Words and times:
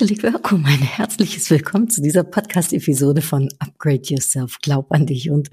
Herzlich 0.00 0.22
willkommen, 0.22 0.64
ein 0.64 0.80
herzliches 0.80 1.50
Willkommen 1.50 1.90
zu 1.90 2.00
dieser 2.00 2.24
Podcast-Episode 2.24 3.20
von 3.20 3.50
Upgrade 3.58 4.00
Yourself, 4.04 4.56
Glaub 4.62 4.90
an 4.92 5.04
dich. 5.04 5.30
Und 5.30 5.50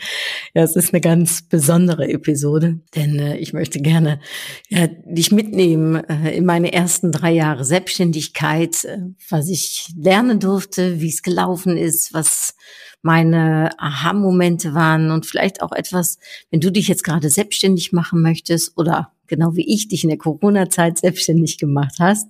ja, 0.53 0.63
es 0.63 0.77
ist 0.77 0.93
eine 0.93 1.01
ganz 1.01 1.41
besondere 1.41 2.07
Episode, 2.07 2.79
denn 2.95 3.19
äh, 3.19 3.35
ich 3.39 3.51
möchte 3.51 3.81
gerne 3.81 4.21
ja, 4.69 4.87
dich 4.87 5.33
mitnehmen 5.33 5.95
äh, 5.95 6.33
in 6.33 6.45
meine 6.45 6.71
ersten 6.71 7.11
drei 7.11 7.33
Jahre 7.33 7.65
Selbstständigkeit, 7.65 8.85
äh, 8.85 8.99
was 9.29 9.49
ich 9.49 9.89
lernen 9.97 10.39
durfte, 10.39 11.01
wie 11.01 11.09
es 11.09 11.23
gelaufen 11.23 11.75
ist, 11.75 12.13
was 12.13 12.55
meine 13.01 13.71
Aha-Momente 13.77 14.73
waren 14.73 15.11
und 15.11 15.25
vielleicht 15.25 15.61
auch 15.61 15.73
etwas, 15.73 16.19
wenn 16.51 16.61
du 16.61 16.71
dich 16.71 16.87
jetzt 16.87 17.03
gerade 17.03 17.29
selbstständig 17.29 17.91
machen 17.91 18.21
möchtest 18.21 18.77
oder 18.77 19.11
genau 19.27 19.57
wie 19.57 19.67
ich 19.67 19.89
dich 19.89 20.05
in 20.05 20.09
der 20.09 20.17
Corona-Zeit 20.17 20.99
selbstständig 20.99 21.57
gemacht 21.57 21.95
hast, 21.99 22.27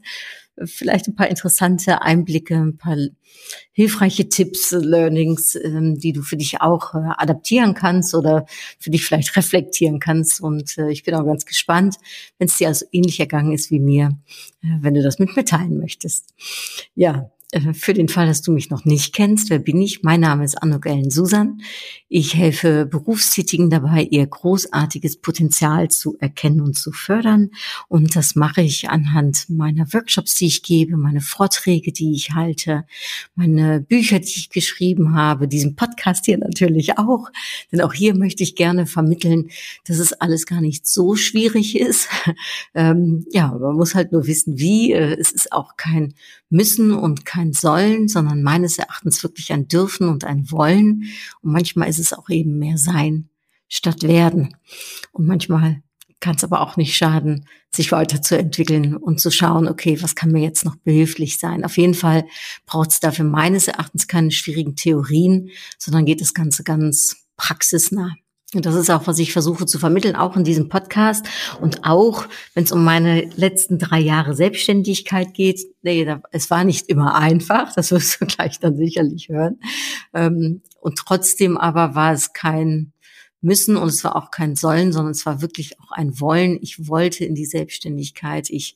vielleicht 0.66 1.08
ein 1.08 1.16
paar 1.16 1.28
interessante 1.28 2.02
Einblicke, 2.02 2.56
ein 2.56 2.78
paar 2.78 2.98
hilfreiche 3.72 4.30
Tipps, 4.30 4.72
Learnings, 4.72 5.56
ähm, 5.56 5.98
die 5.98 6.14
du 6.14 6.22
für 6.22 6.38
dich 6.38 6.62
auch 6.62 6.96
äh, 6.96 7.10
adaptieren 7.18 7.74
kannst 7.74 8.16
oder 8.16 8.46
für 8.80 8.90
dich 8.90 9.06
vielleicht 9.06 9.36
reflektieren 9.36 10.00
kannst. 10.00 10.42
Und 10.42 10.78
äh, 10.78 10.90
ich 10.90 11.04
bin 11.04 11.16
auch 11.16 11.26
ganz 11.26 11.46
gespannt, 11.46 11.98
wenn 12.38 12.48
es 12.48 12.58
dir 12.58 12.68
also 12.68 12.86
ähnlich 12.92 13.20
ergangen 13.20 13.54
ist 13.54 13.72
wie 13.72 13.80
mir, 13.80 14.18
äh, 14.64 14.68
wenn 14.82 14.94
du 14.94 15.04
das 15.04 15.20
mit 15.20 15.36
mir 15.36 15.46
teilen 15.46 15.78
möchtest. 15.78 16.34
Ja, 16.96 17.32
für 17.74 17.94
den 17.94 18.08
Fall, 18.08 18.28
dass 18.28 18.42
du 18.42 18.52
mich 18.52 18.70
noch 18.70 18.86
nicht 18.86 19.14
kennst, 19.14 19.50
wer 19.50 19.60
bin 19.60 19.82
ich? 19.82 20.04
Mein 20.04 20.22
Name 20.22 20.44
ist 20.44 20.62
Anuk 20.62 20.86
Ellen 20.86 21.10
Susan. 21.10 21.62
Ich 22.10 22.36
helfe 22.36 22.86
Berufstätigen 22.86 23.70
dabei, 23.70 24.04
ihr 24.04 24.26
großartiges 24.26 25.18
Potenzial 25.18 25.90
zu 25.90 26.16
erkennen 26.20 26.62
und 26.62 26.76
zu 26.76 26.92
fördern. 26.92 27.52
Und 27.88 28.16
das 28.16 28.36
mache 28.36 28.62
ich 28.62 28.90
anhand 28.90 29.50
meiner 29.50 29.92
Workshops, 29.94 30.36
die 30.36 30.48
ich 30.48 30.64
gebe, 30.64 30.98
meine 30.98 31.22
Vorträge, 31.22 31.92
die 31.92 32.14
ich 32.14 32.32
halte, 32.32 32.86
meine 33.36 33.82
Bücher, 33.82 34.20
die 34.20 34.26
ich 34.26 34.50
geschrieben 34.50 35.16
habe, 35.16 35.48
diesen 35.48 35.76
Podcast 35.76 36.26
hier 36.26 36.38
natürlich 36.38 36.98
auch. 36.98 37.30
Denn 37.72 37.82
auch 37.82 37.94
hier 37.94 38.16
möchte 38.16 38.44
ich 38.44 38.56
gerne 38.56 38.86
vermitteln, 38.86 39.50
dass 39.86 40.00
es 40.00 40.14
alles 40.14 40.46
gar 40.46 40.62
nicht 40.62 40.88
so 40.88 41.16
schwierig 41.16 41.78
ist. 41.78 42.08
ähm, 42.74 43.26
ja, 43.32 43.52
man 43.52 43.76
muss 43.76 43.96
halt 43.96 44.12
nur 44.12 44.28
wissen, 44.28 44.58
wie. 44.58 44.94
Äh, 44.94 45.18
es 45.20 45.32
ist 45.32 45.52
auch 45.52 45.76
kein 45.78 46.14
Müssen 46.50 46.94
und 46.94 47.26
kein 47.26 47.47
Sollen, 47.54 48.08
sondern 48.08 48.44
meines 48.44 48.78
Erachtens 48.78 49.24
wirklich 49.24 49.52
ein 49.54 49.68
Dürfen 49.68 50.10
und 50.10 50.24
ein 50.24 50.52
Wollen. 50.52 51.04
Und 51.42 51.52
manchmal 51.52 51.90
ist 51.90 52.00
es 52.00 52.14
auch 52.14 52.30
eben 52.30 52.58
mehr 52.60 52.78
Sein 52.78 53.30
statt 53.68 54.04
Werden. 54.04 54.56
Und 55.12 55.28
manchmal 55.28 55.82
kann 56.20 56.36
es 56.36 56.44
aber 56.44 56.62
auch 56.62 56.78
nicht 56.78 56.96
schaden, 56.96 57.46
sich 57.72 57.92
weiterzuentwickeln 57.92 58.96
und 58.96 59.20
zu 59.20 59.30
schauen, 59.30 59.68
okay, 59.68 60.02
was 60.02 60.16
kann 60.16 60.32
mir 60.32 60.42
jetzt 60.42 60.66
noch 60.66 60.76
behilflich 60.78 61.38
sein. 61.38 61.64
Auf 61.64 61.78
jeden 61.78 61.94
Fall 61.94 62.26
braucht 62.66 62.92
es 62.92 63.00
dafür 63.00 63.26
meines 63.26 63.68
Erachtens 63.68 64.08
keine 64.08 64.32
schwierigen 64.32 64.76
Theorien, 64.76 65.50
sondern 65.78 66.06
geht 66.06 66.22
das 66.22 66.34
Ganze 66.34 66.64
ganz 66.64 67.28
praxisnah. 67.38 68.16
Und 68.54 68.66
das 68.66 68.76
ist 68.76 68.90
auch, 68.90 69.08
was 69.08 69.20
ich 69.20 69.34
versuche 69.34 69.66
zu 69.66 69.78
vermitteln, 69.78 70.16
auch 70.16 70.38
in 70.38 70.46
diesem 70.46 70.70
Podcast 70.70 71.28
und 71.60 71.84
auch, 71.84 72.26
wenn 72.54 72.64
es 72.64 72.72
um 72.72 72.82
meine 72.82 73.30
letzten 73.36 73.78
drei 73.78 74.00
Jahre 74.00 74.36
Selbstständigkeit 74.36 75.34
geht. 75.34 75.60
Nee, 75.82 76.08
es 76.32 76.50
war 76.50 76.64
nicht 76.64 76.88
immer 76.88 77.16
einfach, 77.16 77.74
das 77.76 77.92
wirst 77.92 78.22
du 78.22 78.26
gleich 78.28 78.60
dann 78.62 78.78
sicherlich 78.78 79.28
hören. 79.28 79.60
Ähm, 80.14 80.62
und 80.80 80.98
trotzdem 80.98 81.58
aber 81.58 81.94
war 81.94 82.14
es 82.14 82.32
kein 82.32 82.94
müssen 83.42 83.78
und 83.78 83.88
es 83.88 84.04
war 84.04 84.16
auch 84.16 84.32
kein 84.32 84.56
Sollen, 84.56 84.92
sondern 84.92 85.12
es 85.12 85.26
war 85.26 85.42
wirklich 85.42 85.80
auch 85.80 85.92
ein 85.92 86.20
Wollen. 86.20 86.58
Ich 86.62 86.88
wollte 86.88 87.24
in 87.24 87.36
die 87.36 87.46
Selbstständigkeit. 87.46 88.50
Ich 88.50 88.76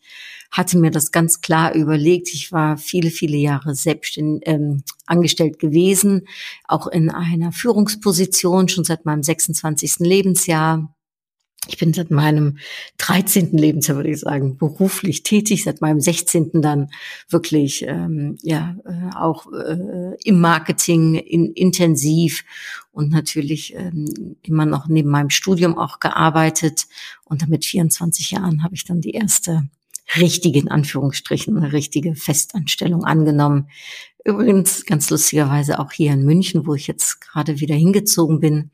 hatte 0.52 0.78
mir 0.78 0.92
das 0.92 1.12
ganz 1.12 1.42
klar 1.42 1.74
überlegt. 1.74 2.30
Ich 2.34 2.52
war 2.52 2.78
viele, 2.78 3.10
viele 3.10 3.38
Jahre 3.38 3.74
selbstständig 3.74 4.44
ähm, 4.46 4.84
angestellt 5.06 5.60
gewesen, 5.60 6.28
auch 6.68 6.88
in 6.88 7.10
einer 7.10 7.52
Führungsposition 7.52 8.68
schon 8.68 8.84
seit 8.84 9.06
meinem 9.06 9.24
26. 9.24 10.00
Lebensjahr 10.00 10.94
ich 11.68 11.78
bin 11.78 11.94
seit 11.94 12.10
meinem 12.10 12.58
13. 12.98 13.56
Lebensjahr, 13.56 13.98
würde 13.98 14.10
ich 14.10 14.20
sagen, 14.20 14.58
beruflich 14.58 15.22
tätig, 15.22 15.64
seit 15.64 15.80
meinem 15.80 16.00
16. 16.00 16.62
dann 16.62 16.90
wirklich 17.30 17.84
ähm, 17.88 18.38
ja 18.42 18.76
äh, 18.84 19.16
auch 19.16 19.46
äh, 19.54 20.16
im 20.24 20.40
Marketing 20.40 21.16
in, 21.16 21.54
intensiv 21.54 22.44
und 22.92 23.10
natürlich 23.10 23.74
ähm, 23.76 24.36
immer 24.42 24.66
noch 24.66 24.88
neben 24.88 25.10
meinem 25.10 25.30
Studium 25.30 25.78
auch 25.78 26.00
gearbeitet. 26.00 26.88
Und 27.24 27.42
damit 27.42 27.66
24 27.66 28.32
Jahren 28.32 28.64
habe 28.64 28.76
ich 28.76 28.84
dann 28.84 29.02
die 29.02 29.12
erste 29.12 29.70
richtige, 30.18 30.60
in 30.60 30.70
Anführungsstrichen, 30.70 31.58
eine 31.58 31.72
richtige 31.72 32.16
Festanstellung 32.16 33.06
angenommen. 33.06 33.70
Übrigens 34.24 34.86
ganz 34.86 35.10
lustigerweise 35.10 35.80
auch 35.80 35.92
hier 35.92 36.12
in 36.12 36.26
München, 36.26 36.68
wo 36.68 36.76
ich 36.76 36.88
jetzt 36.88 37.22
gerade 37.22 37.60
wieder 37.60 37.76
hingezogen 37.76 38.40
bin. 38.40 38.72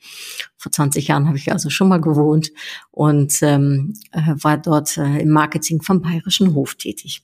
Vor 0.58 0.72
20 0.72 1.08
Jahren 1.08 1.28
habe 1.28 1.38
ich 1.38 1.52
also 1.52 1.70
schon 1.70 1.88
mal 1.88 2.02
gewohnt 2.02 2.52
und 2.92 3.38
ähm, 3.42 3.94
äh, 4.12 4.34
war 4.42 4.58
dort 4.58 4.98
äh, 4.98 5.20
im 5.20 5.30
Marketing 5.30 5.82
vom 5.82 6.02
Bayerischen 6.02 6.54
Hof 6.54 6.76
tätig. 6.76 7.24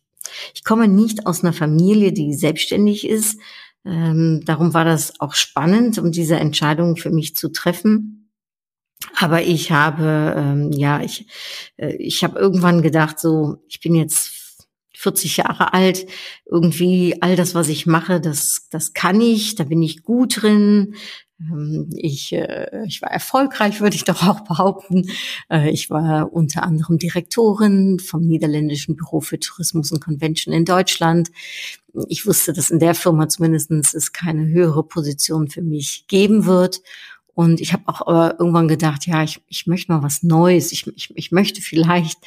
Ich 0.53 0.63
komme 0.63 0.87
nicht 0.87 1.25
aus 1.27 1.43
einer 1.43 1.53
Familie, 1.53 2.13
die 2.13 2.33
selbstständig 2.33 3.07
ist. 3.07 3.39
Ähm, 3.85 4.41
darum 4.45 4.73
war 4.73 4.85
das 4.85 5.19
auch 5.19 5.33
spannend, 5.33 5.97
um 5.97 6.11
diese 6.11 6.37
Entscheidung 6.37 6.95
für 6.95 7.09
mich 7.09 7.35
zu 7.35 7.51
treffen. 7.51 8.31
Aber 9.17 9.41
ich 9.41 9.71
habe, 9.71 10.33
ähm, 10.37 10.71
ja, 10.71 11.01
ich, 11.01 11.27
äh, 11.77 11.95
ich 11.97 12.23
habe 12.23 12.39
irgendwann 12.39 12.81
gedacht, 12.81 13.19
so, 13.19 13.63
ich 13.67 13.79
bin 13.81 13.95
jetzt 13.95 14.43
40 14.95 15.37
Jahre 15.37 15.73
alt, 15.73 16.05
irgendwie 16.45 17.21
all 17.21 17.35
das, 17.35 17.55
was 17.55 17.67
ich 17.67 17.85
mache, 17.85 18.21
das, 18.21 18.67
das 18.71 18.93
kann 18.93 19.19
ich, 19.19 19.55
da 19.55 19.65
bin 19.65 19.81
ich 19.81 20.03
gut 20.03 20.41
drin. 20.41 20.95
Ähm, 21.39 21.89
ich, 21.95 22.33
äh, 22.33 22.85
ich 22.85 23.01
war 23.01 23.11
erfolgreich, 23.11 23.81
würde 23.81 23.95
ich 23.95 24.03
doch 24.05 24.27
auch 24.27 24.41
behaupten. 24.41 25.09
Äh, 25.49 25.69
ich 25.71 25.89
war 25.89 26.31
unter 26.33 26.63
anderem 26.63 26.97
Direktorin 26.97 27.99
vom 27.99 28.21
niederländischen 28.21 28.95
Büro 28.95 29.21
für 29.21 29.39
Tourismus 29.39 29.91
und 29.91 30.03
Convention 30.03 30.53
in 30.53 30.65
Deutschland. 30.65 31.31
Ich 32.07 32.25
wusste, 32.25 32.53
dass 32.53 32.71
in 32.71 32.79
der 32.79 32.95
Firma 32.95 33.29
zumindestens 33.29 33.93
es 33.93 34.13
keine 34.13 34.47
höhere 34.47 34.83
Position 34.83 35.47
für 35.47 35.61
mich 35.61 36.05
geben 36.07 36.45
wird. 36.45 36.81
Und 37.35 37.61
ich 37.61 37.73
habe 37.73 37.83
auch 37.87 38.01
aber 38.01 38.39
irgendwann 38.39 38.67
gedacht, 38.67 39.07
ja, 39.07 39.23
ich, 39.23 39.41
ich 39.47 39.65
möchte 39.65 39.91
mal 39.91 40.03
was 40.03 40.21
Neues. 40.21 40.71
Ich, 40.71 40.85
ich, 40.95 41.11
ich 41.15 41.31
möchte 41.31 41.61
vielleicht 41.61 42.19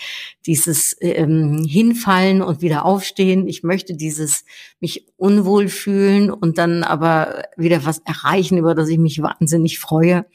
dieses 0.47 0.97
ähm, 1.01 1.65
Hinfallen 1.65 2.43
und 2.43 2.61
wieder 2.61 2.85
aufstehen. 2.85 3.47
Ich 3.47 3.63
möchte 3.63 3.95
dieses 3.95 4.45
mich 4.81 5.07
unwohl 5.17 5.69
fühlen 5.69 6.31
und 6.31 6.59
dann 6.59 6.83
aber 6.83 7.45
wieder 7.57 7.85
was 7.85 7.99
erreichen, 7.99 8.59
über 8.59 8.75
das 8.75 8.89
ich 8.89 8.99
mich 8.99 9.23
wahnsinnig 9.23 9.79
freue. 9.79 10.27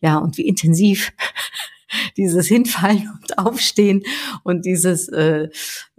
Ja, 0.00 0.18
und 0.18 0.38
wie 0.38 0.46
intensiv 0.48 1.12
dieses 2.16 2.46
Hinfallen 2.46 3.10
und 3.22 3.38
Aufstehen 3.38 4.02
und 4.42 4.64
dieses, 4.64 5.08
äh, 5.08 5.48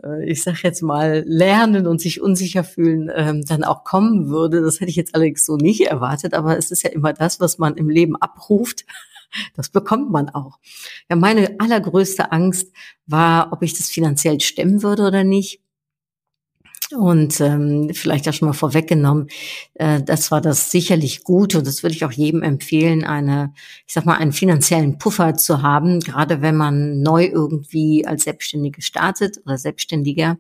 äh, 0.03 0.29
ich 0.29 0.44
sag 0.44 0.63
jetzt 0.63 0.81
mal, 0.81 1.24
Lernen 1.25 1.88
und 1.88 2.01
sich 2.01 2.21
unsicher 2.21 2.63
fühlen 2.63 3.12
ähm, 3.13 3.44
dann 3.45 3.63
auch 3.63 3.83
kommen 3.83 4.30
würde. 4.30 4.62
Das 4.62 4.80
hätte 4.80 4.89
ich 4.89 4.95
jetzt 4.95 5.15
allerdings 5.15 5.45
so 5.45 5.57
nicht 5.57 5.81
erwartet, 5.81 6.33
aber 6.33 6.57
es 6.57 6.71
ist 6.71 6.83
ja 6.83 6.89
immer 6.89 7.13
das, 7.13 7.39
was 7.39 7.57
man 7.57 7.75
im 7.75 7.89
Leben 7.89 8.15
abruft. 8.15 8.86
Das 9.56 9.69
bekommt 9.69 10.12
man 10.12 10.30
auch. 10.30 10.59
Ja, 11.09 11.15
meine 11.15 11.59
allergrößte 11.59 12.31
Angst 12.31 12.71
war, 13.06 13.51
ob 13.51 13.62
ich 13.63 13.74
das 13.74 13.89
finanziell 13.89 14.39
stemmen 14.39 14.81
würde 14.81 15.03
oder 15.03 15.24
nicht. 15.24 15.62
Und 16.91 17.41
ähm, 17.41 17.89
vielleicht 17.93 18.29
auch 18.29 18.33
schon 18.33 18.47
mal 18.47 18.53
vorweggenommen, 18.53 19.27
äh, 19.73 20.03
das 20.03 20.29
war 20.29 20.39
das 20.39 20.69
sicherlich 20.69 21.23
gut 21.23 21.55
und 21.55 21.65
das 21.65 21.81
würde 21.81 21.95
ich 21.95 22.05
auch 22.05 22.11
jedem 22.11 22.43
empfehlen, 22.43 23.03
eine, 23.03 23.53
ich 23.87 23.93
sag 23.93 24.05
mal, 24.05 24.17
einen 24.17 24.33
finanziellen 24.33 24.99
Puffer 24.99 25.35
zu 25.35 25.63
haben, 25.63 25.99
gerade 25.99 26.41
wenn 26.41 26.55
man 26.55 27.01
neu 27.01 27.25
irgendwie 27.25 28.05
als 28.05 28.25
Selbstständige 28.25 28.83
startet 28.83 29.39
oder 29.45 29.57
Selbstständiger, 29.57 30.37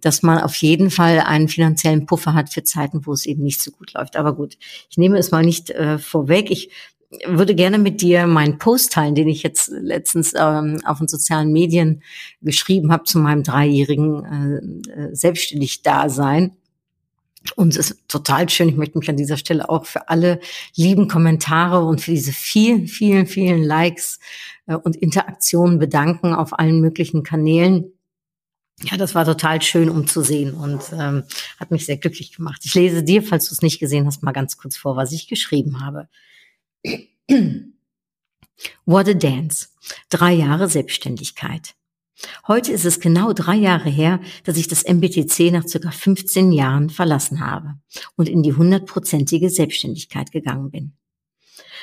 dass 0.00 0.22
man 0.22 0.38
auf 0.38 0.54
jeden 0.56 0.90
Fall 0.90 1.20
einen 1.20 1.48
finanziellen 1.48 2.06
Puffer 2.06 2.34
hat 2.34 2.50
für 2.50 2.62
Zeiten, 2.62 3.06
wo 3.06 3.12
es 3.12 3.26
eben 3.26 3.42
nicht 3.42 3.60
so 3.60 3.70
gut 3.70 3.94
läuft. 3.94 4.16
Aber 4.16 4.34
gut, 4.34 4.56
ich 4.90 4.98
nehme 4.98 5.18
es 5.18 5.30
mal 5.30 5.42
nicht 5.42 5.70
äh, 5.70 5.98
vorweg. 5.98 6.50
Ich 6.50 6.70
würde 7.26 7.54
gerne 7.54 7.78
mit 7.78 8.00
dir 8.00 8.26
meinen 8.26 8.58
Post 8.58 8.92
teilen, 8.92 9.14
den 9.14 9.28
ich 9.28 9.42
jetzt 9.42 9.68
letztens 9.68 10.34
ähm, 10.36 10.80
auf 10.84 10.98
den 10.98 11.08
sozialen 11.08 11.52
Medien 11.52 12.02
geschrieben 12.42 12.92
habe 12.92 13.04
zu 13.04 13.18
meinem 13.18 13.42
dreijährigen 13.42 14.84
äh, 14.86 14.92
äh 14.92 15.14
selbstständig 15.14 15.82
Dasein. 15.82 16.56
Und 17.56 17.76
es 17.76 17.90
ist 17.90 18.08
total 18.08 18.48
schön. 18.48 18.68
Ich 18.70 18.76
möchte 18.76 18.98
mich 18.98 19.10
an 19.10 19.16
dieser 19.16 19.36
Stelle 19.36 19.68
auch 19.68 19.84
für 19.84 20.08
alle 20.08 20.40
lieben 20.74 21.08
Kommentare 21.08 21.84
und 21.84 22.00
für 22.00 22.10
diese 22.10 22.32
vielen, 22.32 22.86
vielen, 22.86 23.26
vielen 23.26 23.62
Likes 23.62 24.18
äh, 24.66 24.74
und 24.74 24.96
Interaktionen 24.96 25.78
bedanken 25.78 26.34
auf 26.34 26.58
allen 26.58 26.80
möglichen 26.80 27.22
Kanälen. 27.22 27.92
Ja, 28.82 28.96
das 28.96 29.14
war 29.14 29.24
total 29.24 29.62
schön, 29.62 29.88
um 29.88 30.06
zu 30.06 30.22
sehen 30.22 30.52
und 30.52 30.82
ähm, 30.92 31.22
hat 31.60 31.70
mich 31.70 31.86
sehr 31.86 31.96
glücklich 31.96 32.32
gemacht. 32.32 32.62
Ich 32.64 32.74
lese 32.74 33.04
dir, 33.04 33.22
falls 33.22 33.48
du 33.48 33.54
es 33.54 33.62
nicht 33.62 33.78
gesehen 33.78 34.06
hast, 34.06 34.22
mal 34.22 34.32
ganz 34.32 34.56
kurz 34.56 34.76
vor, 34.76 34.96
was 34.96 35.12
ich 35.12 35.28
geschrieben 35.28 35.80
habe. 35.80 36.08
What 38.84 39.08
a 39.08 39.14
Dance. 39.14 39.68
Drei 40.10 40.32
Jahre 40.34 40.68
Selbstständigkeit. 40.68 41.74
Heute 42.46 42.72
ist 42.72 42.84
es 42.84 43.00
genau 43.00 43.32
drei 43.32 43.56
Jahre 43.56 43.90
her, 43.90 44.20
dass 44.44 44.56
ich 44.56 44.68
das 44.68 44.84
MBTC 44.84 45.50
nach 45.50 45.66
circa 45.66 45.90
15 45.90 46.52
Jahren 46.52 46.90
verlassen 46.90 47.40
habe 47.40 47.74
und 48.16 48.28
in 48.28 48.42
die 48.42 48.52
hundertprozentige 48.52 49.50
Selbstständigkeit 49.50 50.30
gegangen 50.30 50.70
bin. 50.70 50.92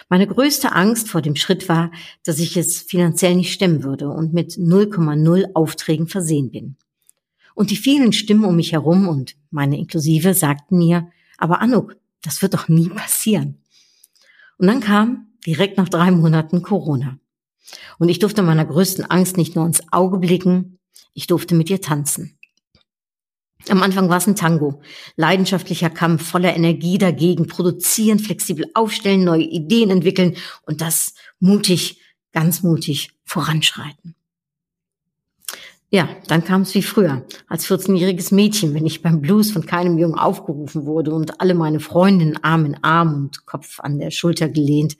Meine 0.09 0.27
größte 0.27 0.74
Angst 0.74 1.09
vor 1.09 1.21
dem 1.21 1.36
Schritt 1.36 1.69
war, 1.69 1.92
dass 2.24 2.39
ich 2.39 2.57
es 2.57 2.81
finanziell 2.81 3.36
nicht 3.36 3.53
stemmen 3.53 3.83
würde 3.83 4.09
und 4.09 4.33
mit 4.33 4.53
0,0 4.53 5.53
Aufträgen 5.53 6.07
versehen 6.07 6.51
bin. 6.51 6.75
Und 7.56 7.69
die 7.69 7.77
vielen 7.77 8.13
Stimmen 8.13 8.45
um 8.45 8.56
mich 8.56 8.71
herum 8.71 9.07
und 9.07 9.36
meine 9.51 9.77
inklusive 9.77 10.33
sagten 10.33 10.77
mir, 10.77 11.09
aber 11.38 11.62
Anuk, 11.62 11.98
das 12.21 12.42
wird 12.42 12.53
doch 12.53 12.68
nie 12.68 12.89
passieren. 12.89 13.61
Und 14.62 14.68
dann 14.68 14.80
kam 14.80 15.25
direkt 15.44 15.80
nach 15.80 15.90
drei 15.90 16.12
Monaten 16.12 16.62
Corona. 16.62 17.18
Und 17.98 18.10
ich 18.10 18.19
durfte 18.19 18.44
meiner 18.44 18.63
größten 18.63 19.04
Angst 19.10 19.36
nicht 19.36 19.56
nur 19.56 19.66
ins 19.66 19.81
Auge 19.92 20.19
blicken, 20.19 20.78
ich 21.16 21.25
durfte 21.25 21.56
mit 21.56 21.72
ihr 21.72 21.81
tanzen. 21.81 22.38
Am 23.69 23.81
Anfang 23.81 24.08
war 24.10 24.18
es 24.18 24.28
ein 24.28 24.36
Tango. 24.36 24.84
Leidenschaftlicher 25.16 25.90
Kampf, 25.90 26.30
voller 26.30 26.56
Energie 26.56 27.00
dagegen, 27.00 27.48
produzieren, 27.48 28.19
flexibel 28.19 28.68
aufstellen, 28.75 29.24
neue 29.24 29.46
Ideen 29.46 29.90
entwickeln 29.90 30.38
und 30.62 30.81
das 30.81 31.16
mutig, 31.40 32.00
ganz 32.31 32.62
mutig 32.62 33.13
voranschreiten. 33.25 34.16
Ja, 35.93 36.07
dann 36.27 36.45
kam 36.45 36.61
es 36.61 36.73
wie 36.73 36.83
früher, 36.83 37.25
als 37.49 37.67
14-jähriges 37.67 38.33
Mädchen, 38.33 38.73
wenn 38.73 38.85
ich 38.85 39.01
beim 39.01 39.19
Blues 39.19 39.51
von 39.51 39.65
keinem 39.65 39.97
Jungen 39.97 40.17
aufgerufen 40.17 40.85
wurde 40.85 41.13
und 41.13 41.41
alle 41.41 41.53
meine 41.53 41.81
Freundinnen 41.81 42.41
Arm 42.41 42.63
in 42.63 42.81
Arm 42.81 43.13
und 43.13 43.45
Kopf 43.45 43.81
an 43.81 43.99
der 43.99 44.09
Schulter 44.09 44.47
gelehnt 44.47 44.95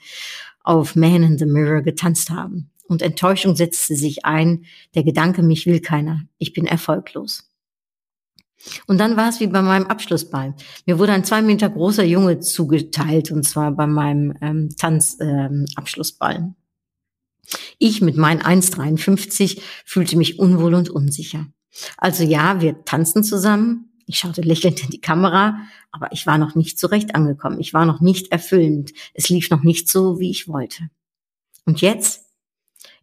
auf 0.64 0.98
Man 0.98 1.24
in 1.24 1.38
the 1.38 1.46
Mirror 1.46 1.82
getanzt 1.82 2.30
haben. 2.30 2.72
Und 2.90 3.02
Enttäuschung 3.02 3.56
setzte 3.56 3.96
sich 3.96 4.26
ein, 4.26 4.66
der 4.94 5.06
Gedanke, 5.06 5.44
mich 5.44 5.66
will 5.66 5.80
keiner, 5.80 6.24
ich 6.38 6.52
bin 6.52 6.66
erfolglos. 6.66 7.50
Und 8.86 9.00
dann 9.00 9.16
war 9.16 9.30
es 9.30 9.40
wie 9.40 9.48
bei 9.48 9.62
meinem 9.62 9.88
Abschlussball. 9.88 10.56
Mir 10.86 11.00
wurde 11.00 11.14
ein 11.14 11.24
zwei 11.24 11.42
Meter 11.42 11.70
großer 11.70 12.04
Junge 12.04 12.42
zugeteilt, 12.42 13.32
und 13.32 13.44
zwar 13.44 13.72
bei 13.72 13.88
meinem 13.88 14.34
ähm, 14.42 14.70
Tanzabschlussball. 14.78 16.36
Ähm, 16.36 16.56
ich 17.78 18.02
mit 18.02 18.18
meinen 18.18 18.42
1,53 18.42 19.62
fühlte 19.86 20.18
mich 20.18 20.40
unwohl 20.40 20.74
und 20.74 20.90
unsicher. 20.90 21.48
Also 21.98 22.24
ja, 22.24 22.62
wir 22.62 22.84
tanzen 22.86 23.24
zusammen. 23.24 23.90
Ich 24.06 24.20
schaute 24.20 24.42
lächelnd 24.42 24.84
in 24.84 24.90
die 24.90 25.02
Kamera, 25.02 25.58
aber 25.92 26.12
ich 26.12 26.28
war 26.28 26.38
noch 26.38 26.56
nicht 26.56 26.80
so 26.80 26.88
recht 26.88 27.16
angekommen. 27.16 27.60
Ich 27.60 27.74
war 27.74 27.86
noch 27.86 28.02
nicht 28.02 28.32
erfüllend. 28.32 28.92
Es 29.14 29.30
lief 29.30 29.50
noch 29.50 29.64
nicht 29.64 29.90
so, 29.90 30.20
wie 30.20 30.32
ich 30.32 30.48
wollte. 30.48 30.90
Und 31.66 31.82
jetzt? 31.82 32.26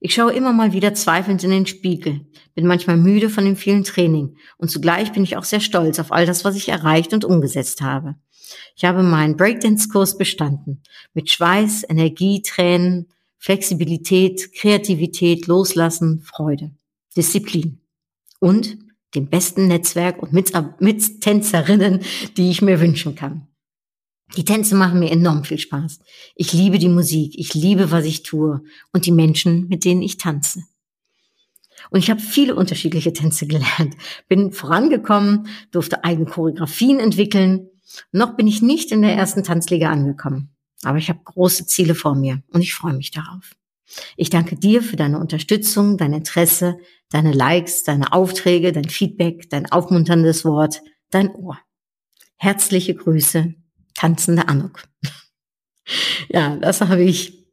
Ich 0.01 0.15
schaue 0.15 0.33
immer 0.33 0.53
mal 0.53 0.73
wieder 0.73 0.95
zweifelnd 0.95 1.43
in 1.43 1.51
den 1.51 1.67
Spiegel, 1.67 2.27
bin 2.55 2.67
manchmal 2.67 2.97
müde 2.97 3.31
von 3.31 3.45
dem 3.45 3.57
vielen 3.57 3.83
Training 3.83 4.37
und 4.57 4.71
zugleich 4.71 5.13
bin 5.13 5.25
ich 5.25 5.37
auch 5.37 5.45
sehr 5.45 5.61
stolz 5.61 5.99
auf 5.99 6.13
all 6.13 6.25
das, 6.25 6.45
was 6.45 6.55
ich 6.55 6.69
erreicht 6.69 7.13
und 7.15 7.25
umgesetzt 7.25 7.81
habe. 7.81 8.15
Ich 8.77 8.85
habe 8.85 9.03
meinen 9.03 9.37
Breakdance-Kurs 9.37 10.17
bestanden. 10.17 10.83
Mit 11.15 11.31
Schweiß, 11.31 11.85
Energie, 11.89 12.43
Tränen, 12.43 13.09
Flexibilität, 13.39 14.53
Kreativität, 14.53 15.47
Loslassen, 15.47 16.21
Freude, 16.21 16.73
Disziplin 17.17 17.81
und 18.41 18.79
dem 19.15 19.29
besten 19.29 19.69
Netzwerk 19.69 20.23
und 20.23 20.33
mit, 20.33 20.53
mit 20.81 21.21
Tänzerinnen, 21.21 22.01
die 22.37 22.51
ich 22.51 22.63
mir 22.63 22.81
wünschen 22.81 23.15
kann. 23.15 23.49
Die 24.37 24.45
Tänze 24.45 24.75
machen 24.75 25.01
mir 25.01 25.11
enorm 25.11 25.45
viel 25.45 25.59
Spaß. 25.59 26.01
Ich 26.35 26.53
liebe 26.53 26.79
die 26.79 26.91
Musik, 26.91 27.35
ich 27.37 27.55
liebe, 27.55 27.91
was 27.91 28.05
ich 28.05 28.23
tue 28.23 28.63
und 28.93 29.07
die 29.07 29.13
Menschen, 29.13 29.69
mit 29.69 29.85
denen 29.85 30.03
ich 30.03 30.19
tanze. 30.19 30.65
Und 31.91 32.01
ich 32.01 32.11
habe 32.11 32.21
viele 32.21 32.55
unterschiedliche 32.55 33.15
Tänze 33.15 33.47
gelernt, 33.47 33.97
bin 34.29 34.53
vorangekommen, 34.53 35.49
durfte 35.71 36.05
eigene 36.05 36.27
Choreografien 36.27 37.01
entwickeln. 37.01 37.71
Noch 38.13 38.37
bin 38.37 38.47
ich 38.47 38.61
nicht 38.61 38.93
in 38.93 39.01
der 39.01 39.15
ersten 39.15 39.45
Tanzliga 39.45 39.89
angekommen. 39.89 40.55
Aber 40.85 40.99
ich 40.99 41.09
habe 41.09 41.21
große 41.25 41.67
Ziele 41.67 41.95
vor 41.95 42.15
mir 42.15 42.43
und 42.53 42.63
ich 42.63 42.75
freue 42.75 42.95
mich 42.95 43.11
darauf. 43.11 43.57
Ich 44.17 44.31
danke 44.31 44.57
dir 44.57 44.83
für 44.83 44.97
deine 44.97 45.19
Unterstützung, 45.19 45.97
dein 45.97 46.13
Interesse, 46.13 46.79
deine 47.11 47.33
Likes, 47.33 47.85
deine 47.85 48.13
Aufträge, 48.13 48.73
dein 48.73 48.89
Feedback, 48.89 49.49
dein 49.51 49.71
aufmunterndes 49.71 50.45
Wort, 50.45 50.83
dein 51.11 51.35
Ohr. 51.35 51.59
Herzliche 52.37 52.95
Grüße, 52.95 53.55
tanzende 53.95 54.49
Anuk. 54.49 54.85
ja, 56.29 56.57
das 56.57 56.83
habe 56.83 57.03
ich, 57.03 57.47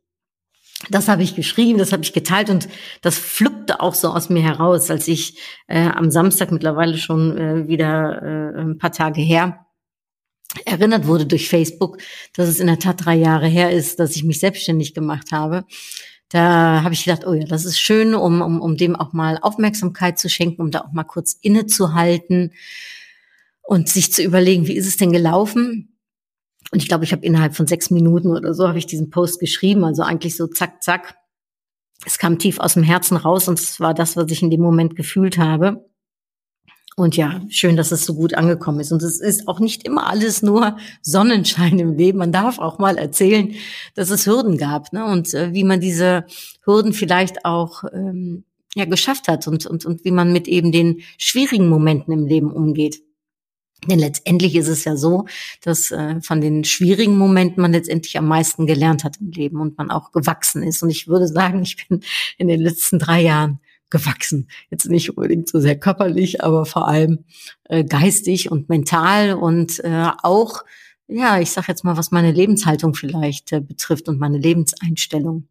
das 0.89 1.07
habe 1.07 1.24
ich 1.24 1.36
geschrieben, 1.36 1.80
das 1.80 1.94
habe 1.94 2.04
ich 2.04 2.13
geteilt 2.13 2.50
und 2.50 2.68
das 3.01 3.18
fluppte 3.18 3.80
auch 3.80 3.95
so 3.95 4.10
aus 4.10 4.30
mir 4.30 4.44
heraus, 4.44 4.92
als 4.92 5.07
ich 5.07 5.39
äh, 5.68 5.88
am 5.88 6.12
Samstag 6.12 6.51
mittlerweile 6.51 6.98
schon 6.98 7.38
äh, 7.38 7.68
wieder 7.68 8.21
äh, 8.21 8.62
ein 8.62 8.78
paar 8.78 8.92
Tage 8.92 9.21
her 9.21 9.64
erinnert 10.66 11.07
wurde 11.07 11.25
durch 11.25 11.50
Facebook, 11.50 11.98
dass 12.34 12.48
es 12.48 12.60
in 12.60 12.68
der 12.68 12.80
Tat 12.80 13.06
drei 13.06 13.16
Jahre 13.16 13.48
her 13.48 13.72
ist, 13.72 14.00
dass 14.00 14.16
ich 14.16 14.24
mich 14.24 14.40
selbstständig 14.40 14.94
gemacht 14.94 15.31
habe. 15.31 15.66
Da 16.30 16.81
habe 16.84 16.94
ich 16.94 17.04
gedacht, 17.06 17.25
oh 17.25 17.34
ja, 17.34 17.46
das 17.46 17.66
ist 17.66 17.80
schön, 17.80 18.16
um, 18.16 18.42
um, 18.42 18.62
um 18.62 18.78
dem 18.78 18.96
auch 18.96 19.13
mal 19.13 19.38
Aufmerksamkeit 19.42 20.18
zu 20.18 20.30
schenken, 20.30 20.62
um 20.62 20.72
da 20.72 20.81
auch 20.81 20.92
mal 20.92 21.04
kurz 21.04 21.34
innezuhalten 21.42 22.54
und 23.62 23.90
sich 23.90 24.12
zu 24.12 24.24
überlegen, 24.24 24.68
wie 24.68 24.75
ist 24.75 24.88
es 24.88 24.98
denn 24.98 25.12
gelaufen? 25.12 25.98
Und 26.72 26.81
ich 26.81 26.88
glaube, 26.88 27.04
ich 27.04 27.12
habe 27.12 27.25
innerhalb 27.25 27.56
von 27.56 27.68
sechs 27.68 27.90
Minuten 27.92 28.30
oder 28.30 28.54
so 28.54 28.68
habe 28.68 28.80
ich 28.80 28.88
diesen 28.88 29.10
Post 29.10 29.40
geschrieben, 29.40 29.84
also 29.84 30.04
eigentlich 30.04 30.36
so 30.36 30.48
zack, 30.48 30.81
zack. 30.84 31.16
Es 32.06 32.18
kam 32.18 32.40
tief 32.40 32.60
aus 32.60 32.74
dem 32.74 32.84
Herzen 32.84 33.18
raus 33.18 33.48
und 33.48 33.60
es 33.60 33.80
war 33.80 33.94
das, 33.94 34.18
was 34.18 34.30
ich 34.31 34.42
in 34.42 34.50
dem 34.50 34.62
Moment 34.62 34.96
gefühlt 34.96 35.38
habe. 35.38 35.86
Und 36.97 37.18
ja, 37.18 37.42
schön, 37.50 37.75
dass 37.75 37.92
es 37.92 38.06
so 38.06 38.15
gut 38.15 38.36
angekommen 38.36 38.80
ist. 38.80 38.94
Und 38.94 39.04
es 39.04 39.19
ist 39.19 39.49
auch 39.49 39.59
nicht 39.59 39.85
immer 39.85 40.07
alles 40.07 40.42
nur 40.42 40.78
Sonnenschein 41.02 41.78
im 41.78 41.97
Leben. 41.97 42.19
Man 42.19 42.31
darf 42.31 42.57
auch 42.57 42.80
mal 42.80 42.97
erzählen, 42.97 43.54
dass 43.95 44.11
es 44.11 44.25
Hürden 44.25 44.57
gab 44.57 44.94
ne? 44.94 45.06
und 45.06 45.33
äh, 45.33 45.54
wie 45.54 45.66
man 45.66 45.81
diese 45.81 46.25
Hürden 46.64 46.94
vielleicht 46.94 47.44
auch 47.44 47.83
ähm, 47.92 48.45
ja 48.75 48.85
geschafft 48.85 49.28
hat 49.28 49.45
und, 49.47 49.66
und, 49.66 49.85
und 49.85 50.06
wie 50.06 50.11
man 50.11 50.31
mit 50.31 50.47
eben 50.47 50.71
den 50.71 51.02
schwierigen 51.18 51.68
Momenten 51.68 52.14
im 52.14 52.28
Leben 52.28 52.52
umgeht. 52.52 53.02
Denn 53.87 53.99
letztendlich 53.99 54.56
ist 54.56 54.69
es 54.69 54.85
ja 54.85 54.95
so, 54.95 55.25
dass 55.61 55.92
äh, 55.92 56.21
von 56.21 56.40
den 56.40 56.64
schwierigen 56.64 57.18
Momenten 57.18 57.61
man 57.61 57.73
letztendlich 57.73 58.18
am 58.18 58.28
meisten 58.28 58.66
gelernt 58.68 59.04
hat 59.04 59.18
im 59.19 59.31
Leben 59.31 59.59
und 59.59 59.78
man 59.78 59.92
auch 59.92 60.14
gewachsen 60.14 60.64
ist. 60.64 60.81
Und 60.81 60.90
ich 60.90 61.09
würde 61.09 61.28
sagen, 61.28 61.61
ich 61.61 61.87
bin 61.87 62.02
in 62.37 62.47
den 62.47 62.61
letzten 62.61 62.99
drei 62.99 63.21
Jahren 63.21 63.59
gewachsen. 63.89 64.49
Jetzt 64.69 64.89
nicht 64.89 65.09
unbedingt 65.09 65.49
so 65.49 65.59
sehr 65.59 65.80
körperlich, 65.80 66.44
aber 66.44 66.65
vor 66.65 66.87
allem 66.87 67.25
äh, 67.65 67.83
geistig 67.83 68.51
und 68.51 68.69
mental 68.69 69.33
und 69.33 69.83
äh, 69.83 70.09
auch, 70.23 70.63
ja, 71.07 71.39
ich 71.39 71.51
sage 71.51 71.68
jetzt 71.69 71.83
mal, 71.83 71.97
was 71.97 72.11
meine 72.11 72.31
Lebenshaltung 72.31 72.94
vielleicht 72.94 73.51
äh, 73.51 73.61
betrifft 73.61 74.09
und 74.09 74.19
meine 74.19 74.37
Lebenseinstellung. 74.37 75.47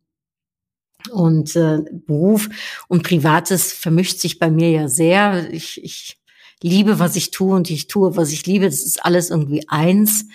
Und 1.10 1.54
äh, 1.54 1.80
Beruf 2.06 2.48
und 2.88 3.02
Privates 3.02 3.72
vermischt 3.72 4.20
sich 4.20 4.38
bei 4.38 4.50
mir 4.50 4.70
ja 4.70 4.88
sehr. 4.88 5.52
Ich, 5.52 5.82
ich 5.84 6.18
liebe, 6.62 6.98
was 6.98 7.14
ich 7.14 7.30
tue 7.30 7.54
und 7.54 7.68
ich 7.70 7.88
tue, 7.88 8.16
was 8.16 8.32
ich 8.32 8.46
liebe. 8.46 8.64
Das 8.64 8.82
ist 8.82 9.04
alles 9.04 9.30
irgendwie 9.30 9.68
eins. 9.68 10.26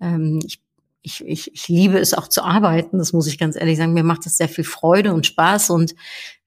Ähm, 0.00 0.40
ich 0.44 0.63
ich, 1.04 1.22
ich, 1.26 1.52
ich 1.52 1.68
liebe 1.68 1.98
es 1.98 2.14
auch 2.14 2.28
zu 2.28 2.42
arbeiten, 2.42 2.96
das 2.96 3.12
muss 3.12 3.26
ich 3.26 3.38
ganz 3.38 3.56
ehrlich 3.56 3.76
sagen. 3.76 3.92
Mir 3.92 4.04
macht 4.04 4.24
das 4.24 4.38
sehr 4.38 4.48
viel 4.48 4.64
Freude 4.64 5.12
und 5.12 5.26
Spaß 5.26 5.68
und 5.68 5.94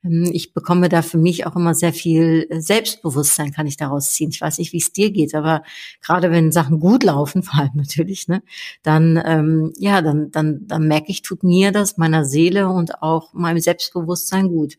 ähm, 0.03 0.27
ich 0.33 0.51
bekomme 0.53 0.89
da 0.89 1.03
für 1.03 1.19
mich 1.19 1.45
auch 1.45 1.55
immer 1.55 1.75
sehr 1.75 1.93
viel 1.93 2.47
äh, 2.49 2.59
Selbstbewusstsein, 2.59 3.51
kann 3.51 3.67
ich 3.67 3.77
daraus 3.77 4.13
ziehen. 4.13 4.31
Ich 4.31 4.41
weiß 4.41 4.57
nicht, 4.57 4.73
wie 4.73 4.79
es 4.79 4.91
dir 4.91 5.11
geht, 5.11 5.35
aber 5.35 5.61
gerade 6.01 6.31
wenn 6.31 6.51
Sachen 6.51 6.79
gut 6.79 7.03
laufen, 7.03 7.43
vor 7.43 7.59
allem 7.59 7.75
natürlich, 7.75 8.27
ne, 8.27 8.41
dann 8.81 9.21
ähm, 9.23 9.73
ja, 9.77 10.01
dann, 10.01 10.31
dann, 10.31 10.65
dann 10.67 10.87
merke 10.87 11.11
ich, 11.11 11.21
tut 11.21 11.43
mir 11.43 11.71
das, 11.71 11.97
meiner 11.97 12.25
Seele 12.25 12.67
und 12.67 13.03
auch 13.03 13.33
meinem 13.33 13.59
Selbstbewusstsein 13.59 14.47
gut. 14.49 14.77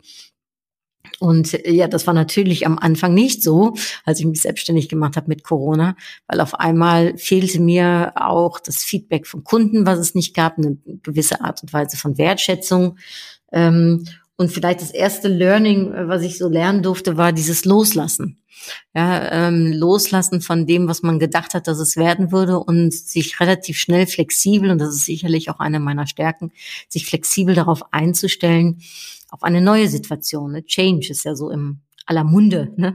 Und 1.19 1.55
äh, 1.55 1.73
ja, 1.73 1.89
das 1.89 2.07
war 2.07 2.15
natürlich 2.15 2.67
am 2.67 2.79
Anfang 2.79 3.15
nicht 3.15 3.43
so, 3.43 3.75
als 4.05 4.21
ich 4.21 4.27
mich 4.27 4.43
selbstständig 4.43 4.89
gemacht 4.89 5.17
habe 5.17 5.29
mit 5.29 5.45
Corona, 5.45 5.97
weil 6.27 6.41
auf 6.41 6.55
einmal 6.55 7.17
fehlte 7.17 7.61
mir 7.61 8.13
auch 8.17 8.61
das 8.61 8.85
Feedback 8.85 9.27
von 9.27 9.45
Kunden, 9.45 9.87
was 9.87 9.99
es 9.99 10.15
nicht 10.15 10.35
gab, 10.35 10.59
eine 10.59 10.77
gewisse 11.03 11.41
Art 11.41 11.63
und 11.63 11.73
Weise 11.73 11.97
von 11.97 12.19
Wertschätzung. 12.19 12.99
Ähm, 13.53 14.05
und 14.37 14.53
vielleicht 14.53 14.81
das 14.81 14.93
erste 14.93 15.29
Learning, 15.29 15.93
äh, 15.93 16.09
was 16.09 16.23
ich 16.23 16.39
so 16.39 16.49
lernen 16.49 16.83
durfte, 16.83 17.17
war 17.17 17.33
dieses 17.33 17.65
Loslassen. 17.65 18.39
Ja, 18.95 19.31
ähm, 19.49 19.73
loslassen 19.73 20.41
von 20.41 20.67
dem, 20.67 20.89
was 20.89 21.03
man 21.03 21.21
gedacht 21.21 21.55
hat, 21.55 21.69
dass 21.69 21.79
es 21.79 21.97
werden 21.97 22.33
würde 22.33 22.59
und 22.59 22.93
sich 22.93 23.39
relativ 23.39 23.79
schnell 23.79 24.07
flexibel, 24.07 24.71
und 24.71 24.79
das 24.79 24.95
ist 24.95 25.05
sicherlich 25.05 25.49
auch 25.49 25.61
eine 25.61 25.79
meiner 25.79 26.07
Stärken, 26.09 26.51
sich 26.89 27.07
flexibel 27.07 27.55
darauf 27.55 27.93
einzustellen, 27.93 28.81
auf 29.31 29.43
eine 29.43 29.61
neue 29.61 29.89
Situation. 29.89 30.53
Ne? 30.53 30.65
Change 30.65 31.11
ist 31.11 31.25
ja 31.25 31.35
so 31.35 31.51
im 31.51 31.81
aller 32.09 32.25
Munde. 32.25 32.73
Ne? 32.77 32.95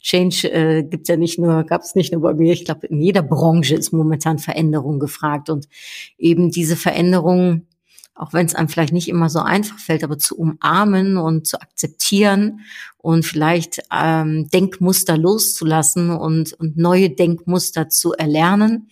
Change 0.00 0.50
äh, 0.50 0.82
gibt 0.82 1.08
ja 1.08 1.16
nicht 1.16 1.38
nur, 1.38 1.64
gab 1.64 1.82
es 1.82 1.94
nicht 1.94 2.12
nur 2.12 2.22
bei 2.22 2.34
mir. 2.34 2.52
Ich 2.52 2.64
glaube, 2.64 2.86
in 2.86 3.00
jeder 3.00 3.22
Branche 3.22 3.74
ist 3.74 3.92
momentan 3.92 4.38
Veränderung 4.38 4.98
gefragt 4.98 5.50
und 5.50 5.68
eben 6.16 6.50
diese 6.50 6.76
Veränderung, 6.76 7.66
auch 8.14 8.32
wenn 8.32 8.46
es 8.46 8.54
einem 8.54 8.70
vielleicht 8.70 8.94
nicht 8.94 9.08
immer 9.08 9.28
so 9.28 9.40
einfach 9.40 9.78
fällt, 9.78 10.02
aber 10.02 10.18
zu 10.18 10.36
umarmen 10.36 11.18
und 11.18 11.46
zu 11.46 11.60
akzeptieren 11.60 12.60
und 12.96 13.26
vielleicht 13.26 13.80
ähm, 13.92 14.48
Denkmuster 14.48 15.18
loszulassen 15.18 16.10
und, 16.10 16.54
und 16.54 16.78
neue 16.78 17.10
Denkmuster 17.10 17.90
zu 17.90 18.14
erlernen. 18.14 18.88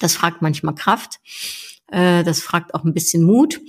Das 0.00 0.14
fragt 0.14 0.42
manchmal 0.42 0.74
Kraft. 0.74 1.20
Äh, 1.88 2.24
das 2.24 2.40
fragt 2.40 2.74
auch 2.74 2.84
ein 2.84 2.94
bisschen 2.94 3.22
Mut. 3.22 3.60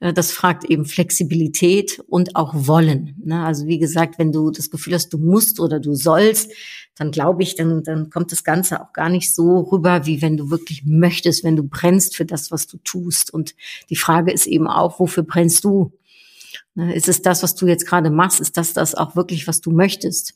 Äh, 0.00 0.12
das 0.12 0.32
fragt 0.32 0.64
eben 0.64 0.84
Flexibilität 0.84 2.02
und 2.08 2.36
auch 2.36 2.52
Wollen. 2.54 3.14
Ne? 3.24 3.44
Also 3.44 3.66
wie 3.66 3.78
gesagt, 3.78 4.18
wenn 4.18 4.32
du 4.32 4.50
das 4.50 4.70
Gefühl 4.70 4.94
hast, 4.94 5.10
du 5.10 5.18
musst 5.18 5.60
oder 5.60 5.78
du 5.78 5.94
sollst, 5.94 6.50
dann 6.96 7.10
glaube 7.10 7.42
ich, 7.42 7.54
dann, 7.54 7.82
dann 7.82 8.10
kommt 8.10 8.32
das 8.32 8.44
Ganze 8.44 8.82
auch 8.82 8.92
gar 8.92 9.08
nicht 9.08 9.34
so 9.34 9.60
rüber, 9.60 10.06
wie 10.06 10.20
wenn 10.20 10.36
du 10.36 10.50
wirklich 10.50 10.84
möchtest, 10.84 11.44
wenn 11.44 11.56
du 11.56 11.62
brennst 11.62 12.16
für 12.16 12.24
das, 12.24 12.50
was 12.50 12.66
du 12.66 12.78
tust. 12.78 13.32
Und 13.32 13.54
die 13.88 13.96
Frage 13.96 14.32
ist 14.32 14.46
eben 14.46 14.66
auch, 14.66 15.00
wofür 15.00 15.22
brennst 15.22 15.64
du? 15.64 15.92
Ne? 16.74 16.94
Ist 16.94 17.08
es 17.08 17.22
das, 17.22 17.42
was 17.42 17.54
du 17.54 17.66
jetzt 17.66 17.86
gerade 17.86 18.10
machst? 18.10 18.40
Ist 18.40 18.56
das 18.56 18.72
das 18.72 18.94
auch 18.94 19.16
wirklich, 19.16 19.46
was 19.46 19.60
du 19.60 19.70
möchtest? 19.70 20.34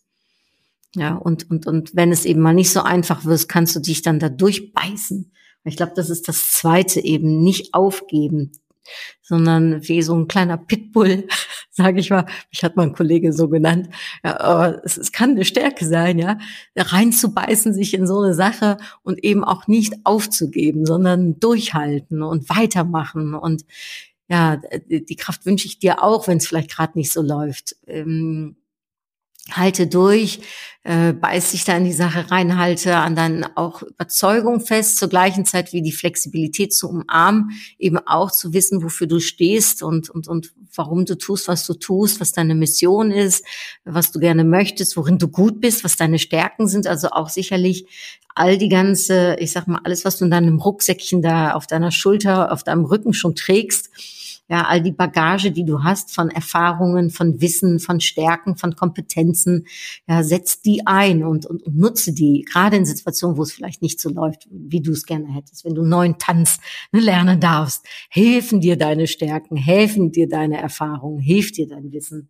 Ja, 0.96 1.16
und, 1.16 1.50
und, 1.50 1.66
und 1.66 1.96
wenn 1.96 2.12
es 2.12 2.24
eben 2.24 2.40
mal 2.40 2.54
nicht 2.54 2.70
so 2.70 2.80
einfach 2.80 3.24
wird, 3.24 3.48
kannst 3.48 3.74
du 3.74 3.80
dich 3.80 4.02
dann 4.02 4.20
da 4.20 4.28
durchbeißen. 4.28 5.32
Ich 5.64 5.76
glaube, 5.76 5.92
das 5.96 6.10
ist 6.10 6.28
das 6.28 6.52
Zweite 6.52 7.00
eben, 7.00 7.42
nicht 7.42 7.74
aufgeben, 7.74 8.52
sondern 9.22 9.86
wie 9.88 10.02
so 10.02 10.14
ein 10.14 10.28
kleiner 10.28 10.58
Pitbull, 10.58 11.26
sage 11.70 12.00
ich 12.00 12.10
mal, 12.10 12.26
mich 12.50 12.62
hat 12.62 12.76
mein 12.76 12.92
Kollege 12.92 13.32
so 13.32 13.48
genannt, 13.48 13.88
ja, 14.22 14.38
aber 14.40 14.84
es, 14.84 14.96
es 14.98 15.12
kann 15.12 15.30
eine 15.30 15.44
Stärke 15.44 15.86
sein, 15.86 16.18
ja, 16.18 16.38
reinzubeißen 16.76 17.72
sich 17.72 17.94
in 17.94 18.06
so 18.06 18.20
eine 18.20 18.34
Sache 18.34 18.76
und 19.02 19.24
eben 19.24 19.42
auch 19.42 19.66
nicht 19.66 19.94
aufzugeben, 20.04 20.86
sondern 20.86 21.40
durchhalten 21.40 22.22
und 22.22 22.48
weitermachen. 22.50 23.34
Und 23.34 23.64
ja, 24.28 24.60
die 24.88 25.16
Kraft 25.16 25.46
wünsche 25.46 25.66
ich 25.66 25.78
dir 25.78 26.02
auch, 26.02 26.28
wenn 26.28 26.38
es 26.38 26.46
vielleicht 26.46 26.70
gerade 26.70 26.98
nicht 26.98 27.12
so 27.12 27.22
läuft. 27.22 27.76
Ähm, 27.86 28.56
halte 29.50 29.86
durch, 29.86 30.40
äh, 30.84 31.12
beiß 31.12 31.52
dich 31.52 31.64
da 31.64 31.76
in 31.76 31.84
die 31.84 31.92
Sache 31.92 32.30
rein, 32.30 32.58
halte 32.58 32.96
an 32.96 33.14
deinen 33.14 33.44
auch 33.56 33.82
Überzeugung 33.82 34.60
fest, 34.60 34.96
zur 34.98 35.08
gleichen 35.08 35.44
Zeit 35.44 35.72
wie 35.72 35.82
die 35.82 35.92
Flexibilität 35.92 36.74
zu 36.74 36.88
umarmen, 36.88 37.50
eben 37.78 37.98
auch 37.98 38.30
zu 38.30 38.52
wissen, 38.52 38.82
wofür 38.82 39.06
du 39.06 39.20
stehst 39.20 39.82
und, 39.82 40.10
und, 40.10 40.28
und 40.28 40.52
warum 40.74 41.04
du 41.04 41.16
tust, 41.16 41.48
was 41.48 41.66
du 41.66 41.74
tust, 41.74 42.20
was 42.20 42.32
deine 42.32 42.54
Mission 42.54 43.10
ist, 43.10 43.44
was 43.84 44.12
du 44.12 44.18
gerne 44.18 44.44
möchtest, 44.44 44.96
worin 44.96 45.18
du 45.18 45.28
gut 45.28 45.60
bist, 45.60 45.84
was 45.84 45.96
deine 45.96 46.18
Stärken 46.18 46.66
sind, 46.66 46.86
also 46.86 47.08
auch 47.10 47.28
sicherlich 47.28 47.86
all 48.34 48.58
die 48.58 48.68
ganze, 48.68 49.36
ich 49.38 49.52
sag 49.52 49.68
mal, 49.68 49.80
alles, 49.84 50.04
was 50.04 50.18
du 50.18 50.24
in 50.24 50.30
deinem 50.30 50.58
Rucksäckchen 50.58 51.22
da 51.22 51.52
auf 51.52 51.66
deiner 51.66 51.92
Schulter, 51.92 52.50
auf 52.50 52.64
deinem 52.64 52.84
Rücken 52.84 53.14
schon 53.14 53.34
trägst, 53.34 53.90
ja, 54.48 54.66
all 54.66 54.82
die 54.82 54.92
Bagage, 54.92 55.50
die 55.52 55.64
du 55.64 55.82
hast 55.82 56.14
von 56.14 56.30
Erfahrungen, 56.30 57.10
von 57.10 57.40
Wissen, 57.40 57.78
von 57.80 58.00
Stärken, 58.00 58.56
von 58.56 58.76
Kompetenzen, 58.76 59.66
ja, 60.06 60.22
setz 60.22 60.60
die 60.60 60.86
ein 60.86 61.24
und, 61.24 61.46
und, 61.46 61.62
und 61.62 61.76
nutze 61.76 62.12
die, 62.12 62.44
gerade 62.50 62.76
in 62.76 62.84
Situationen, 62.84 63.38
wo 63.38 63.42
es 63.42 63.52
vielleicht 63.52 63.80
nicht 63.80 64.00
so 64.00 64.10
läuft, 64.10 64.46
wie 64.50 64.82
du 64.82 64.92
es 64.92 65.06
gerne 65.06 65.32
hättest. 65.32 65.64
Wenn 65.64 65.74
du 65.74 65.82
neuen 65.82 66.18
Tanz 66.18 66.58
ne, 66.92 67.00
lernen 67.00 67.40
darfst, 67.40 67.86
helfen 68.10 68.60
dir 68.60 68.76
deine 68.76 69.06
Stärken, 69.06 69.56
helfen 69.56 70.12
dir 70.12 70.28
deine 70.28 70.58
Erfahrungen, 70.58 71.20
hilft 71.20 71.56
dir 71.56 71.66
dein 71.66 71.90
Wissen. 71.92 72.28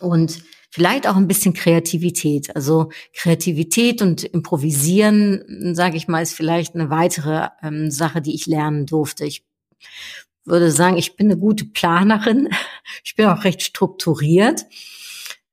Und 0.00 0.42
vielleicht 0.70 1.08
auch 1.08 1.16
ein 1.16 1.28
bisschen 1.28 1.54
Kreativität. 1.54 2.54
Also 2.54 2.90
Kreativität 3.14 4.02
und 4.02 4.22
Improvisieren, 4.22 5.74
sage 5.74 5.96
ich 5.96 6.08
mal, 6.08 6.20
ist 6.20 6.34
vielleicht 6.34 6.74
eine 6.74 6.90
weitere 6.90 7.48
ähm, 7.62 7.90
Sache, 7.90 8.20
die 8.20 8.34
ich 8.34 8.46
lernen 8.46 8.84
durfte. 8.84 9.24
Ich 9.24 9.46
würde 10.48 10.70
sagen, 10.70 10.96
ich 10.96 11.16
bin 11.16 11.28
eine 11.28 11.38
gute 11.38 11.64
Planerin. 11.64 12.48
Ich 13.04 13.14
bin 13.16 13.26
auch 13.26 13.44
recht 13.44 13.62
strukturiert. 13.62 14.64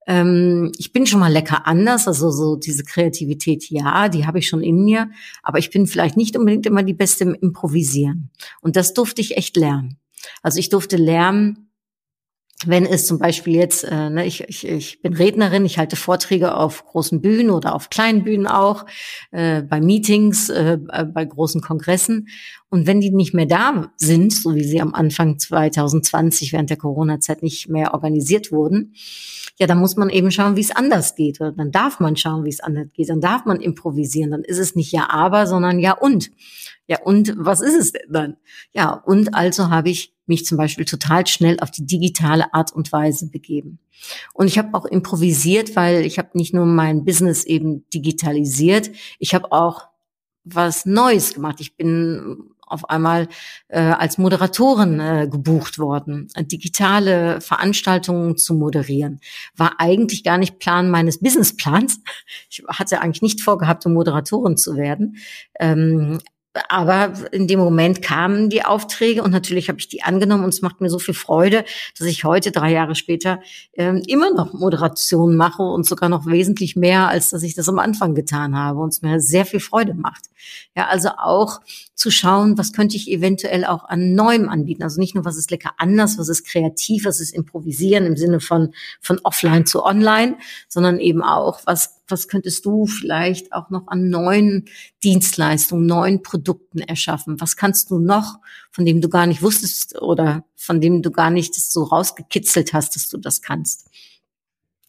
Ähm, 0.08 0.72
ich 0.78 0.94
bin 0.94 1.06
schon 1.06 1.20
mal 1.20 1.32
lecker 1.32 1.68
anders, 1.68 2.08
also 2.08 2.30
so 2.32 2.56
diese 2.56 2.84
Kreativität, 2.84 3.70
ja, 3.70 4.08
die 4.08 4.26
habe 4.26 4.40
ich 4.40 4.48
schon 4.48 4.62
in 4.62 4.86
mir, 4.86 5.10
aber 5.42 5.58
ich 5.58 5.70
bin 5.70 5.88
vielleicht 5.88 6.16
nicht 6.16 6.38
unbedingt 6.38 6.66
immer 6.66 6.84
die 6.84 6.94
Beste 6.94 7.24
im 7.24 7.34
Improvisieren. 7.34 8.30
Und 8.62 8.76
das 8.76 8.94
durfte 8.94 9.22
ich 9.22 9.38
echt 9.38 9.58
lernen. 9.58 9.98
Also 10.42 10.60
ich 10.60 10.70
durfte 10.70 10.98
lernen, 10.98 11.66
wenn 12.66 12.86
es 12.86 13.06
zum 13.06 13.20
Beispiel 13.20 13.56
jetzt, 13.56 13.84
äh, 13.84 14.10
ne, 14.10 14.26
ich, 14.26 14.42
ich, 14.48 14.66
ich 14.68 15.02
bin 15.02 15.14
Rednerin, 15.14 15.66
ich 15.66 15.78
halte 15.78 15.96
Vorträge 15.96 16.56
auf 16.56 16.86
großen 16.86 17.22
Bühnen 17.22 17.50
oder 17.50 17.76
auf 17.76 17.90
kleinen 17.90 18.24
Bühnen 18.24 18.48
auch, 18.48 18.86
äh, 19.32 19.62
bei 19.62 19.82
Meetings, 19.82 20.50
äh, 20.50 20.78
bei 20.78 21.26
großen 21.26 21.62
Kongressen. 21.62 22.30
Und 22.76 22.88
wenn 22.88 23.00
die 23.00 23.10
nicht 23.10 23.34
mehr 23.34 23.46
da 23.46 23.90
sind, 23.96 24.34
so 24.34 24.54
wie 24.54 24.66
sie 24.66 24.82
am 24.82 24.94
Anfang 24.94 25.40
2020 25.40 26.52
während 26.52 26.70
der 26.70 26.76
Corona-Zeit 26.76 27.42
nicht 27.42 27.70
mehr 27.70 27.94
organisiert 27.94 28.52
wurden, 28.52 28.96
ja, 29.58 29.66
dann 29.66 29.80
muss 29.80 29.96
man 29.96 30.10
eben 30.10 30.30
schauen, 30.30 30.58
wie 30.58 30.62
es 30.62 30.76
anders 30.76 31.16
geht. 31.16 31.40
Oder 31.40 31.54
dann 31.54 31.72
darf 31.72 32.02
man 32.02 32.18
schauen, 32.18 32.44
wie 32.44 32.50
es 32.50 32.60
anders 32.60 32.88
geht. 32.92 33.08
Dann 33.08 33.22
darf 33.22 33.46
man 33.46 33.62
improvisieren. 33.62 34.32
Dann 34.32 34.42
ist 34.42 34.58
es 34.58 34.76
nicht 34.76 34.92
ja 34.92 35.10
aber, 35.10 35.48
sondern 35.48 35.80
ja 35.80 35.94
und. 35.94 36.32
Ja, 36.86 37.02
und 37.02 37.34
was 37.38 37.62
ist 37.62 37.76
es 37.76 37.92
denn 37.94 38.12
dann? 38.12 38.38
Ja, 38.74 38.92
und 38.92 39.34
also 39.34 39.70
habe 39.70 39.90
ich 39.90 40.14
mich 40.26 40.46
zum 40.46 40.58
Beispiel 40.58 40.84
total 40.84 41.26
schnell 41.28 41.58
auf 41.62 41.72
die 41.72 41.86
digitale 41.86 42.54
Art 42.54 42.74
und 42.74 42.92
Weise 42.92 43.30
begeben. 43.30 43.80
Und 44.34 44.48
ich 44.48 44.58
habe 44.58 44.74
auch 44.74 44.84
improvisiert, 44.84 45.78
weil 45.78 46.06
ich 46.06 46.18
habe 46.18 46.32
nicht 46.34 46.54
nur 46.54 46.66
mein 46.66 47.06
Business 47.06 47.46
eben 47.46 47.86
digitalisiert, 47.94 48.92
ich 49.18 49.34
habe 49.34 49.54
auch 49.54 49.96
was 50.46 50.86
Neues 50.86 51.34
gemacht. 51.34 51.60
Ich 51.60 51.76
bin 51.76 52.52
auf 52.68 52.90
einmal 52.90 53.28
äh, 53.68 53.80
als 53.80 54.18
Moderatorin 54.18 55.00
äh, 55.00 55.28
gebucht 55.30 55.80
worden, 55.80 56.28
digitale 56.38 57.42
Veranstaltungen 57.42 58.38
zu 58.38 58.54
moderieren. 58.54 59.20
War 59.56 59.80
eigentlich 59.80 60.24
gar 60.24 60.38
nicht 60.38 60.60
Plan 60.60 60.90
meines 60.90 61.20
Businessplans. 61.20 62.00
Ich 62.50 62.64
hatte 62.68 63.02
eigentlich 63.02 63.22
nicht 63.22 63.42
vorgehabt, 63.42 63.86
um 63.86 63.94
Moderatorin 63.94 64.58
zu 64.58 64.78
werden. 64.78 65.18
Ähm, 65.60 66.20
aber 66.70 67.14
in 67.32 67.48
dem 67.48 67.60
Moment 67.60 68.02
kamen 68.02 68.50
die 68.50 68.64
Aufträge 68.64 69.24
und 69.24 69.32
natürlich 69.32 69.68
habe 69.68 69.80
ich 69.80 69.88
die 69.88 70.04
angenommen 70.04 70.44
und 70.44 70.54
es 70.54 70.62
macht 70.62 70.80
mir 70.82 70.90
so 70.90 71.00
viel 71.00 71.14
Freude, 71.14 71.66
dass 71.98 72.08
ich 72.08 72.24
heute, 72.24 72.52
drei 72.52 72.72
Jahre 72.72 72.96
später, 72.96 73.42
äh, 73.74 74.00
immer 74.08 74.32
noch 74.32 74.54
Moderation 74.54 75.36
mache 75.36 75.64
und 75.64 75.86
sogar 75.86 76.10
noch 76.10 76.26
wesentlich 76.26 76.76
mehr, 76.76 77.10
als 77.10 77.30
dass 77.30 77.44
ich 77.44 77.56
das 77.56 77.68
am 77.68 77.80
Anfang 77.80 78.16
getan 78.16 78.56
habe 78.56 78.80
und 78.80 78.90
es 78.90 79.02
mir 79.02 79.20
sehr 79.20 79.46
viel 79.46 79.60
Freude 79.60 79.94
macht. 79.94 80.26
Ja, 80.76 80.88
also 80.88 81.10
auch 81.18 81.60
zu 81.96 82.12
schauen, 82.12 82.58
was 82.58 82.74
könnte 82.74 82.98
ich 82.98 83.10
eventuell 83.10 83.66
auch 83.66 83.86
an 83.86 84.14
Neuem 84.14 84.50
anbieten. 84.50 84.84
Also 84.84 85.00
nicht 85.00 85.16
nur, 85.16 85.26
was 85.26 85.38
ist 85.38 85.50
lecker 85.50 85.72
anders, 85.78 86.18
was 86.18 86.30
ist 86.30 86.46
kreativ, 86.46 87.06
was 87.06 87.20
ist 87.20 87.34
improvisieren 87.34 88.06
im 88.06 88.18
Sinne 88.18 88.42
von, 88.42 88.74
von 89.02 89.20
offline 89.24 89.66
zu 89.66 89.84
online, 89.84 90.38
sondern 90.68 91.00
eben 91.00 91.24
auch, 91.24 91.62
was 91.66 91.96
was 92.08 92.28
könntest 92.28 92.66
du 92.66 92.86
vielleicht 92.86 93.52
auch 93.52 93.70
noch 93.70 93.88
an 93.88 94.10
neuen 94.10 94.66
Dienstleistungen, 95.04 95.86
neuen 95.86 96.22
Produkten 96.22 96.80
erschaffen? 96.80 97.42
Was 97.42 97.56
kannst 97.56 97.90
du 97.90 98.00
noch, 98.00 98.38
von 98.72 98.86
dem 98.86 99.02
du 99.02 99.10
gar 99.10 99.26
nicht 99.26 99.42
wusstest 99.42 100.00
oder 100.02 100.46
von 100.56 100.82
dem 100.82 101.02
du 101.02 101.12
gar 101.12 101.32
nicht 101.32 101.56
so 101.56 101.84
rausgekitzelt 101.84 102.74
hast, 102.74 102.96
dass 102.96 103.10
du 103.10 103.18
das 103.18 103.42
kannst? 103.42 103.90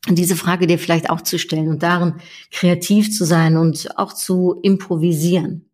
Und 0.08 0.18
diese 0.18 0.36
Frage 0.36 0.66
dir 0.66 0.78
vielleicht 0.78 1.10
auch 1.10 1.20
zu 1.20 1.38
stellen 1.38 1.68
und 1.68 1.82
darin 1.82 2.14
kreativ 2.52 3.12
zu 3.12 3.24
sein 3.24 3.56
und 3.56 3.98
auch 3.98 4.12
zu 4.12 4.60
improvisieren. 4.62 5.68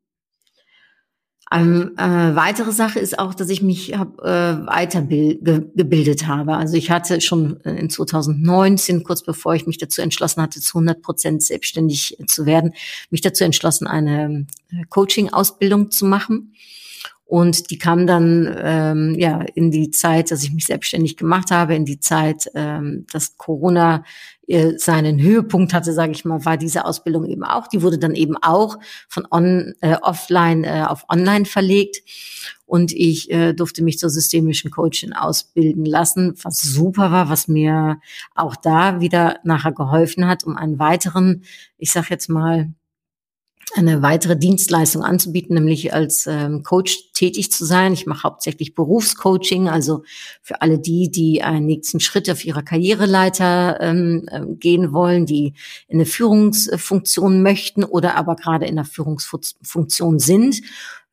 Eine 1.53 1.93
äh, 1.99 2.35
weitere 2.35 2.73
Sache 2.73 2.99
ist 2.99 3.19
auch, 3.19 3.35
dass 3.35 3.51
ich 3.51 3.61
mich 3.61 3.93
hab, 3.93 4.21
äh, 4.21 4.67
weitergebildet 4.67 6.27
habe. 6.27 6.57
Also 6.57 6.79
ich 6.79 6.91
hatte 6.91 7.21
schon 7.21 7.63
äh, 7.67 7.73
in 7.73 7.91
2019, 7.91 9.05
kurz 9.05 9.23
bevor 9.23 9.55
ich 9.55 9.67
mich 9.67 9.77
dazu 9.77 10.01
entschlossen 10.01 10.41
hatte, 10.41 10.63
zu 10.63 10.79
100 10.79 11.03
Prozent 11.03 11.43
selbstständig 11.43 12.17
zu 12.27 12.47
werden, 12.47 12.73
mich 13.11 13.21
dazu 13.21 13.45
entschlossen, 13.45 13.87
eine 13.87 14.47
äh, 14.71 14.85
Coaching-Ausbildung 14.89 15.91
zu 15.91 16.07
machen. 16.07 16.55
Und 17.33 17.71
die 17.71 17.79
kam 17.79 18.07
dann 18.07 18.55
ähm, 18.63 19.15
ja 19.19 19.41
in 19.55 19.71
die 19.71 19.91
Zeit, 19.91 20.31
dass 20.31 20.45
ich 20.45 20.53
mich 20.53 20.67
selbstständig 20.67 21.17
gemacht 21.17 21.51
habe, 21.51 21.75
in 21.75 21.87
die 21.87 21.99
Zeit, 21.99 22.51
ähm, 22.55 23.07
dass 23.11 23.39
Corona 23.39 24.05
äh, 24.47 24.77
seinen 24.77 25.19
Höhepunkt 25.19 25.73
hatte, 25.73 25.95
sage 25.95 26.13
ich 26.13 26.27
mal, 26.27 26.45
war 26.45 26.59
diese 26.59 26.85
Ausbildung 26.85 27.25
eben 27.25 27.43
auch. 27.43 27.69
Die 27.69 27.81
wurde 27.81 27.99
dann 27.99 28.15
eben 28.15 28.37
auch 28.37 28.77
von 29.09 29.27
on, 29.31 29.73
äh, 29.81 29.97
offline 30.03 30.65
äh, 30.65 30.85
auf 30.87 31.07
online 31.09 31.47
verlegt 31.47 32.03
und 32.67 32.93
ich 32.93 33.31
äh, 33.31 33.55
durfte 33.55 33.83
mich 33.83 33.99
zur 33.99 34.11
systemischen 34.11 34.71
Coachin 34.71 35.15
ausbilden 35.15 35.87
lassen, 35.87 36.35
was 36.43 36.61
super 36.61 37.13
war, 37.13 37.31
was 37.31 37.49
mir 37.49 37.99
auch 38.35 38.57
da 38.57 39.01
wieder 39.01 39.39
nachher 39.43 39.73
geholfen 39.73 40.29
hat, 40.29 40.45
um 40.45 40.59
einen 40.59 40.79
weiteren, 40.79 41.45
ich 41.79 41.93
sag 41.93 42.11
jetzt 42.11 42.29
mal, 42.29 42.75
eine 43.75 44.03
weitere 44.03 44.37
Dienstleistung 44.37 45.03
anzubieten, 45.03 45.55
nämlich 45.55 45.95
als 45.95 46.27
ähm, 46.27 46.63
Coach 46.63 47.13
tätig 47.15 47.51
zu 47.51 47.65
sein. 47.65 47.93
Ich 47.93 48.07
mache 48.07 48.25
hauptsächlich 48.25 48.75
Berufscoaching, 48.75 49.69
also 49.69 50.03
für 50.43 50.61
alle 50.61 50.79
die, 50.79 51.11
die 51.11 51.43
einen 51.43 51.67
nächsten 51.67 52.01
Schritt 52.01 52.29
auf 52.31 52.45
ihrer 52.45 52.63
Karriereleiter 52.63 53.81
ähm, 53.81 54.27
äh, 54.31 54.43
gehen 54.57 54.93
wollen, 54.93 55.27
die 55.27 55.55
in 55.89 55.97
eine 55.97 56.07
Führungsfunktion 56.07 57.43
möchten 57.43 57.85
oder 57.85 58.17
aber 58.17 58.37
gerade 58.37 58.67
in 58.67 58.77
der 58.77 58.85
Führungsfunktion 58.85 60.19
sind 60.19 60.61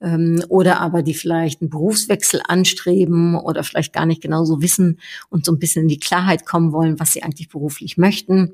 ähm, 0.01 0.43
oder 0.49 0.79
aber 0.79 1.03
die 1.03 1.13
vielleicht 1.13 1.61
einen 1.61 1.69
Berufswechsel 1.69 2.41
anstreben 2.47 3.35
oder 3.35 3.63
vielleicht 3.63 3.93
gar 3.93 4.05
nicht 4.05 4.21
genau 4.21 4.45
so 4.45 4.61
wissen 4.61 4.99
und 5.29 5.45
so 5.45 5.51
ein 5.51 5.59
bisschen 5.59 5.83
in 5.83 5.87
die 5.87 5.99
Klarheit 5.99 6.45
kommen 6.45 6.71
wollen, 6.71 6.99
was 6.99 7.13
sie 7.13 7.23
eigentlich 7.23 7.49
beruflich 7.49 7.97
möchten. 7.97 8.53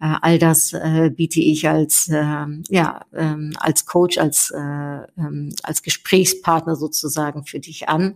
Äh, 0.00 0.14
all 0.20 0.38
das 0.38 0.72
äh, 0.72 1.10
biete 1.14 1.40
ich 1.40 1.68
als 1.68 2.08
äh, 2.08 2.46
ja 2.68 3.04
ähm, 3.14 3.52
als 3.58 3.86
Coach, 3.86 4.18
als 4.18 4.50
äh, 4.50 4.58
ähm, 4.58 5.54
als 5.62 5.82
Gesprächspartner 5.82 6.76
sozusagen 6.76 7.44
für 7.44 7.60
dich 7.60 7.88
an. 7.88 8.14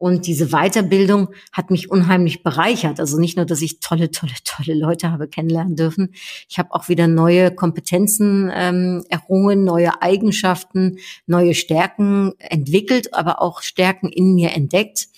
Und 0.00 0.26
diese 0.26 0.48
Weiterbildung 0.48 1.28
hat 1.52 1.70
mich 1.70 1.90
unheimlich 1.90 2.42
bereichert. 2.42 3.00
Also 3.00 3.18
nicht 3.20 3.36
nur, 3.36 3.44
dass 3.44 3.60
ich 3.60 3.80
tolle, 3.80 4.10
tolle, 4.10 4.32
tolle 4.44 4.74
Leute 4.74 5.12
habe 5.12 5.28
kennenlernen 5.28 5.76
dürfen. 5.76 6.14
Ich 6.48 6.58
habe 6.58 6.72
auch 6.72 6.88
wieder 6.88 7.06
neue 7.06 7.54
Kompetenzen 7.54 8.50
ähm, 8.54 9.04
errungen, 9.10 9.62
neue 9.62 10.00
Eigenschaften, 10.00 10.96
neue 11.26 11.52
Stärken 11.52 12.32
entwickelt, 12.38 13.12
aber 13.12 13.42
auch 13.42 13.60
Stärken 13.60 14.08
in 14.08 14.34
mir 14.34 14.52
entdeckt 14.52 15.08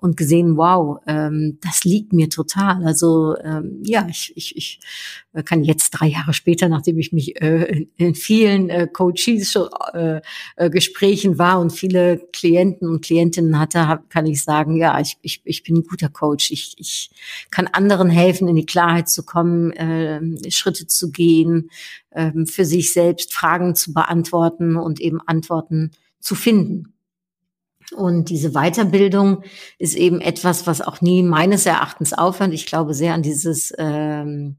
und 0.00 0.16
gesehen, 0.16 0.56
wow, 0.56 0.98
ähm, 1.06 1.58
das 1.60 1.84
liegt 1.84 2.12
mir 2.12 2.28
total. 2.30 2.84
Also 2.84 3.36
ähm, 3.44 3.82
ja, 3.84 4.06
ich, 4.08 4.32
ich, 4.34 4.56
ich 4.56 4.80
kann 5.44 5.62
jetzt 5.62 5.90
drei 5.90 6.06
Jahre 6.06 6.32
später, 6.32 6.68
nachdem 6.68 6.98
ich 6.98 7.12
mich 7.12 7.40
äh, 7.40 7.64
in, 7.64 7.90
in 7.96 8.14
vielen 8.14 8.70
äh, 8.70 8.88
Coaches 8.90 9.52
schon, 9.52 9.68
äh, 9.92 10.20
äh, 10.56 10.70
Gesprächen 10.70 11.38
war 11.38 11.60
und 11.60 11.70
viele 11.70 12.26
Klienten 12.32 12.88
und 12.88 13.04
Klientinnen 13.04 13.58
hatte, 13.58 13.86
hab, 13.86 14.08
kann 14.10 14.26
ich 14.26 14.42
sagen, 14.42 14.76
ja, 14.76 14.98
ich, 15.00 15.18
ich, 15.22 15.42
ich 15.44 15.62
bin 15.62 15.76
ein 15.76 15.84
guter 15.84 16.08
Coach. 16.08 16.50
Ich, 16.50 16.74
ich 16.78 17.10
kann 17.50 17.66
anderen 17.66 18.10
helfen, 18.10 18.48
in 18.48 18.56
die 18.56 18.66
Klarheit 18.66 19.08
zu 19.08 19.22
kommen, 19.22 19.72
äh, 19.72 20.50
Schritte 20.50 20.86
zu 20.86 21.10
gehen, 21.10 21.70
äh, 22.10 22.32
für 22.46 22.64
sich 22.64 22.92
selbst 22.92 23.32
Fragen 23.32 23.74
zu 23.74 23.92
beantworten 23.92 24.76
und 24.76 25.00
eben 25.00 25.20
Antworten 25.26 25.90
zu 26.20 26.34
finden. 26.34 26.94
Und 27.96 28.30
diese 28.30 28.52
Weiterbildung 28.52 29.42
ist 29.78 29.96
eben 29.96 30.20
etwas, 30.20 30.66
was 30.66 30.80
auch 30.80 31.00
nie 31.00 31.22
meines 31.22 31.66
Erachtens 31.66 32.12
aufhört. 32.12 32.52
Ich 32.52 32.66
glaube 32.66 32.94
sehr 32.94 33.14
an 33.14 33.22
dieses 33.22 33.72
ähm, 33.78 34.56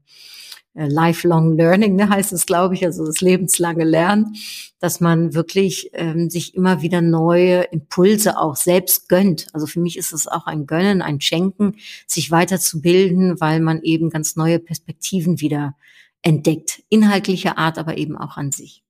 äh, 0.74 0.86
Lifelong 0.86 1.56
Learning, 1.56 1.96
ne, 1.96 2.08
heißt 2.08 2.32
es, 2.32 2.46
glaube 2.46 2.74
ich, 2.74 2.84
also 2.84 3.04
das 3.04 3.20
lebenslange 3.20 3.84
Lernen, 3.84 4.34
dass 4.80 5.00
man 5.00 5.34
wirklich 5.34 5.90
ähm, 5.92 6.30
sich 6.30 6.54
immer 6.54 6.82
wieder 6.82 7.00
neue 7.00 7.62
Impulse 7.64 8.38
auch 8.38 8.56
selbst 8.56 9.08
gönnt. 9.08 9.48
Also 9.52 9.66
für 9.66 9.80
mich 9.80 9.98
ist 9.98 10.12
es 10.12 10.26
auch 10.26 10.46
ein 10.46 10.66
Gönnen, 10.66 11.02
ein 11.02 11.20
Schenken, 11.20 11.76
sich 12.06 12.30
weiterzubilden, 12.30 13.40
weil 13.40 13.60
man 13.60 13.82
eben 13.82 14.10
ganz 14.10 14.36
neue 14.36 14.58
Perspektiven 14.58 15.40
wieder 15.40 15.74
entdeckt, 16.22 16.82
inhaltlicher 16.88 17.58
Art, 17.58 17.78
aber 17.78 17.96
eben 17.98 18.16
auch 18.16 18.36
an 18.36 18.52
sich. 18.52 18.81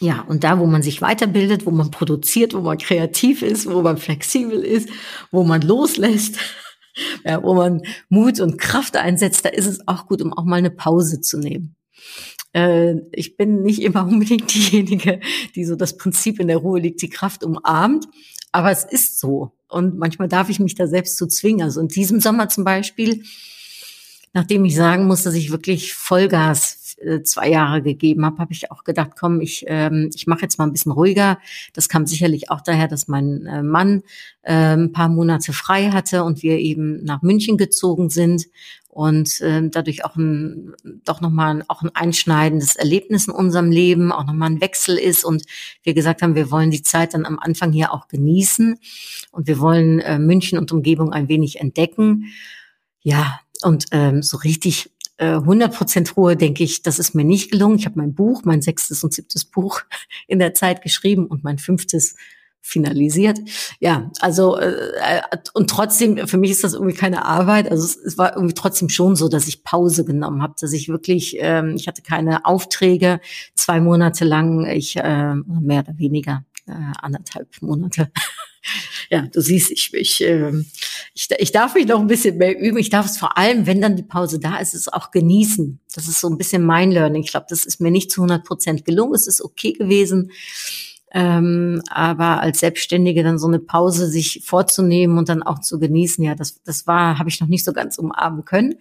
Ja, 0.00 0.20
und 0.22 0.44
da, 0.44 0.58
wo 0.58 0.66
man 0.66 0.82
sich 0.82 1.02
weiterbildet, 1.02 1.66
wo 1.66 1.70
man 1.70 1.90
produziert, 1.90 2.54
wo 2.54 2.60
man 2.60 2.78
kreativ 2.78 3.42
ist, 3.42 3.68
wo 3.68 3.82
man 3.82 3.98
flexibel 3.98 4.60
ist, 4.60 4.88
wo 5.32 5.42
man 5.42 5.60
loslässt, 5.62 6.38
ja, 7.24 7.42
wo 7.42 7.54
man 7.54 7.82
Mut 8.08 8.40
und 8.40 8.58
Kraft 8.58 8.96
einsetzt, 8.96 9.44
da 9.44 9.48
ist 9.48 9.66
es 9.66 9.86
auch 9.88 10.06
gut, 10.06 10.22
um 10.22 10.32
auch 10.32 10.44
mal 10.44 10.56
eine 10.56 10.70
Pause 10.70 11.20
zu 11.20 11.38
nehmen. 11.38 11.74
Äh, 12.52 12.94
ich 13.12 13.36
bin 13.36 13.62
nicht 13.62 13.82
immer 13.82 14.04
unbedingt 14.08 14.54
diejenige, 14.54 15.20
die 15.54 15.64
so 15.64 15.74
das 15.74 15.96
Prinzip 15.96 16.38
in 16.38 16.48
der 16.48 16.58
Ruhe 16.58 16.80
liegt, 16.80 17.02
die 17.02 17.10
Kraft 17.10 17.42
umarmt, 17.42 18.06
aber 18.52 18.70
es 18.70 18.84
ist 18.84 19.18
so. 19.18 19.52
Und 19.68 19.98
manchmal 19.98 20.28
darf 20.28 20.48
ich 20.48 20.60
mich 20.60 20.74
da 20.74 20.86
selbst 20.86 21.16
zu 21.16 21.26
zwingen. 21.26 21.62
Also 21.62 21.80
in 21.80 21.88
diesem 21.88 22.20
Sommer 22.20 22.48
zum 22.48 22.64
Beispiel, 22.64 23.22
nachdem 24.32 24.64
ich 24.64 24.74
sagen 24.74 25.06
muss, 25.06 25.24
dass 25.24 25.34
ich 25.34 25.50
wirklich 25.50 25.92
Vollgas 25.92 26.87
äh, 27.00 27.22
zwei 27.22 27.48
Jahre 27.50 27.82
gegeben 27.82 28.24
habe, 28.24 28.38
habe 28.38 28.52
ich 28.52 28.70
auch 28.70 28.84
gedacht, 28.84 29.12
komm, 29.18 29.40
ich, 29.40 29.64
ähm, 29.66 30.10
ich 30.14 30.26
mache 30.26 30.42
jetzt 30.42 30.58
mal 30.58 30.66
ein 30.66 30.72
bisschen 30.72 30.92
ruhiger. 30.92 31.38
Das 31.72 31.88
kam 31.88 32.06
sicherlich 32.06 32.50
auch 32.50 32.60
daher, 32.60 32.88
dass 32.88 33.08
mein 33.08 33.46
äh, 33.46 33.62
Mann 33.62 34.02
äh, 34.42 34.76
ein 34.76 34.92
paar 34.92 35.08
Monate 35.08 35.52
frei 35.52 35.90
hatte 35.90 36.24
und 36.24 36.42
wir 36.42 36.58
eben 36.58 37.04
nach 37.04 37.22
München 37.22 37.56
gezogen 37.56 38.10
sind 38.10 38.46
und 38.98 39.40
äh, 39.42 39.68
dadurch 39.70 40.04
auch 40.04 40.16
ein 40.16 40.74
doch 41.04 41.20
nochmal 41.20 41.64
auch 41.68 41.82
ein 41.82 41.94
einschneidendes 41.94 42.74
Erlebnis 42.74 43.28
in 43.28 43.32
unserem 43.32 43.70
Leben, 43.70 44.10
auch 44.10 44.26
nochmal 44.26 44.50
ein 44.50 44.60
Wechsel 44.60 44.96
ist 44.98 45.24
und 45.24 45.44
wir 45.84 45.94
gesagt 45.94 46.20
haben, 46.20 46.34
wir 46.34 46.50
wollen 46.50 46.72
die 46.72 46.82
Zeit 46.82 47.14
dann 47.14 47.24
am 47.24 47.38
Anfang 47.38 47.70
hier 47.70 47.92
auch 47.92 48.08
genießen 48.08 48.76
und 49.30 49.46
wir 49.46 49.60
wollen 49.60 50.00
äh, 50.00 50.18
München 50.18 50.58
und 50.58 50.72
Umgebung 50.72 51.12
ein 51.12 51.28
wenig 51.28 51.60
entdecken. 51.60 52.24
Ja, 53.00 53.38
und 53.62 53.86
ähm, 53.92 54.22
so 54.22 54.36
richtig 54.38 54.90
100% 55.18 56.08
äh, 56.08 56.12
Ruhe, 56.16 56.36
denke 56.36 56.64
ich, 56.64 56.82
das 56.82 56.98
ist 56.98 57.14
mir 57.14 57.24
nicht 57.24 57.50
gelungen. 57.50 57.78
Ich 57.78 57.86
habe 57.86 57.98
mein 57.98 58.14
Buch, 58.14 58.42
mein 58.44 58.62
sechstes 58.62 59.02
und 59.02 59.12
siebtes 59.12 59.44
Buch 59.44 59.82
in 60.26 60.38
der 60.38 60.54
Zeit 60.54 60.82
geschrieben 60.82 61.26
und 61.26 61.44
mein 61.44 61.58
fünftes 61.58 62.16
finalisiert. 62.60 63.38
Ja, 63.80 64.10
also 64.20 64.58
äh, 64.58 65.22
und 65.54 65.70
trotzdem, 65.70 66.28
für 66.28 66.36
mich 66.36 66.50
ist 66.50 66.64
das 66.64 66.74
irgendwie 66.74 66.94
keine 66.94 67.24
Arbeit. 67.24 67.70
Also 67.70 67.84
es, 67.84 67.96
es 67.96 68.18
war 68.18 68.34
irgendwie 68.34 68.54
trotzdem 68.54 68.88
schon 68.88 69.16
so, 69.16 69.28
dass 69.28 69.48
ich 69.48 69.64
Pause 69.64 70.04
genommen 70.04 70.42
habe, 70.42 70.54
dass 70.60 70.72
ich 70.72 70.88
wirklich, 70.88 71.36
ähm, 71.40 71.74
ich 71.76 71.88
hatte 71.88 72.02
keine 72.02 72.44
Aufträge, 72.44 73.20
zwei 73.54 73.80
Monate 73.80 74.24
lang, 74.24 74.66
ich 74.66 74.96
äh, 74.96 75.34
mehr 75.34 75.80
oder 75.80 75.98
weniger 75.98 76.44
äh, 76.68 76.92
anderthalb 77.00 77.48
Monate 77.60 78.10
ja, 79.10 79.22
du 79.22 79.40
siehst, 79.40 79.70
ich, 79.70 79.92
ich, 79.94 80.22
äh, 80.22 80.52
ich, 81.14 81.28
ich 81.38 81.52
darf 81.52 81.74
mich 81.74 81.86
noch 81.86 82.00
ein 82.00 82.06
bisschen 82.06 82.38
mehr 82.38 82.58
üben. 82.58 82.78
Ich 82.78 82.90
darf 82.90 83.06
es 83.06 83.18
vor 83.18 83.36
allem, 83.38 83.66
wenn 83.66 83.80
dann 83.80 83.96
die 83.96 84.02
Pause 84.02 84.38
da 84.38 84.58
ist, 84.58 84.74
es 84.74 84.88
auch 84.88 85.10
genießen. 85.10 85.80
Das 85.94 86.08
ist 86.08 86.20
so 86.20 86.28
ein 86.28 86.38
bisschen 86.38 86.64
mein 86.64 86.90
Learning. 86.90 87.22
Ich 87.22 87.30
glaube, 87.30 87.46
das 87.48 87.64
ist 87.64 87.80
mir 87.80 87.90
nicht 87.90 88.10
zu 88.10 88.22
100 88.22 88.44
Prozent 88.44 88.84
gelungen. 88.84 89.14
Es 89.14 89.26
ist 89.26 89.42
okay 89.42 89.72
gewesen. 89.72 90.30
Ähm, 91.10 91.82
aber 91.88 92.40
als 92.40 92.60
Selbstständige 92.60 93.22
dann 93.22 93.38
so 93.38 93.46
eine 93.46 93.60
Pause 93.60 94.08
sich 94.08 94.42
vorzunehmen 94.44 95.16
und 95.16 95.30
dann 95.30 95.42
auch 95.42 95.60
zu 95.60 95.78
genießen, 95.78 96.22
ja, 96.22 96.34
das, 96.34 96.62
das 96.64 96.86
war, 96.86 97.18
habe 97.18 97.30
ich 97.30 97.40
noch 97.40 97.48
nicht 97.48 97.64
so 97.64 97.72
ganz 97.72 97.96
umarmen 97.96 98.44
können. 98.44 98.74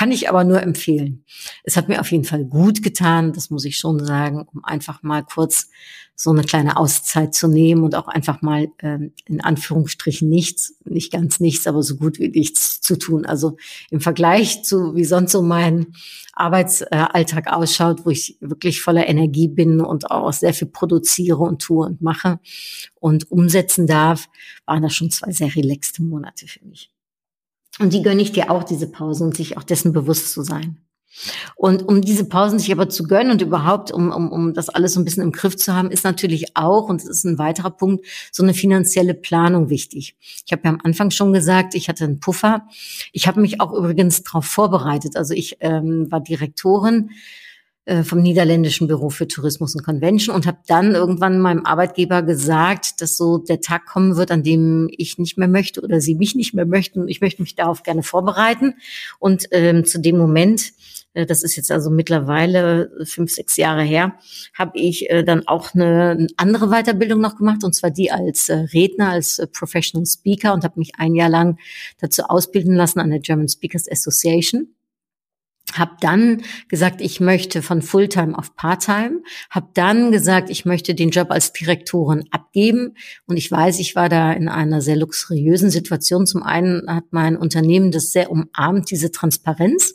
Kann 0.00 0.12
ich 0.12 0.30
aber 0.30 0.44
nur 0.44 0.62
empfehlen. 0.62 1.26
Es 1.62 1.76
hat 1.76 1.90
mir 1.90 2.00
auf 2.00 2.10
jeden 2.10 2.24
Fall 2.24 2.46
gut 2.46 2.82
getan, 2.82 3.34
das 3.34 3.50
muss 3.50 3.66
ich 3.66 3.76
schon 3.76 4.02
sagen, 4.02 4.46
um 4.50 4.64
einfach 4.64 5.02
mal 5.02 5.22
kurz 5.22 5.68
so 6.14 6.30
eine 6.30 6.42
kleine 6.42 6.78
Auszeit 6.78 7.34
zu 7.34 7.48
nehmen 7.48 7.82
und 7.84 7.94
auch 7.94 8.08
einfach 8.08 8.40
mal 8.40 8.68
ähm, 8.78 9.12
in 9.26 9.42
Anführungsstrichen 9.42 10.26
nichts, 10.26 10.74
nicht 10.86 11.12
ganz 11.12 11.38
nichts, 11.38 11.66
aber 11.66 11.82
so 11.82 11.96
gut 11.96 12.18
wie 12.18 12.28
nichts 12.28 12.80
zu 12.80 12.96
tun. 12.96 13.26
Also 13.26 13.58
im 13.90 14.00
Vergleich 14.00 14.62
zu, 14.64 14.94
wie 14.94 15.04
sonst 15.04 15.32
so 15.32 15.42
mein 15.42 15.88
Arbeitsalltag 16.32 17.52
ausschaut, 17.52 18.06
wo 18.06 18.08
ich 18.08 18.38
wirklich 18.40 18.80
voller 18.80 19.06
Energie 19.06 19.48
bin 19.48 19.82
und 19.82 20.10
auch 20.10 20.32
sehr 20.32 20.54
viel 20.54 20.68
produziere 20.68 21.42
und 21.42 21.60
tue 21.60 21.84
und 21.84 22.00
mache 22.00 22.40
und 22.94 23.30
umsetzen 23.30 23.86
darf, 23.86 24.30
waren 24.64 24.82
das 24.82 24.94
schon 24.94 25.10
zwei 25.10 25.30
sehr 25.32 25.54
relaxte 25.54 26.02
Monate 26.02 26.46
für 26.46 26.64
mich. 26.64 26.90
Und 27.80 27.92
die 27.94 28.02
gönne 28.02 28.20
ich 28.22 28.32
dir 28.32 28.50
auch, 28.50 28.62
diese 28.62 28.86
Pausen 28.86 29.28
und 29.28 29.36
sich 29.36 29.56
auch 29.56 29.62
dessen 29.62 29.92
bewusst 29.92 30.32
zu 30.32 30.42
sein. 30.42 30.76
Und 31.56 31.82
um 31.82 32.02
diese 32.02 32.24
Pausen 32.24 32.58
sich 32.58 32.70
aber 32.72 32.88
zu 32.88 33.04
gönnen 33.04 33.32
und 33.32 33.42
überhaupt, 33.42 33.90
um, 33.90 34.12
um, 34.12 34.30
um 34.30 34.54
das 34.54 34.68
alles 34.68 34.92
so 34.92 35.00
ein 35.00 35.04
bisschen 35.04 35.22
im 35.22 35.32
Griff 35.32 35.56
zu 35.56 35.74
haben, 35.74 35.90
ist 35.90 36.04
natürlich 36.04 36.56
auch, 36.56 36.88
und 36.88 37.02
das 37.02 37.08
ist 37.08 37.24
ein 37.24 37.38
weiterer 37.38 37.70
Punkt, 37.70 38.06
so 38.30 38.42
eine 38.42 38.54
finanzielle 38.54 39.14
Planung 39.14 39.70
wichtig. 39.70 40.14
Ich 40.46 40.52
habe 40.52 40.62
ja 40.64 40.70
am 40.70 40.80
Anfang 40.84 41.10
schon 41.10 41.32
gesagt, 41.32 41.74
ich 41.74 41.88
hatte 41.88 42.04
einen 42.04 42.20
Puffer. 42.20 42.66
Ich 43.12 43.26
habe 43.26 43.40
mich 43.40 43.60
auch 43.60 43.72
übrigens 43.72 44.22
darauf 44.22 44.44
vorbereitet. 44.44 45.16
Also 45.16 45.34
ich 45.34 45.56
ähm, 45.60 46.10
war 46.10 46.20
Direktorin 46.20 47.10
äh, 47.90 48.04
vom 48.04 48.22
niederländischen 48.22 48.86
Büro 48.86 49.10
für 49.10 49.26
Tourismus 49.26 49.74
und 49.74 49.82
Convention 49.82 50.32
und 50.32 50.46
habe 50.46 50.58
dann 50.68 50.94
irgendwann 50.94 51.40
meinem 51.40 51.66
Arbeitgeber 51.66 52.22
gesagt, 52.22 53.00
dass 53.00 53.16
so 53.16 53.38
der 53.38 53.60
Tag 53.60 53.84
kommen 53.86 54.16
wird, 54.16 54.30
an 54.30 54.44
dem 54.44 54.88
ich 54.96 55.18
nicht 55.18 55.36
mehr 55.36 55.48
möchte 55.48 55.80
oder 55.80 56.00
sie 56.00 56.14
mich 56.14 56.36
nicht 56.36 56.54
mehr 56.54 56.66
möchten. 56.66 57.08
Ich 57.08 57.20
möchte 57.20 57.42
mich 57.42 57.56
darauf 57.56 57.82
gerne 57.82 58.04
vorbereiten. 58.04 58.74
Und 59.18 59.48
ähm, 59.50 59.84
zu 59.84 59.98
dem 59.98 60.18
Moment 60.18 60.70
äh, 61.14 61.26
das 61.26 61.42
ist 61.42 61.56
jetzt 61.56 61.72
also 61.72 61.90
mittlerweile 61.90 62.92
fünf, 63.04 63.32
sechs 63.32 63.56
Jahre 63.56 63.82
her, 63.82 64.14
habe 64.54 64.78
ich 64.78 65.10
äh, 65.10 65.24
dann 65.24 65.48
auch 65.48 65.74
eine 65.74 66.28
andere 66.36 66.68
Weiterbildung 66.68 67.20
noch 67.20 67.34
gemacht, 67.34 67.64
und 67.64 67.74
zwar 67.74 67.90
die 67.90 68.12
als 68.12 68.50
Redner, 68.50 69.08
als 69.08 69.42
Professional 69.52 70.06
Speaker 70.06 70.54
und 70.54 70.62
habe 70.62 70.78
mich 70.78 70.92
ein 70.96 71.16
Jahr 71.16 71.28
lang 71.28 71.58
dazu 71.98 72.22
ausbilden 72.22 72.76
lassen 72.76 73.00
an 73.00 73.10
der 73.10 73.18
German 73.18 73.48
Speakers 73.48 73.90
Association 73.90 74.68
habe 75.78 75.92
dann 76.00 76.42
gesagt, 76.68 77.00
ich 77.00 77.20
möchte 77.20 77.62
von 77.62 77.82
Fulltime 77.82 78.36
auf 78.36 78.56
Parttime, 78.56 79.22
habe 79.50 79.68
dann 79.74 80.12
gesagt, 80.12 80.50
ich 80.50 80.64
möchte 80.64 80.94
den 80.94 81.10
Job 81.10 81.30
als 81.30 81.52
Direktorin 81.52 82.24
abgeben 82.30 82.94
und 83.26 83.36
ich 83.36 83.50
weiß, 83.50 83.78
ich 83.78 83.94
war 83.94 84.08
da 84.08 84.32
in 84.32 84.48
einer 84.48 84.80
sehr 84.80 84.96
luxuriösen 84.96 85.70
Situation. 85.70 86.26
Zum 86.26 86.42
einen 86.42 86.82
hat 86.88 87.04
mein 87.10 87.36
Unternehmen 87.36 87.90
das 87.90 88.12
sehr 88.12 88.30
umarmt, 88.30 88.90
diese 88.90 89.10
Transparenz. 89.10 89.94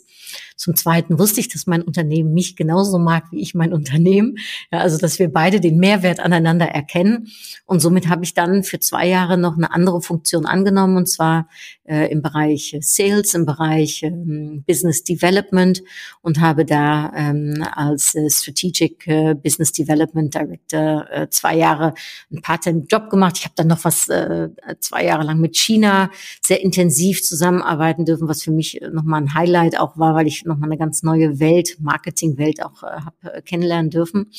Zum 0.55 0.75
Zweiten 0.75 1.19
wusste 1.19 1.41
ich, 1.41 1.49
dass 1.49 1.67
mein 1.67 1.81
Unternehmen 1.81 2.33
mich 2.33 2.55
genauso 2.55 2.97
mag 2.97 3.25
wie 3.31 3.41
ich 3.41 3.55
mein 3.55 3.73
Unternehmen. 3.73 4.37
Ja, 4.71 4.79
also, 4.79 4.97
dass 4.97 5.19
wir 5.19 5.31
beide 5.31 5.59
den 5.59 5.77
Mehrwert 5.77 6.19
aneinander 6.19 6.67
erkennen. 6.67 7.27
Und 7.65 7.81
somit 7.81 8.07
habe 8.07 8.23
ich 8.23 8.33
dann 8.33 8.63
für 8.63 8.79
zwei 8.79 9.07
Jahre 9.07 9.37
noch 9.37 9.57
eine 9.57 9.71
andere 9.71 10.01
Funktion 10.01 10.45
angenommen, 10.45 10.97
und 10.97 11.07
zwar 11.07 11.49
äh, 11.83 12.11
im 12.11 12.21
Bereich 12.21 12.77
Sales, 12.81 13.33
im 13.33 13.45
Bereich 13.45 14.03
ähm, 14.03 14.63
Business 14.65 15.03
Development 15.03 15.83
und 16.21 16.39
habe 16.39 16.65
da 16.65 17.11
ähm, 17.15 17.63
als 17.73 18.15
äh, 18.15 18.29
Strategic 18.29 19.07
äh, 19.07 19.35
Business 19.35 19.71
Development 19.71 20.33
Director 20.33 21.07
äh, 21.11 21.29
zwei 21.29 21.57
Jahre 21.57 21.93
einen 22.31 22.41
Part-Time-Job 22.41 23.09
gemacht. 23.09 23.37
Ich 23.37 23.43
habe 23.43 23.55
dann 23.55 23.67
noch 23.67 23.83
was 23.83 24.09
äh, 24.09 24.49
zwei 24.79 25.05
Jahre 25.05 25.23
lang 25.23 25.39
mit 25.39 25.57
China 25.57 26.09
sehr 26.41 26.63
intensiv 26.63 27.23
zusammenarbeiten 27.23 28.05
dürfen, 28.05 28.27
was 28.27 28.43
für 28.43 28.51
mich 28.51 28.79
nochmal 28.91 29.21
ein 29.21 29.33
Highlight 29.33 29.77
auch 29.77 29.97
war, 29.97 30.15
weil 30.15 30.27
ich 30.27 30.44
nochmal 30.45 30.69
eine 30.69 30.77
ganz 30.77 31.03
neue 31.03 31.39
Welt, 31.39 31.77
Marketingwelt 31.79 32.63
auch 32.63 32.83
äh, 32.83 33.01
habe 33.01 33.33
äh, 33.33 33.41
kennenlernen 33.41 33.89
dürfen. 33.89 34.31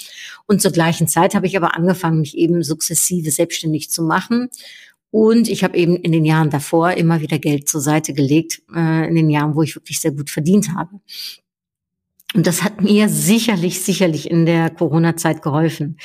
Und 0.47 0.63
zur 0.63 0.73
gleichen 0.73 1.09
Zeit 1.09 1.35
habe 1.35 1.47
ich 1.47 1.57
aber 1.57 1.77
angefangen, 1.77 2.21
mich 2.21 2.37
eben 2.37 2.63
sukzessive 2.63 3.31
selbstständig 3.31 3.91
zu 3.91 4.03
machen. 4.03 4.49
Und 5.11 5.49
ich 5.49 5.65
habe 5.65 5.77
eben 5.77 5.97
in 5.97 6.13
den 6.13 6.25
Jahren 6.25 6.51
davor 6.51 6.93
immer 6.93 7.21
wieder 7.21 7.39
Geld 7.39 7.69
zur 7.69 7.81
Seite 7.81 8.13
gelegt, 8.13 8.63
äh, 8.75 9.09
in 9.09 9.15
den 9.15 9.31
Jahren, 9.31 9.55
wo 9.55 9.63
ich 9.63 9.75
wirklich 9.75 10.01
sehr 10.01 10.13
gut 10.13 10.31
verdient 10.31 10.75
habe. 10.75 11.01
Und 12.35 12.47
das 12.47 12.63
hat 12.63 12.83
mir 12.83 13.09
sicherlich, 13.09 13.83
sicherlich 13.83 14.31
in 14.31 14.47
der 14.47 14.71
Corona-Zeit 14.71 15.43
geholfen. 15.43 15.97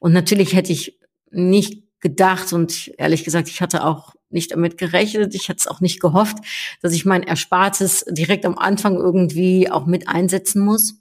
Und 0.00 0.12
natürlich 0.12 0.54
hätte 0.54 0.72
ich 0.72 0.98
nicht 1.30 1.82
gedacht 2.00 2.52
und 2.52 2.92
ehrlich 2.98 3.24
gesagt, 3.24 3.48
ich 3.48 3.60
hatte 3.60 3.84
auch 3.84 4.14
nicht 4.30 4.52
damit 4.52 4.78
gerechnet. 4.78 5.34
Ich 5.34 5.48
hatte 5.48 5.58
es 5.58 5.66
auch 5.66 5.80
nicht 5.80 6.00
gehofft, 6.00 6.38
dass 6.82 6.92
ich 6.92 7.04
mein 7.04 7.22
Erspartes 7.22 8.04
direkt 8.08 8.44
am 8.46 8.58
Anfang 8.58 8.96
irgendwie 8.96 9.70
auch 9.70 9.86
mit 9.86 10.08
einsetzen 10.08 10.64
muss. 10.64 11.00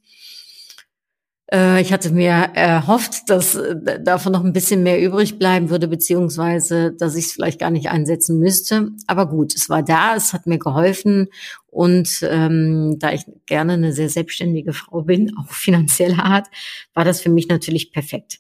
Äh, 1.51 1.81
ich 1.81 1.93
hatte 1.93 2.11
mir 2.11 2.31
erhofft, 2.31 3.29
dass 3.29 3.55
äh, 3.55 4.01
davon 4.01 4.33
noch 4.33 4.43
ein 4.43 4.53
bisschen 4.53 4.83
mehr 4.83 5.01
übrig 5.01 5.39
bleiben 5.39 5.69
würde, 5.69 5.87
beziehungsweise, 5.87 6.91
dass 6.91 7.15
ich 7.15 7.25
es 7.25 7.31
vielleicht 7.31 7.59
gar 7.59 7.71
nicht 7.71 7.89
einsetzen 7.89 8.39
müsste. 8.39 8.89
Aber 9.07 9.27
gut, 9.27 9.55
es 9.55 9.69
war 9.69 9.83
da, 9.83 10.15
es 10.15 10.33
hat 10.33 10.47
mir 10.47 10.59
geholfen. 10.59 11.27
Und 11.67 12.19
ähm, 12.23 12.97
da 12.99 13.11
ich 13.11 13.23
gerne 13.45 13.73
eine 13.73 13.93
sehr 13.93 14.09
selbstständige 14.09 14.73
Frau 14.73 15.03
bin, 15.03 15.37
auch 15.39 15.51
finanzieller 15.51 16.23
Art, 16.23 16.47
war 16.93 17.05
das 17.05 17.21
für 17.21 17.29
mich 17.29 17.47
natürlich 17.47 17.91
perfekt. 17.91 18.39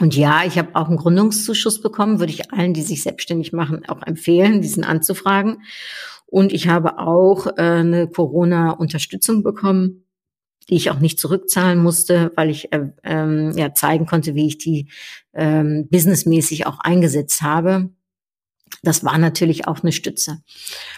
Und 0.00 0.14
ja, 0.14 0.44
ich 0.44 0.58
habe 0.58 0.74
auch 0.74 0.88
einen 0.88 0.98
Gründungszuschuss 0.98 1.80
bekommen, 1.80 2.18
würde 2.18 2.32
ich 2.32 2.52
allen, 2.52 2.74
die 2.74 2.82
sich 2.82 3.02
selbstständig 3.02 3.52
machen, 3.52 3.86
auch 3.88 4.02
empfehlen, 4.02 4.60
diesen 4.60 4.84
anzufragen. 4.84 5.62
Und 6.26 6.52
ich 6.52 6.68
habe 6.68 6.98
auch 6.98 7.46
äh, 7.46 7.62
eine 7.62 8.08
Corona-Unterstützung 8.08 9.42
bekommen, 9.42 10.04
die 10.68 10.74
ich 10.74 10.90
auch 10.90 10.98
nicht 10.98 11.18
zurückzahlen 11.20 11.82
musste, 11.82 12.32
weil 12.34 12.50
ich 12.50 12.72
äh, 12.72 12.90
ähm, 13.04 13.52
ja 13.56 13.72
zeigen 13.72 14.06
konnte, 14.06 14.34
wie 14.34 14.48
ich 14.48 14.58
die 14.58 14.88
ähm, 15.32 15.88
businessmäßig 15.90 16.66
auch 16.66 16.80
eingesetzt 16.80 17.42
habe 17.42 17.90
das 18.82 19.04
war 19.04 19.18
natürlich 19.18 19.66
auch 19.66 19.82
eine 19.82 19.92
Stütze. 19.92 20.38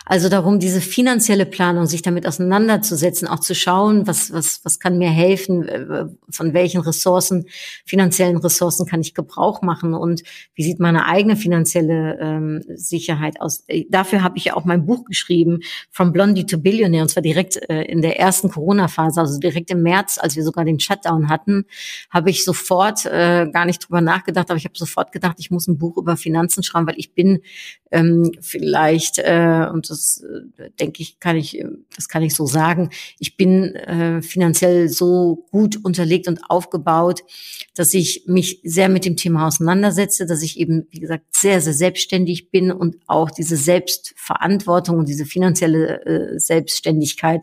Also 0.04 0.28
darum, 0.28 0.58
diese 0.58 0.80
finanzielle 0.80 1.46
Planung, 1.46 1.86
sich 1.86 2.02
damit 2.02 2.26
auseinanderzusetzen, 2.26 3.28
auch 3.28 3.40
zu 3.40 3.54
schauen, 3.54 4.06
was, 4.06 4.32
was, 4.32 4.60
was 4.64 4.78
kann 4.78 4.98
mir 4.98 5.10
helfen, 5.10 5.68
äh, 5.68 6.06
von 6.30 6.54
welchen 6.54 6.80
Ressourcen, 6.80 7.46
finanziellen 7.84 8.36
Ressourcen 8.38 8.86
kann 8.86 9.00
ich 9.00 9.14
Gebrauch 9.14 9.62
machen 9.62 9.94
und 9.94 10.22
wie 10.54 10.64
sieht 10.64 10.80
meine 10.80 11.06
eigene 11.06 11.36
finanzielle 11.36 12.18
ähm, 12.20 12.62
Sicherheit 12.74 13.40
aus. 13.40 13.64
Äh, 13.68 13.84
dafür 13.88 14.22
habe 14.22 14.38
ich 14.38 14.46
ja 14.46 14.54
auch 14.56 14.64
mein 14.64 14.86
Buch 14.86 15.04
geschrieben, 15.04 15.60
From 15.90 16.12
Blondie 16.12 16.46
to 16.46 16.58
Billionaire, 16.58 17.02
und 17.02 17.08
zwar 17.08 17.22
direkt 17.22 17.56
äh, 17.70 17.82
in 17.82 18.02
der 18.02 18.18
ersten 18.18 18.50
Corona-Phase, 18.50 19.20
also 19.20 19.38
direkt 19.38 19.70
im 19.70 19.82
März, 19.82 20.18
als 20.18 20.36
wir 20.36 20.44
sogar 20.44 20.64
den 20.64 20.80
Shutdown 20.80 21.28
hatten, 21.28 21.64
habe 22.10 22.30
ich 22.30 22.44
sofort 22.44 23.06
äh, 23.06 23.48
gar 23.52 23.64
nicht 23.66 23.86
drüber 23.86 24.00
nachgedacht, 24.00 24.50
aber 24.50 24.56
ich 24.56 24.64
habe 24.64 24.76
sofort 24.76 25.12
gedacht, 25.12 25.36
ich 25.38 25.50
muss 25.50 25.68
ein 25.68 25.78
Buch 25.78 25.96
über 25.96 26.16
Finanzen 26.16 26.62
schreiben, 26.62 26.86
weil 26.86 26.98
ich 26.98 27.14
bin 27.14 27.40
ähm, 27.90 28.32
vielleicht, 28.40 29.18
äh, 29.18 29.66
und 29.72 29.88
das 29.88 30.22
äh, 30.22 30.70
denke 30.78 31.02
ich, 31.02 31.20
kann 31.20 31.36
ich, 31.36 31.64
das 31.94 32.08
kann 32.08 32.22
ich 32.22 32.34
so 32.34 32.46
sagen, 32.46 32.90
ich 33.18 33.36
bin 33.36 33.74
äh, 33.76 34.20
finanziell 34.20 34.88
so 34.88 35.46
gut 35.50 35.82
unterlegt 35.82 36.28
und 36.28 36.40
aufgebaut, 36.48 37.20
dass 37.74 37.94
ich 37.94 38.24
mich 38.26 38.60
sehr 38.62 38.88
mit 38.88 39.04
dem 39.04 39.16
Thema 39.16 39.46
auseinandersetze, 39.46 40.26
dass 40.26 40.42
ich 40.42 40.58
eben, 40.60 40.86
wie 40.90 41.00
gesagt, 41.00 41.24
sehr, 41.34 41.60
sehr 41.60 41.72
selbstständig 41.72 42.50
bin 42.50 42.70
und 42.70 42.96
auch 43.06 43.30
diese 43.30 43.56
Selbstverantwortung 43.56 44.98
und 44.98 45.08
diese 45.08 45.24
finanzielle 45.24 46.04
äh, 46.04 46.38
Selbstständigkeit 46.38 47.40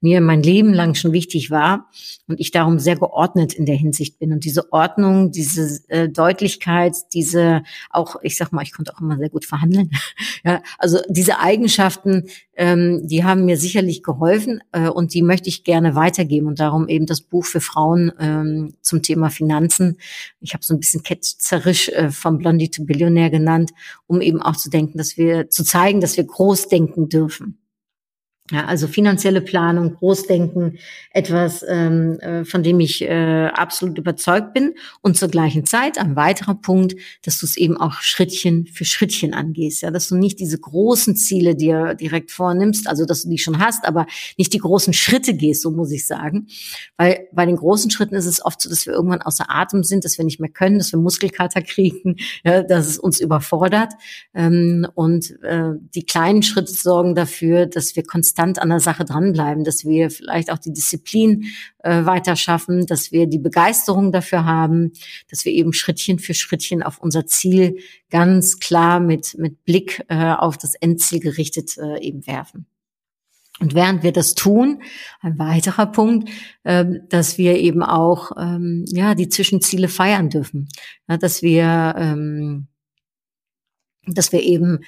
mir 0.00 0.20
mein 0.20 0.42
Leben 0.42 0.72
lang 0.72 0.94
schon 0.94 1.12
wichtig 1.12 1.50
war 1.50 1.88
und 2.28 2.38
ich 2.38 2.52
darum 2.52 2.78
sehr 2.78 2.96
geordnet 2.96 3.52
in 3.52 3.66
der 3.66 3.76
Hinsicht 3.76 4.18
bin. 4.18 4.32
Und 4.32 4.44
diese 4.44 4.72
Ordnung, 4.72 5.32
diese 5.32 5.80
äh, 5.88 6.08
Deutlichkeit, 6.08 6.94
diese 7.12 7.62
auch, 7.90 8.16
ich 8.22 8.36
sag 8.36 8.52
mal, 8.52 8.62
ich 8.62 8.72
konnte 8.72 8.94
auch 8.94 9.00
immer 9.00 9.16
sehr 9.16 9.30
gut 9.30 9.44
verhandeln. 9.44 9.57
ja, 10.44 10.62
also 10.78 10.98
diese 11.08 11.38
Eigenschaften, 11.38 12.24
ähm, 12.56 13.06
die 13.06 13.24
haben 13.24 13.44
mir 13.44 13.56
sicherlich 13.56 14.02
geholfen 14.02 14.62
äh, 14.72 14.88
und 14.88 15.14
die 15.14 15.22
möchte 15.22 15.48
ich 15.48 15.64
gerne 15.64 15.94
weitergeben. 15.94 16.46
Und 16.46 16.60
darum 16.60 16.88
eben 16.88 17.06
das 17.06 17.20
Buch 17.20 17.44
für 17.44 17.60
Frauen 17.60 18.12
ähm, 18.18 18.74
zum 18.82 19.02
Thema 19.02 19.30
Finanzen. 19.30 19.98
Ich 20.40 20.54
habe 20.54 20.64
so 20.64 20.74
ein 20.74 20.80
bisschen 20.80 21.02
ketzerisch 21.02 21.88
äh, 21.90 22.10
vom 22.10 22.38
Blondie 22.38 22.70
to 22.70 22.84
Billionär 22.84 23.30
genannt, 23.30 23.70
um 24.06 24.20
eben 24.20 24.42
auch 24.42 24.56
zu 24.56 24.70
denken, 24.70 24.98
dass 24.98 25.16
wir, 25.16 25.50
zu 25.50 25.64
zeigen, 25.64 26.00
dass 26.00 26.16
wir 26.16 26.24
groß 26.24 26.68
denken 26.68 27.08
dürfen. 27.08 27.58
Ja, 28.50 28.64
also 28.64 28.86
finanzielle 28.86 29.42
Planung, 29.42 29.96
Großdenken, 29.96 30.78
etwas, 31.10 31.62
ähm, 31.68 32.18
äh, 32.20 32.46
von 32.46 32.62
dem 32.62 32.80
ich 32.80 33.02
äh, 33.02 33.48
absolut 33.48 33.98
überzeugt 33.98 34.54
bin. 34.54 34.74
Und 35.02 35.18
zur 35.18 35.28
gleichen 35.28 35.66
Zeit 35.66 35.98
ein 35.98 36.16
weiterer 36.16 36.54
Punkt, 36.54 36.96
dass 37.24 37.40
du 37.40 37.46
es 37.46 37.58
eben 37.58 37.76
auch 37.76 38.00
Schrittchen 38.00 38.66
für 38.66 38.86
Schrittchen 38.86 39.34
angehst. 39.34 39.82
Ja, 39.82 39.90
dass 39.90 40.08
du 40.08 40.16
nicht 40.16 40.40
diese 40.40 40.58
großen 40.58 41.14
Ziele 41.14 41.56
dir 41.56 41.94
direkt 41.94 42.30
vornimmst, 42.30 42.88
also 42.88 43.04
dass 43.04 43.24
du 43.24 43.28
die 43.28 43.36
schon 43.36 43.58
hast, 43.58 43.84
aber 43.86 44.06
nicht 44.38 44.54
die 44.54 44.58
großen 44.58 44.94
Schritte 44.94 45.34
gehst, 45.34 45.60
so 45.60 45.70
muss 45.70 45.92
ich 45.92 46.06
sagen. 46.06 46.46
Weil 46.96 47.28
bei 47.32 47.44
den 47.44 47.56
großen 47.56 47.90
Schritten 47.90 48.14
ist 48.14 48.26
es 48.26 48.42
oft 48.42 48.62
so, 48.62 48.70
dass 48.70 48.86
wir 48.86 48.94
irgendwann 48.94 49.20
außer 49.20 49.44
Atem 49.48 49.84
sind, 49.84 50.06
dass 50.06 50.16
wir 50.16 50.24
nicht 50.24 50.40
mehr 50.40 50.48
können, 50.48 50.78
dass 50.78 50.90
wir 50.90 50.98
Muskelkater 50.98 51.60
kriegen, 51.60 52.16
ja, 52.44 52.62
dass 52.62 52.86
es 52.86 52.98
uns 52.98 53.20
überfordert. 53.20 53.92
Ähm, 54.32 54.86
und 54.94 55.38
äh, 55.42 55.72
die 55.94 56.06
kleinen 56.06 56.42
Schritte 56.42 56.72
sorgen 56.72 57.14
dafür, 57.14 57.66
dass 57.66 57.94
wir 57.94 58.04
konstant 58.04 58.37
konstant 58.38 58.58
an 58.60 58.68
der 58.68 58.80
Sache 58.80 59.04
dranbleiben, 59.04 59.64
dass 59.64 59.84
wir 59.84 60.10
vielleicht 60.10 60.50
auch 60.50 60.58
die 60.58 60.72
Disziplin 60.72 61.44
äh, 61.78 62.04
weiter 62.04 62.36
schaffen, 62.36 62.86
dass 62.86 63.10
wir 63.12 63.26
die 63.26 63.38
Begeisterung 63.38 64.12
dafür 64.12 64.44
haben, 64.44 64.92
dass 65.28 65.44
wir 65.44 65.52
eben 65.52 65.72
Schrittchen 65.72 66.18
für 66.18 66.34
Schrittchen 66.34 66.82
auf 66.82 66.98
unser 66.98 67.26
Ziel 67.26 67.78
ganz 68.10 68.58
klar 68.58 69.00
mit, 69.00 69.36
mit 69.38 69.64
Blick 69.64 70.04
äh, 70.08 70.32
auf 70.32 70.56
das 70.56 70.74
Endziel 70.74 71.20
gerichtet 71.20 71.76
äh, 71.78 71.98
eben 72.00 72.26
werfen. 72.26 72.66
Und 73.60 73.74
während 73.74 74.04
wir 74.04 74.12
das 74.12 74.36
tun, 74.36 74.82
ein 75.20 75.36
weiterer 75.40 75.86
Punkt, 75.86 76.30
äh, 76.62 76.84
dass 77.08 77.38
wir 77.38 77.58
eben 77.58 77.82
auch 77.82 78.30
ähm, 78.38 78.84
ja 78.86 79.16
die 79.16 79.28
Zwischenziele 79.28 79.88
feiern 79.88 80.30
dürfen, 80.30 80.68
dass 81.08 81.42
wir 81.42 81.94
ähm, 81.98 82.68
dass 84.06 84.32
wir 84.32 84.42
eben 84.42 84.78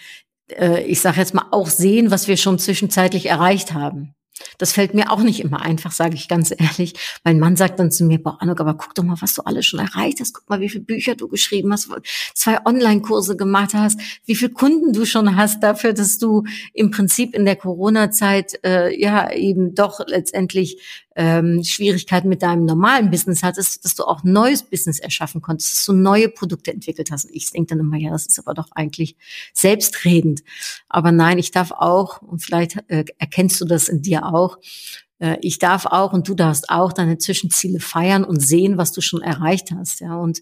äh, 0.58 0.82
ich 0.84 1.00
sage 1.00 1.18
jetzt 1.18 1.34
mal, 1.34 1.46
auch 1.50 1.68
sehen, 1.68 2.10
was 2.10 2.28
wir 2.28 2.36
schon 2.36 2.58
zwischenzeitlich 2.58 3.26
erreicht 3.26 3.72
haben. 3.72 4.14
Das 4.58 4.72
fällt 4.72 4.94
mir 4.94 5.10
auch 5.10 5.20
nicht 5.20 5.40
immer 5.40 5.62
einfach, 5.62 5.92
sage 5.92 6.14
ich 6.14 6.28
ganz 6.28 6.50
ehrlich. 6.50 6.94
Mein 7.24 7.38
Mann 7.38 7.56
sagt 7.56 7.78
dann 7.78 7.90
zu 7.90 8.04
mir, 8.04 8.22
boah, 8.22 8.38
Anuk, 8.40 8.60
aber 8.60 8.74
guck 8.74 8.94
doch 8.94 9.02
mal, 9.02 9.20
was 9.20 9.34
du 9.34 9.42
alles 9.42 9.66
schon 9.66 9.80
erreicht 9.80 10.20
hast. 10.20 10.34
Guck 10.34 10.48
mal, 10.48 10.60
wie 10.60 10.68
viele 10.68 10.84
Bücher 10.84 11.14
du 11.14 11.28
geschrieben 11.28 11.72
hast, 11.72 11.90
zwei 12.34 12.64
Online-Kurse 12.64 13.36
gemacht 13.36 13.74
hast, 13.74 14.00
wie 14.26 14.34
viele 14.34 14.52
Kunden 14.52 14.92
du 14.92 15.04
schon 15.04 15.36
hast 15.36 15.62
dafür, 15.62 15.92
dass 15.92 16.18
du 16.18 16.44
im 16.72 16.90
Prinzip 16.90 17.34
in 17.34 17.44
der 17.44 17.56
Corona-Zeit 17.56 18.60
äh, 18.64 18.98
ja 18.98 19.30
eben 19.32 19.74
doch 19.74 20.00
letztendlich 20.06 20.80
ähm, 21.20 21.62
Schwierigkeiten 21.62 22.30
mit 22.30 22.40
deinem 22.40 22.64
normalen 22.64 23.10
Business 23.10 23.42
hattest, 23.42 23.84
dass 23.84 23.94
du 23.94 24.04
auch 24.04 24.24
neues 24.24 24.62
Business 24.62 24.98
erschaffen 24.98 25.42
konntest, 25.42 25.74
dass 25.74 25.84
du 25.84 25.92
neue 25.92 26.30
Produkte 26.30 26.72
entwickelt 26.72 27.10
hast. 27.10 27.26
Und 27.26 27.34
ich 27.34 27.50
denke 27.50 27.74
dann 27.74 27.80
immer, 27.80 27.98
ja, 27.98 28.10
das 28.10 28.24
ist 28.24 28.38
aber 28.38 28.54
doch 28.54 28.68
eigentlich 28.74 29.16
selbstredend. 29.52 30.40
Aber 30.88 31.12
nein, 31.12 31.36
ich 31.38 31.50
darf 31.50 31.72
auch, 31.72 32.22
und 32.22 32.42
vielleicht 32.42 32.78
äh, 32.88 33.04
erkennst 33.18 33.60
du 33.60 33.66
das 33.66 33.90
in 33.90 34.00
dir 34.00 34.24
auch, 34.32 34.56
äh, 35.18 35.36
ich 35.42 35.58
darf 35.58 35.84
auch 35.84 36.14
und 36.14 36.26
du 36.26 36.34
darfst 36.34 36.70
auch 36.70 36.94
deine 36.94 37.18
Zwischenziele 37.18 37.80
feiern 37.80 38.24
und 38.24 38.40
sehen, 38.40 38.78
was 38.78 38.92
du 38.92 39.02
schon 39.02 39.20
erreicht 39.20 39.72
hast, 39.72 40.00
ja, 40.00 40.16
und 40.16 40.40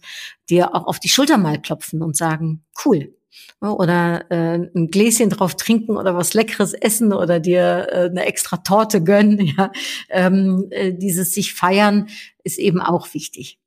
dir 0.49 0.77
auch 0.77 0.87
auf 0.87 1.01
die 1.01 1.09
Schulter 1.09 1.38
mal 1.38 1.61
klopfen 1.61 2.03
und 2.05 2.17
sagen, 2.17 2.64
cool, 2.85 3.18
oder 3.61 4.31
äh, 4.31 4.55
ein 4.75 4.91
Gläschen 4.91 5.31
drauf 5.31 5.57
trinken 5.57 5.97
oder 5.97 6.14
was 6.14 6.35
Leckeres 6.35 6.73
essen 6.75 7.12
oder 7.12 7.41
dir 7.41 7.88
äh, 7.91 8.11
eine 8.11 8.27
extra 8.27 8.59
Torte 8.59 9.03
gönnen. 9.03 9.38
Ja, 9.59 9.73
ähm, 10.11 10.67
äh, 10.71 10.93
dieses 10.93 11.33
sich 11.33 11.55
feiern 11.55 12.09
ist 12.45 12.59
eben 12.59 12.81
auch 12.81 13.14
wichtig. 13.14 13.59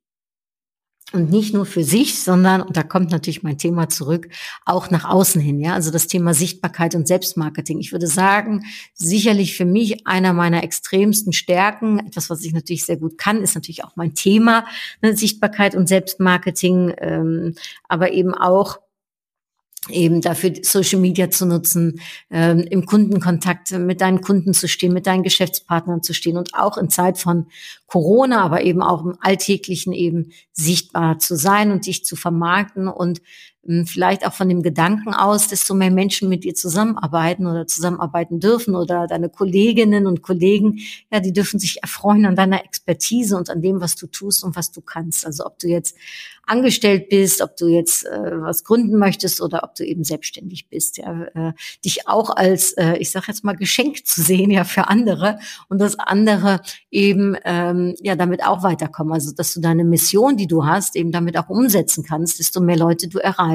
Und 1.12 1.30
nicht 1.30 1.52
nur 1.52 1.66
für 1.66 1.84
sich, 1.84 2.20
sondern, 2.20 2.62
und 2.62 2.76
da 2.76 2.82
kommt 2.82 3.10
natürlich 3.10 3.42
mein 3.42 3.58
Thema 3.58 3.88
zurück, 3.88 4.28
auch 4.64 4.90
nach 4.90 5.04
außen 5.04 5.40
hin, 5.40 5.60
ja. 5.60 5.74
Also 5.74 5.90
das 5.90 6.06
Thema 6.06 6.32
Sichtbarkeit 6.32 6.94
und 6.94 7.06
Selbstmarketing. 7.06 7.80
Ich 7.80 7.92
würde 7.92 8.06
sagen, 8.06 8.64
sicherlich 8.94 9.56
für 9.56 9.66
mich 9.66 10.06
einer 10.06 10.32
meiner 10.32 10.62
extremsten 10.62 11.34
Stärken, 11.34 11.98
etwas, 11.98 12.30
was 12.30 12.42
ich 12.44 12.54
natürlich 12.54 12.86
sehr 12.86 12.96
gut 12.96 13.18
kann, 13.18 13.42
ist 13.42 13.54
natürlich 13.54 13.84
auch 13.84 13.96
mein 13.96 14.14
Thema, 14.14 14.64
ne, 15.02 15.14
Sichtbarkeit 15.14 15.74
und 15.74 15.86
Selbstmarketing, 15.86 16.94
ähm, 16.98 17.54
aber 17.88 18.12
eben 18.12 18.32
auch 18.34 18.78
eben 19.88 20.20
dafür 20.20 20.52
Social 20.62 21.00
Media 21.00 21.30
zu 21.30 21.44
nutzen, 21.44 22.00
ähm, 22.30 22.60
im 22.60 22.86
Kundenkontakt 22.86 23.72
mit 23.72 24.00
deinen 24.00 24.20
Kunden 24.20 24.54
zu 24.54 24.68
stehen, 24.68 24.92
mit 24.92 25.06
deinen 25.06 25.24
Geschäftspartnern 25.24 26.02
zu 26.02 26.14
stehen 26.14 26.36
und 26.36 26.54
auch 26.54 26.78
in 26.78 26.88
Zeit 26.88 27.18
von 27.18 27.46
Corona, 27.86 28.42
aber 28.42 28.62
eben 28.62 28.82
auch 28.82 29.04
im 29.04 29.16
Alltäglichen 29.20 29.92
eben 29.92 30.32
sichtbar 30.52 31.18
zu 31.18 31.36
sein 31.36 31.72
und 31.72 31.86
dich 31.86 32.04
zu 32.04 32.14
vermarkten 32.14 32.86
und 32.86 33.20
vielleicht 33.86 34.26
auch 34.26 34.32
von 34.32 34.48
dem 34.48 34.62
Gedanken 34.62 35.14
aus, 35.14 35.46
desto 35.46 35.74
mehr 35.74 35.90
Menschen 35.90 36.28
mit 36.28 36.42
dir 36.42 36.54
zusammenarbeiten 36.54 37.46
oder 37.46 37.66
zusammenarbeiten 37.66 38.40
dürfen 38.40 38.74
oder 38.74 39.06
deine 39.06 39.28
Kolleginnen 39.28 40.06
und 40.06 40.22
Kollegen, 40.22 40.80
ja, 41.12 41.20
die 41.20 41.32
dürfen 41.32 41.60
sich 41.60 41.80
erfreuen 41.82 42.26
an 42.26 42.34
deiner 42.34 42.64
Expertise 42.64 43.36
und 43.36 43.50
an 43.50 43.62
dem, 43.62 43.80
was 43.80 43.94
du 43.94 44.08
tust 44.08 44.42
und 44.42 44.56
was 44.56 44.72
du 44.72 44.80
kannst. 44.80 45.24
Also 45.24 45.46
ob 45.46 45.60
du 45.60 45.68
jetzt 45.68 45.96
angestellt 46.44 47.08
bist, 47.08 47.40
ob 47.40 47.56
du 47.56 47.68
jetzt 47.68 48.04
äh, 48.04 48.40
was 48.40 48.64
gründen 48.64 48.98
möchtest 48.98 49.40
oder 49.40 49.62
ob 49.62 49.76
du 49.76 49.86
eben 49.86 50.02
selbstständig 50.02 50.68
bist, 50.68 50.98
ja, 50.98 51.22
äh, 51.34 51.52
dich 51.84 52.08
auch 52.08 52.30
als, 52.30 52.72
äh, 52.72 52.96
ich 52.96 53.10
sage 53.10 53.26
jetzt 53.28 53.44
mal, 53.44 53.56
Geschenk 53.56 54.04
zu 54.06 54.22
sehen, 54.22 54.50
ja, 54.50 54.64
für 54.64 54.88
andere 54.88 55.38
und 55.68 55.80
dass 55.80 55.98
andere 55.98 56.60
eben 56.90 57.36
ähm, 57.44 57.94
ja 58.02 58.16
damit 58.16 58.44
auch 58.44 58.64
weiterkommen. 58.64 59.12
Also 59.12 59.32
dass 59.32 59.54
du 59.54 59.60
deine 59.60 59.84
Mission, 59.84 60.36
die 60.36 60.48
du 60.48 60.66
hast, 60.66 60.96
eben 60.96 61.12
damit 61.12 61.36
auch 61.38 61.48
umsetzen 61.48 62.04
kannst, 62.04 62.40
desto 62.40 62.60
mehr 62.60 62.76
Leute 62.76 63.08
du 63.08 63.18
erreichst. 63.18 63.51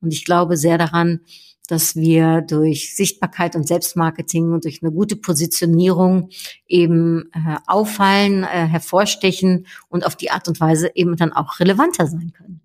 Und 0.00 0.12
ich 0.12 0.24
glaube 0.24 0.56
sehr 0.56 0.78
daran, 0.78 1.20
dass 1.66 1.96
wir 1.96 2.42
durch 2.42 2.94
Sichtbarkeit 2.94 3.56
und 3.56 3.66
Selbstmarketing 3.66 4.52
und 4.52 4.64
durch 4.64 4.82
eine 4.82 4.92
gute 4.92 5.16
Positionierung 5.16 6.28
eben 6.66 7.30
äh, 7.32 7.56
auffallen, 7.66 8.44
äh, 8.44 8.66
hervorstechen 8.66 9.66
und 9.88 10.04
auf 10.04 10.16
die 10.16 10.30
Art 10.30 10.46
und 10.46 10.60
Weise 10.60 10.90
eben 10.94 11.16
dann 11.16 11.32
auch 11.32 11.60
relevanter 11.60 12.06
sein 12.06 12.32
können. 12.36 12.60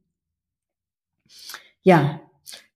Ja, 1.82 2.20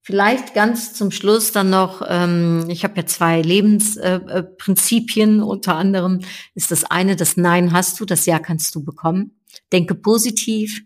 vielleicht 0.00 0.54
ganz 0.54 0.94
zum 0.94 1.10
Schluss 1.10 1.52
dann 1.52 1.68
noch, 1.68 2.02
ähm, 2.08 2.66
ich 2.68 2.84
habe 2.84 2.96
ja 2.96 3.06
zwei 3.06 3.42
Lebensprinzipien, 3.42 5.38
äh, 5.38 5.42
äh 5.42 5.44
unter 5.44 5.76
anderem 5.76 6.20
ist 6.54 6.70
das 6.70 6.84
eine, 6.84 7.16
das 7.16 7.36
Nein 7.36 7.72
hast 7.72 8.00
du, 8.00 8.06
das 8.06 8.24
Ja 8.24 8.38
kannst 8.38 8.74
du 8.74 8.82
bekommen. 8.82 9.32
Denke 9.72 9.94
positiv, 9.94 10.82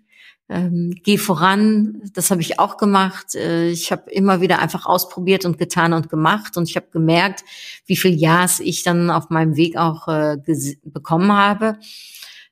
ähm, 0.48 0.94
geh 1.02 1.18
voran. 1.18 2.00
Das 2.14 2.30
habe 2.30 2.40
ich 2.40 2.58
auch 2.58 2.76
gemacht. 2.78 3.34
Äh, 3.34 3.70
ich 3.70 3.92
habe 3.92 4.10
immer 4.10 4.40
wieder 4.40 4.60
einfach 4.60 4.86
ausprobiert 4.86 5.44
und 5.44 5.58
getan 5.58 5.92
und 5.92 6.08
gemacht 6.08 6.56
und 6.56 6.68
ich 6.68 6.76
habe 6.76 6.88
gemerkt, 6.90 7.44
wie 7.86 7.96
viel 7.96 8.18
Ja's 8.18 8.60
ich 8.60 8.82
dann 8.82 9.10
auf 9.10 9.30
meinem 9.30 9.56
Weg 9.56 9.76
auch 9.76 10.08
äh, 10.08 10.38
bekommen 10.84 11.32
habe. 11.32 11.78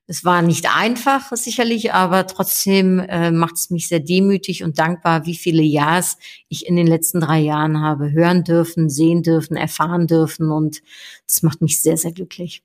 Es 0.09 0.25
war 0.25 0.41
nicht 0.41 0.69
einfach, 0.73 1.33
sicherlich, 1.33 1.93
aber 1.93 2.29
trotzdem 2.29 3.01
äh, 3.01 3.33
macht 3.33 3.57
es 3.57 3.71
mich 3.71 3.89
sehr 3.89 3.99
demütig 3.99 4.63
und 4.63 4.79
dankbar, 4.79 5.27
wie 5.27 5.35
viele 5.35 5.63
Ja's 5.63 6.17
ich 6.49 6.67
in 6.67 6.77
den 6.77 6.87
letzten 6.87 7.21
drei 7.21 7.41
Jahren 7.41 7.81
habe 7.81 8.13
hören 8.13 8.45
dürfen, 8.45 8.89
sehen 8.89 9.25
dürfen, 9.25 9.57
erfahren 9.57 10.07
dürfen 10.07 10.53
und 10.53 10.81
das 11.27 11.43
macht 11.43 11.61
mich 11.61 11.83
sehr, 11.83 11.97
sehr 11.97 12.13
glücklich. 12.13 12.63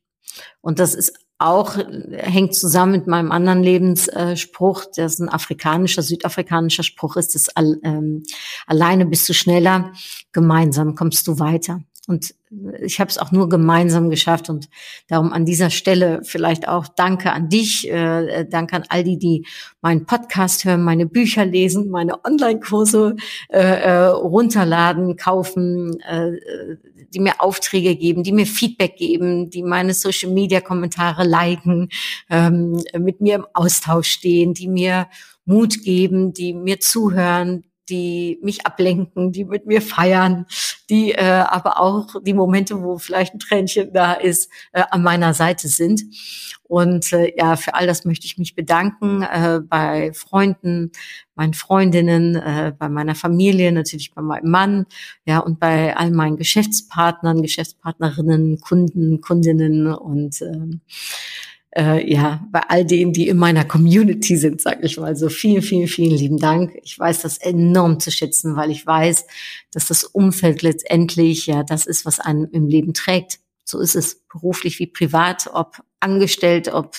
Und 0.61 0.77
das 0.77 0.93
ist 0.93 1.13
auch 1.45 1.77
hängt 2.11 2.55
zusammen 2.55 2.91
mit 2.93 3.07
meinem 3.07 3.31
anderen 3.31 3.63
Lebensspruch, 3.63 4.85
das 4.95 5.13
ist 5.13 5.19
ein 5.19 5.29
afrikanischer, 5.29 6.01
südafrikanischer 6.01 6.83
Spruch 6.83 7.15
ist, 7.17 7.35
das 7.35 7.47
ähm, 7.57 8.23
alleine 8.67 9.05
bist 9.05 9.27
du 9.29 9.33
schneller, 9.33 9.93
gemeinsam 10.31 10.95
kommst 10.95 11.27
du 11.27 11.39
weiter. 11.39 11.81
Und 12.11 12.35
ich 12.81 12.99
habe 12.99 13.09
es 13.09 13.17
auch 13.17 13.31
nur 13.31 13.47
gemeinsam 13.47 14.09
geschafft. 14.09 14.49
Und 14.49 14.67
darum 15.07 15.31
an 15.31 15.45
dieser 15.45 15.69
Stelle 15.69 16.19
vielleicht 16.23 16.67
auch 16.67 16.89
Danke 16.89 17.31
an 17.31 17.47
dich, 17.47 17.89
äh, 17.89 18.45
Danke 18.45 18.75
an 18.75 18.83
all 18.89 19.05
die, 19.05 19.17
die 19.17 19.45
meinen 19.81 20.05
Podcast 20.05 20.65
hören, 20.65 20.83
meine 20.83 21.05
Bücher 21.05 21.45
lesen, 21.45 21.89
meine 21.89 22.25
Online-Kurse 22.25 23.15
äh, 23.47 23.59
äh, 23.59 24.05
runterladen, 24.07 25.15
kaufen, 25.15 26.01
äh, 26.01 26.31
die 27.13 27.21
mir 27.21 27.39
Aufträge 27.39 27.95
geben, 27.95 28.23
die 28.23 28.33
mir 28.33 28.45
Feedback 28.45 28.97
geben, 28.97 29.49
die 29.49 29.63
meine 29.63 29.93
Social-Media-Kommentare 29.93 31.25
liken, 31.25 31.87
ähm, 32.29 32.83
mit 32.99 33.21
mir 33.21 33.35
im 33.35 33.45
Austausch 33.53 34.09
stehen, 34.09 34.53
die 34.53 34.67
mir 34.67 35.07
Mut 35.45 35.81
geben, 35.83 36.33
die 36.33 36.53
mir 36.53 36.81
zuhören, 36.81 37.63
die 37.91 38.39
mich 38.41 38.65
ablenken, 38.65 39.31
die 39.31 39.43
mit 39.43 39.67
mir 39.67 39.81
feiern, 39.81 40.45
die 40.89 41.11
äh, 41.11 41.25
aber 41.25 41.79
auch 41.79 42.15
die 42.23 42.33
Momente, 42.33 42.81
wo 42.81 42.97
vielleicht 42.97 43.33
ein 43.35 43.39
Tränchen 43.39 43.93
da 43.93 44.13
ist, 44.13 44.49
äh, 44.71 44.83
an 44.89 45.03
meiner 45.03 45.33
Seite 45.33 45.67
sind. 45.67 46.01
Und 46.63 47.11
äh, 47.11 47.33
ja, 47.37 47.57
für 47.57 47.75
all 47.75 47.85
das 47.85 48.05
möchte 48.05 48.25
ich 48.25 48.37
mich 48.37 48.55
bedanken 48.55 49.23
äh, 49.23 49.59
bei 49.61 50.13
Freunden, 50.13 50.93
meinen 51.35 51.53
Freundinnen, 51.53 52.35
äh, 52.37 52.73
bei 52.77 52.87
meiner 52.87 53.13
Familie, 53.13 53.73
natürlich 53.73 54.13
bei 54.13 54.21
meinem 54.21 54.49
Mann, 54.49 54.85
ja, 55.25 55.39
und 55.39 55.59
bei 55.59 55.97
all 55.97 56.11
meinen 56.11 56.37
Geschäftspartnern, 56.37 57.41
Geschäftspartnerinnen, 57.41 58.61
Kunden, 58.61 59.19
Kundinnen 59.19 59.93
und 59.93 60.41
äh, 60.41 60.79
äh, 61.75 62.11
ja, 62.11 62.45
bei 62.51 62.61
all 62.67 62.85
denen, 62.85 63.13
die 63.13 63.27
in 63.27 63.37
meiner 63.37 63.63
Community 63.63 64.35
sind, 64.35 64.61
sag 64.61 64.83
ich 64.83 64.97
mal 64.97 65.15
so. 65.15 65.29
Vielen, 65.29 65.61
vielen, 65.61 65.87
vielen 65.87 66.17
lieben 66.17 66.37
Dank. 66.37 66.73
Ich 66.83 66.97
weiß 66.97 67.21
das 67.21 67.37
enorm 67.37 67.99
zu 67.99 68.11
schätzen, 68.11 68.55
weil 68.55 68.71
ich 68.71 68.85
weiß, 68.85 69.25
dass 69.71 69.87
das 69.87 70.03
Umfeld 70.03 70.61
letztendlich 70.61 71.47
ja 71.47 71.63
das 71.63 71.85
ist, 71.85 72.05
was 72.05 72.19
einen 72.19 72.45
im 72.45 72.67
Leben 72.67 72.93
trägt. 72.93 73.39
So 73.63 73.79
ist 73.79 73.95
es 73.95 74.21
beruflich 74.31 74.79
wie 74.79 74.87
privat, 74.87 75.49
ob 75.53 75.81
angestellt, 76.01 76.67
ob 76.67 76.97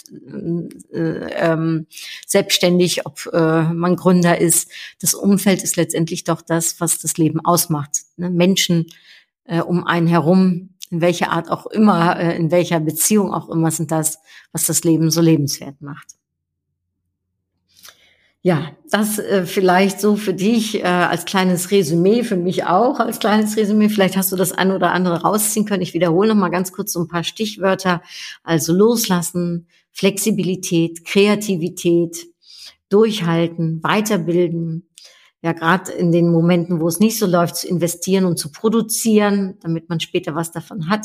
äh, 0.93 0.95
ähm, 0.95 1.87
selbstständig, 2.27 3.05
ob 3.05 3.29
äh, 3.33 3.65
man 3.65 3.97
Gründer 3.97 4.41
ist. 4.41 4.71
Das 5.01 5.13
Umfeld 5.13 5.63
ist 5.63 5.77
letztendlich 5.77 6.25
doch 6.25 6.41
das, 6.41 6.81
was 6.81 6.99
das 6.99 7.19
Leben 7.19 7.41
ausmacht. 7.45 7.99
Ne? 8.17 8.31
Menschen 8.31 8.87
äh, 9.45 9.61
um 9.61 9.85
einen 9.85 10.07
herum, 10.07 10.71
in 10.93 11.01
welcher 11.01 11.33
Art 11.33 11.51
auch 11.51 11.67
immer, 11.67 12.21
äh, 12.21 12.37
in 12.37 12.51
welcher 12.51 12.79
Beziehung 12.79 13.33
auch 13.33 13.49
immer, 13.49 13.71
sind 13.71 13.91
das, 13.91 14.19
was 14.53 14.67
das 14.67 14.85
Leben 14.85 15.11
so 15.11 15.23
lebenswert 15.23 15.81
macht. 15.81 16.07
Ja, 18.43 18.73
das 18.91 19.19
äh, 19.19 19.47
vielleicht 19.47 20.01
so 20.01 20.17
für 20.17 20.35
dich 20.35 20.81
äh, 20.81 20.83
als 20.83 21.25
kleines 21.25 21.71
Resümee, 21.71 22.25
für 22.25 22.37
mich 22.37 22.65
auch 22.65 23.01
als 23.01 23.21
kleines 23.21 23.57
Resümee. 23.57 23.89
Vielleicht 23.89 24.19
hast 24.19 24.33
du 24.33 24.37
das 24.37 24.53
eine 24.53 24.75
oder 24.75 24.93
andere 24.93 25.23
rausziehen 25.23 25.65
können. 25.65 25.81
Ich 25.81 25.95
wiederhole 25.95 26.29
noch 26.29 26.35
mal 26.35 26.51
ganz 26.51 26.73
kurz 26.73 26.93
so 26.93 27.01
ein 27.01 27.09
paar 27.09 27.25
Stichwörter. 27.25 28.03
Also 28.43 28.75
loslassen, 28.75 29.69
Flexibilität, 29.93 31.07
Kreativität, 31.07 32.27
durchhalten, 32.91 33.83
weiterbilden, 33.83 34.89
ja 35.43 35.53
gerade 35.53 35.93
in 35.93 36.13
den 36.13 36.31
Momenten, 36.31 36.81
wo 36.81 36.89
es 36.89 37.01
nicht 37.01 37.19
so 37.19 37.27
läuft, 37.27 37.57
zu 37.57 37.69
investieren 37.69 38.25
und 38.25 38.39
zu 38.39 38.51
produzieren, 38.53 39.59
damit 39.61 39.89
man 39.89 40.01
später 40.01 40.35
was 40.35 40.53
davon 40.53 40.89
hat. 40.89 41.05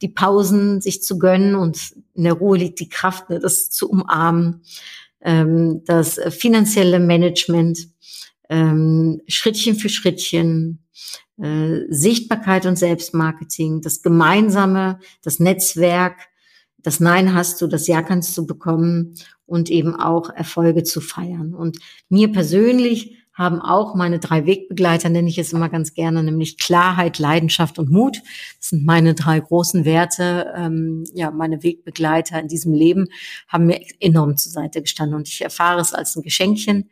Die 0.00 0.08
Pausen 0.08 0.80
sich 0.80 1.02
zu 1.02 1.18
gönnen 1.18 1.54
und 1.54 1.94
in 2.14 2.24
der 2.24 2.32
Ruhe 2.32 2.56
liegt 2.56 2.80
die 2.80 2.88
Kraft, 2.88 3.28
ne, 3.28 3.38
das 3.38 3.70
zu 3.70 3.90
umarmen. 3.90 4.62
Ähm, 5.20 5.82
das 5.84 6.18
finanzielle 6.30 6.98
Management, 6.98 7.88
ähm, 8.48 9.20
Schrittchen 9.28 9.76
für 9.76 9.90
Schrittchen, 9.90 10.86
äh, 11.36 11.80
Sichtbarkeit 11.90 12.64
und 12.64 12.76
Selbstmarketing, 12.76 13.82
das 13.82 14.00
Gemeinsame, 14.00 14.98
das 15.22 15.38
Netzwerk, 15.38 16.16
das 16.78 16.98
Nein 16.98 17.34
hast 17.34 17.60
du, 17.60 17.66
das 17.66 17.86
Ja 17.86 18.00
kannst 18.00 18.36
du 18.38 18.46
bekommen 18.46 19.14
und 19.44 19.68
eben 19.68 19.94
auch 19.94 20.30
Erfolge 20.30 20.82
zu 20.82 21.02
feiern. 21.02 21.54
Und 21.54 21.78
mir 22.08 22.32
persönlich 22.32 23.19
haben 23.32 23.60
auch 23.60 23.94
meine 23.94 24.18
drei 24.18 24.46
Wegbegleiter, 24.46 25.08
nenne 25.08 25.28
ich 25.28 25.38
es 25.38 25.52
immer 25.52 25.68
ganz 25.68 25.94
gerne, 25.94 26.22
nämlich 26.22 26.58
Klarheit, 26.58 27.18
Leidenschaft 27.18 27.78
und 27.78 27.90
Mut. 27.90 28.18
Das 28.58 28.70
sind 28.70 28.84
meine 28.84 29.14
drei 29.14 29.40
großen 29.40 29.84
Werte. 29.84 30.52
Ähm, 30.56 31.04
ja, 31.14 31.30
meine 31.30 31.62
Wegbegleiter 31.62 32.40
in 32.40 32.48
diesem 32.48 32.72
Leben 32.72 33.08
haben 33.48 33.66
mir 33.66 33.80
enorm 34.00 34.36
zur 34.36 34.52
Seite 34.52 34.82
gestanden 34.82 35.16
und 35.16 35.28
ich 35.28 35.42
erfahre 35.42 35.80
es 35.80 35.94
als 35.94 36.16
ein 36.16 36.22
Geschenkchen, 36.22 36.90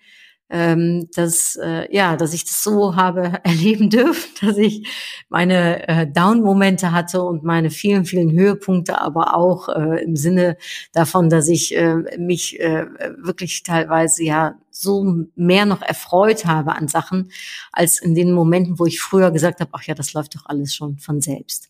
ähm, 0.50 1.08
dass 1.14 1.56
äh, 1.56 1.94
ja, 1.94 2.16
dass 2.16 2.32
ich 2.32 2.44
das 2.44 2.62
so 2.62 2.96
habe 2.96 3.40
erleben 3.44 3.90
dürfen, 3.90 4.30
dass 4.40 4.56
ich 4.56 4.88
meine 5.28 5.86
äh, 5.88 6.06
Down-Momente 6.06 6.92
hatte 6.92 7.22
und 7.22 7.44
meine 7.44 7.70
vielen, 7.70 8.04
vielen 8.04 8.32
Höhepunkte, 8.32 9.00
aber 9.00 9.36
auch 9.36 9.68
äh, 9.68 10.02
im 10.02 10.16
Sinne 10.16 10.56
davon, 10.92 11.28
dass 11.28 11.48
ich 11.48 11.76
äh, 11.76 11.96
mich 12.18 12.58
äh, 12.60 12.86
wirklich 13.18 13.62
teilweise 13.62 14.24
ja 14.24 14.58
so 14.70 15.26
mehr 15.34 15.66
noch 15.66 15.82
erfreut 15.82 16.44
habe 16.44 16.74
an 16.74 16.88
Sachen, 16.88 17.32
als 17.72 18.00
in 18.00 18.14
den 18.14 18.32
Momenten, 18.32 18.78
wo 18.78 18.86
ich 18.86 19.00
früher 19.00 19.30
gesagt 19.30 19.60
habe, 19.60 19.70
ach 19.74 19.82
ja, 19.82 19.94
das 19.94 20.12
läuft 20.12 20.36
doch 20.36 20.46
alles 20.46 20.74
schon 20.74 20.98
von 20.98 21.20
selbst. 21.20 21.68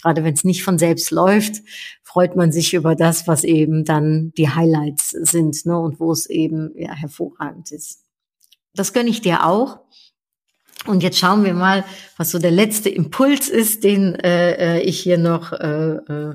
Gerade 0.00 0.22
wenn 0.22 0.34
es 0.34 0.44
nicht 0.44 0.62
von 0.62 0.78
selbst 0.78 1.10
läuft, 1.10 1.62
freut 2.02 2.36
man 2.36 2.52
sich 2.52 2.74
über 2.74 2.94
das, 2.94 3.26
was 3.26 3.42
eben 3.42 3.84
dann 3.84 4.32
die 4.36 4.50
Highlights 4.50 5.10
sind 5.10 5.66
ne, 5.66 5.78
und 5.78 5.98
wo 5.98 6.12
es 6.12 6.26
eben 6.26 6.70
ja, 6.76 6.94
hervorragend 6.94 7.72
ist. 7.72 8.03
Das 8.74 8.92
gönne 8.92 9.10
ich 9.10 9.20
dir 9.20 9.44
auch. 9.46 9.80
Und 10.86 11.02
jetzt 11.02 11.18
schauen 11.18 11.44
wir 11.44 11.54
mal, 11.54 11.84
was 12.16 12.30
so 12.30 12.38
der 12.38 12.50
letzte 12.50 12.88
Impuls 12.88 13.48
ist, 13.48 13.84
den 13.84 14.14
äh, 14.16 14.78
äh 14.78 14.80
ich 14.82 15.00
hier 15.00 15.18
noch 15.18 15.52
äh, 15.52 15.96
äh, 15.96 16.34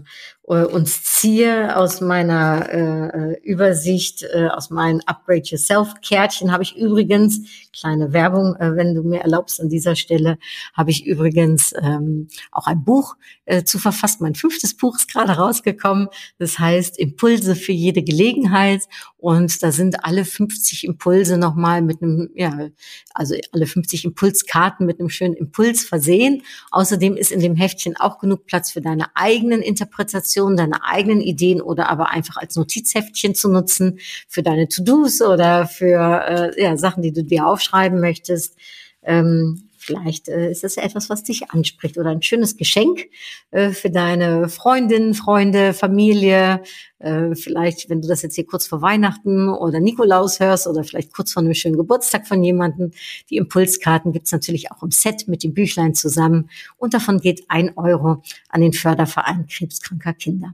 äh, 0.49 0.65
uns 0.65 1.03
ziehe 1.03 1.75
aus 1.77 2.01
meiner 2.01 2.67
äh, 2.69 3.33
äh, 3.33 3.41
Übersicht, 3.43 4.23
äh, 4.23 4.47
aus 4.47 4.71
meinen 4.71 5.01
Upgrade 5.05 5.43
Yourself 5.43 5.93
Kärtchen 6.01 6.51
habe 6.51 6.63
ich 6.63 6.75
übrigens, 6.75 7.41
kleine 7.79 8.13
Werbung, 8.13 8.55
äh, 8.55 8.75
wenn 8.75 8.95
du 8.95 9.03
mir 9.03 9.21
erlaubst 9.21 9.61
an 9.61 9.69
dieser 9.69 9.95
Stelle, 9.95 10.37
habe 10.73 10.89
ich 10.91 11.05
übrigens 11.05 11.73
ähm, 11.79 12.27
auch 12.51 12.67
ein 12.67 12.83
Buch 12.83 13.15
äh, 13.45 13.63
zu 13.63 13.77
verfasst. 13.77 14.21
Mein 14.21 14.35
fünftes 14.35 14.75
Buch 14.75 14.97
ist 14.97 15.11
gerade 15.11 15.33
rausgekommen. 15.33 16.07
Das 16.39 16.57
heißt 16.57 16.97
Impulse 16.97 17.55
für 17.55 17.71
jede 17.71 18.01
Gelegenheit. 18.01 18.81
Und 19.17 19.61
da 19.61 19.71
sind 19.71 20.03
alle 20.03 20.25
50 20.25 20.85
Impulse 20.85 21.37
nochmal 21.37 21.81
mit 21.81 22.01
einem, 22.01 22.29
ja, 22.33 22.69
also 23.13 23.35
alle 23.51 23.67
50 23.67 24.05
Impulskarten 24.05 24.85
mit 24.85 24.99
einem 24.99 25.09
schönen 25.09 25.35
Impuls 25.35 25.68
versehen. 25.77 26.43
Außerdem 26.71 27.17
ist 27.17 27.31
in 27.31 27.39
dem 27.39 27.55
Heftchen 27.55 27.95
auch 27.95 28.19
genug 28.19 28.45
Platz 28.45 28.71
für 28.71 28.81
deine 28.81 29.07
eigenen 29.15 29.61
Interpretationen 29.61 30.57
deine 30.57 30.83
eigenen 30.83 31.21
Ideen 31.21 31.61
oder 31.61 31.89
aber 31.89 32.09
einfach 32.09 32.37
als 32.37 32.55
Notizheftchen 32.55 33.35
zu 33.35 33.49
nutzen 33.49 33.99
für 34.27 34.43
deine 34.43 34.67
To-Dos 34.67 35.21
oder 35.21 35.67
für 35.67 36.53
äh, 36.57 36.63
ja, 36.63 36.77
Sachen, 36.77 37.03
die 37.03 37.13
du 37.13 37.23
dir 37.23 37.47
aufschreiben 37.47 37.99
möchtest. 37.99 38.55
Ähm, 39.03 39.68
Vielleicht 39.89 40.29
äh, 40.29 40.51
ist 40.51 40.63
das 40.63 40.75
ja 40.75 40.83
etwas, 40.83 41.09
was 41.09 41.23
dich 41.23 41.49
anspricht 41.49 41.97
oder 41.97 42.11
ein 42.11 42.21
schönes 42.21 42.57
Geschenk 42.57 43.07
äh, 43.49 43.71
für 43.71 43.89
deine 43.89 44.47
Freundinnen, 44.47 45.15
Freunde, 45.15 45.73
Familie. 45.73 46.61
Äh, 46.99 47.33
vielleicht, 47.33 47.89
wenn 47.89 47.99
du 47.99 48.07
das 48.07 48.21
jetzt 48.21 48.35
hier 48.35 48.45
kurz 48.45 48.67
vor 48.67 48.83
Weihnachten 48.83 49.49
oder 49.49 49.79
Nikolaus 49.79 50.39
hörst 50.39 50.67
oder 50.67 50.83
vielleicht 50.83 51.11
kurz 51.11 51.33
vor 51.33 51.41
einem 51.41 51.55
schönen 51.55 51.75
Geburtstag 51.75 52.27
von 52.27 52.43
jemandem. 52.43 52.91
Die 53.31 53.37
Impulskarten 53.37 54.11
gibt's 54.11 54.31
natürlich 54.31 54.71
auch 54.71 54.83
im 54.83 54.91
Set 54.91 55.27
mit 55.27 55.43
dem 55.43 55.55
Büchlein 55.55 55.95
zusammen. 55.95 56.51
Und 56.77 56.93
davon 56.93 57.19
geht 57.19 57.45
ein 57.47 57.75
Euro 57.75 58.21
an 58.49 58.61
den 58.61 58.73
Förderverein 58.73 59.47
krebskranker 59.47 60.13
Kinder. 60.13 60.53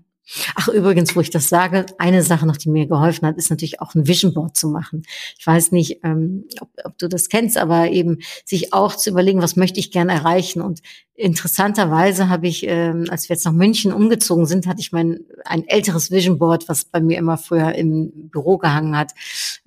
Ach, 0.55 0.67
übrigens, 0.69 1.15
wo 1.15 1.21
ich 1.21 1.29
das 1.29 1.49
sage, 1.49 1.85
eine 1.99 2.23
Sache 2.23 2.47
noch, 2.47 2.57
die 2.57 2.69
mir 2.69 2.87
geholfen 2.87 3.27
hat, 3.27 3.37
ist 3.37 3.51
natürlich 3.51 3.79
auch 3.79 3.93
ein 3.93 4.07
Vision 4.07 4.33
Board 4.33 4.57
zu 4.57 4.69
machen. 4.69 5.03
Ich 5.37 5.45
weiß 5.45 5.71
nicht, 5.71 5.99
ähm, 6.03 6.45
ob, 6.59 6.69
ob 6.83 6.97
du 6.97 7.07
das 7.07 7.29
kennst, 7.29 7.57
aber 7.57 7.91
eben 7.91 8.19
sich 8.43 8.73
auch 8.73 8.95
zu 8.95 9.11
überlegen, 9.11 9.41
was 9.41 9.55
möchte 9.55 9.79
ich 9.79 9.91
gerne 9.91 10.13
erreichen. 10.13 10.61
Und 10.61 10.81
interessanterweise 11.13 12.27
habe 12.27 12.47
ich, 12.47 12.65
ähm, 12.67 13.05
als 13.09 13.29
wir 13.29 13.35
jetzt 13.35 13.45
nach 13.45 13.53
München 13.53 13.93
umgezogen 13.93 14.47
sind, 14.47 14.65
hatte 14.65 14.81
ich 14.81 14.91
mein 14.91 15.19
ein 15.45 15.67
älteres 15.67 16.09
Vision 16.09 16.39
Board, 16.39 16.67
was 16.67 16.85
bei 16.85 17.01
mir 17.01 17.19
immer 17.19 17.37
früher 17.37 17.75
im 17.75 18.29
Büro 18.29 18.57
gehangen 18.57 18.97
hat, 18.97 19.13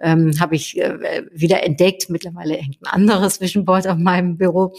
ähm, 0.01 0.41
habe 0.41 0.57
ich 0.57 0.77
äh, 0.79 1.25
wieder 1.33 1.63
entdeckt. 1.63 2.11
Mittlerweile 2.11 2.55
hängt 2.55 2.83
ein 2.83 2.87
anderes 2.87 3.41
Vision 3.41 3.65
Board 3.65 3.87
auf 3.87 3.97
meinem 3.97 4.37
Büro. 4.37 4.75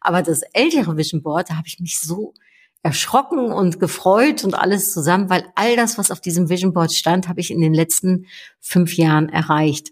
Aber 0.00 0.22
das 0.22 0.42
ältere 0.52 0.96
Vision 0.96 1.22
Board, 1.22 1.50
da 1.50 1.56
habe 1.56 1.66
ich 1.66 1.80
mich 1.80 1.98
so 1.98 2.34
erschrocken 2.84 3.50
und 3.50 3.80
gefreut 3.80 4.44
und 4.44 4.54
alles 4.54 4.92
zusammen, 4.92 5.30
weil 5.30 5.44
all 5.54 5.74
das, 5.74 5.96
was 5.96 6.10
auf 6.10 6.20
diesem 6.20 6.50
Vision 6.50 6.74
Board 6.74 6.92
stand, 6.92 7.28
habe 7.28 7.40
ich 7.40 7.50
in 7.50 7.60
den 7.60 7.72
letzten 7.72 8.26
fünf 8.60 8.96
Jahren 8.96 9.30
erreicht. 9.30 9.90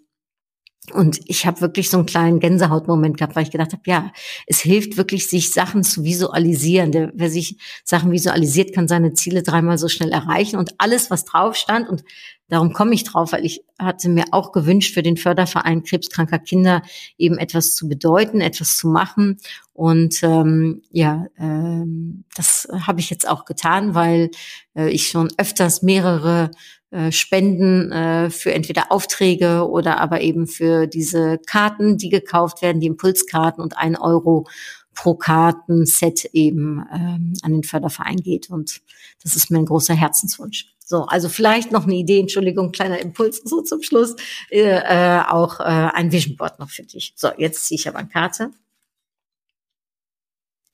Und 0.93 1.21
ich 1.27 1.47
habe 1.47 1.61
wirklich 1.63 1.89
so 1.89 1.97
einen 1.97 2.07
kleinen 2.07 2.39
Gänsehautmoment 2.39 3.17
gehabt, 3.17 3.35
weil 3.35 3.45
ich 3.45 3.51
gedacht 3.51 3.73
habe, 3.73 3.83
ja, 3.87 4.13
es 4.47 4.61
hilft 4.61 4.97
wirklich, 4.97 5.29
sich 5.29 5.53
Sachen 5.53 5.85
zu 5.85 6.05
visualisieren. 6.05 6.93
Der, 6.93 7.13
wer 7.15 7.31
sich 7.31 7.57
Sachen 7.85 8.11
visualisiert, 8.11 8.75
kann 8.75 8.89
seine 8.89 9.15
Ziele 9.15 9.43
dreimal 9.43 9.79
so 9.79 9.89
schnell 9.89 10.11
erreichen. 10.11 10.57
Und 10.57 10.75
alles, 10.79 11.11
was 11.11 11.25
drauf 11.25 11.57
stand, 11.57 11.89
und 11.89 12.05
darum 12.53 12.75
komme 12.75 12.95
ich 12.95 13.05
drauf, 13.05 13.33
weil 13.33 13.47
ich 13.47 13.65
hatte 13.79 14.11
mir 14.11 14.27
auch 14.31 14.53
gewünscht, 14.53 14.93
für 14.93 15.03
den 15.03 15.17
Förderverein 15.17 15.83
krebskranker 15.83 16.39
Kinder 16.39 16.83
eben 17.17 17.39
etwas 17.39 17.75
zu 17.75 17.89
bedeuten, 17.89 18.43
etwas 18.43 18.77
zu 18.77 18.89
machen. 18.89 19.39
Und 19.73 20.23
ähm, 20.23 20.83
ja, 20.91 21.27
ähm, 21.39 22.25
das 22.37 22.69
habe 22.87 23.01
ich 23.01 23.09
jetzt 23.09 23.27
auch 23.27 23.47
getan, 23.47 23.95
weil 23.95 24.31
äh, 24.77 24.91
ich 24.91 25.09
schon 25.09 25.31
öfters 25.39 25.81
mehrere 25.81 26.51
äh, 26.91 27.11
Spenden 27.11 27.91
äh, 27.91 28.29
für 28.29 28.53
entweder 28.53 28.93
Aufträge 28.93 29.67
oder 29.67 29.99
aber 29.99 30.21
eben 30.21 30.47
für 30.47 30.87
diese 30.87 31.39
Karten, 31.47 31.97
die 31.97 32.11
gekauft 32.11 32.61
werden, 32.61 32.81
die 32.81 32.87
Impulskarten 32.87 33.63
und 33.63 33.79
ein 33.79 33.97
Euro 33.97 34.47
pro 34.95 35.15
Kartenset 35.15 36.27
eben 36.35 36.85
ähm, 36.93 37.33
an 37.41 37.53
den 37.53 37.65
Förderverein 37.65 38.19
geht. 38.19 38.51
Und 38.51 38.83
das 39.23 39.37
ist 39.37 39.51
mir 39.51 39.59
ein 39.59 39.65
großer 39.65 39.95
Herzenswunsch. 39.95 40.67
So, 40.93 41.07
also 41.07 41.31
vielleicht 41.31 41.73
noch 41.73 41.85
eine 41.85 41.95
Idee, 41.95 42.21
Entschuldigung, 42.21 42.71
kleiner 42.71 42.99
Impuls 42.99 43.41
so 43.47 43.63
zum 43.63 43.83
Schluss, 43.83 44.15
äh, 44.51 44.61
äh, 44.61 45.23
auch 45.27 45.59
äh, 45.59 45.63
ein 45.63 46.13
Vision 46.13 46.37
Board 46.37 46.59
noch 46.59 46.69
für 46.69 46.83
dich. 46.83 47.15
So, 47.17 47.31
jetzt 47.39 47.65
ziehe 47.65 47.77
ich 47.79 47.89
aber 47.89 48.01
eine 48.01 48.11
Karte. 48.11 48.51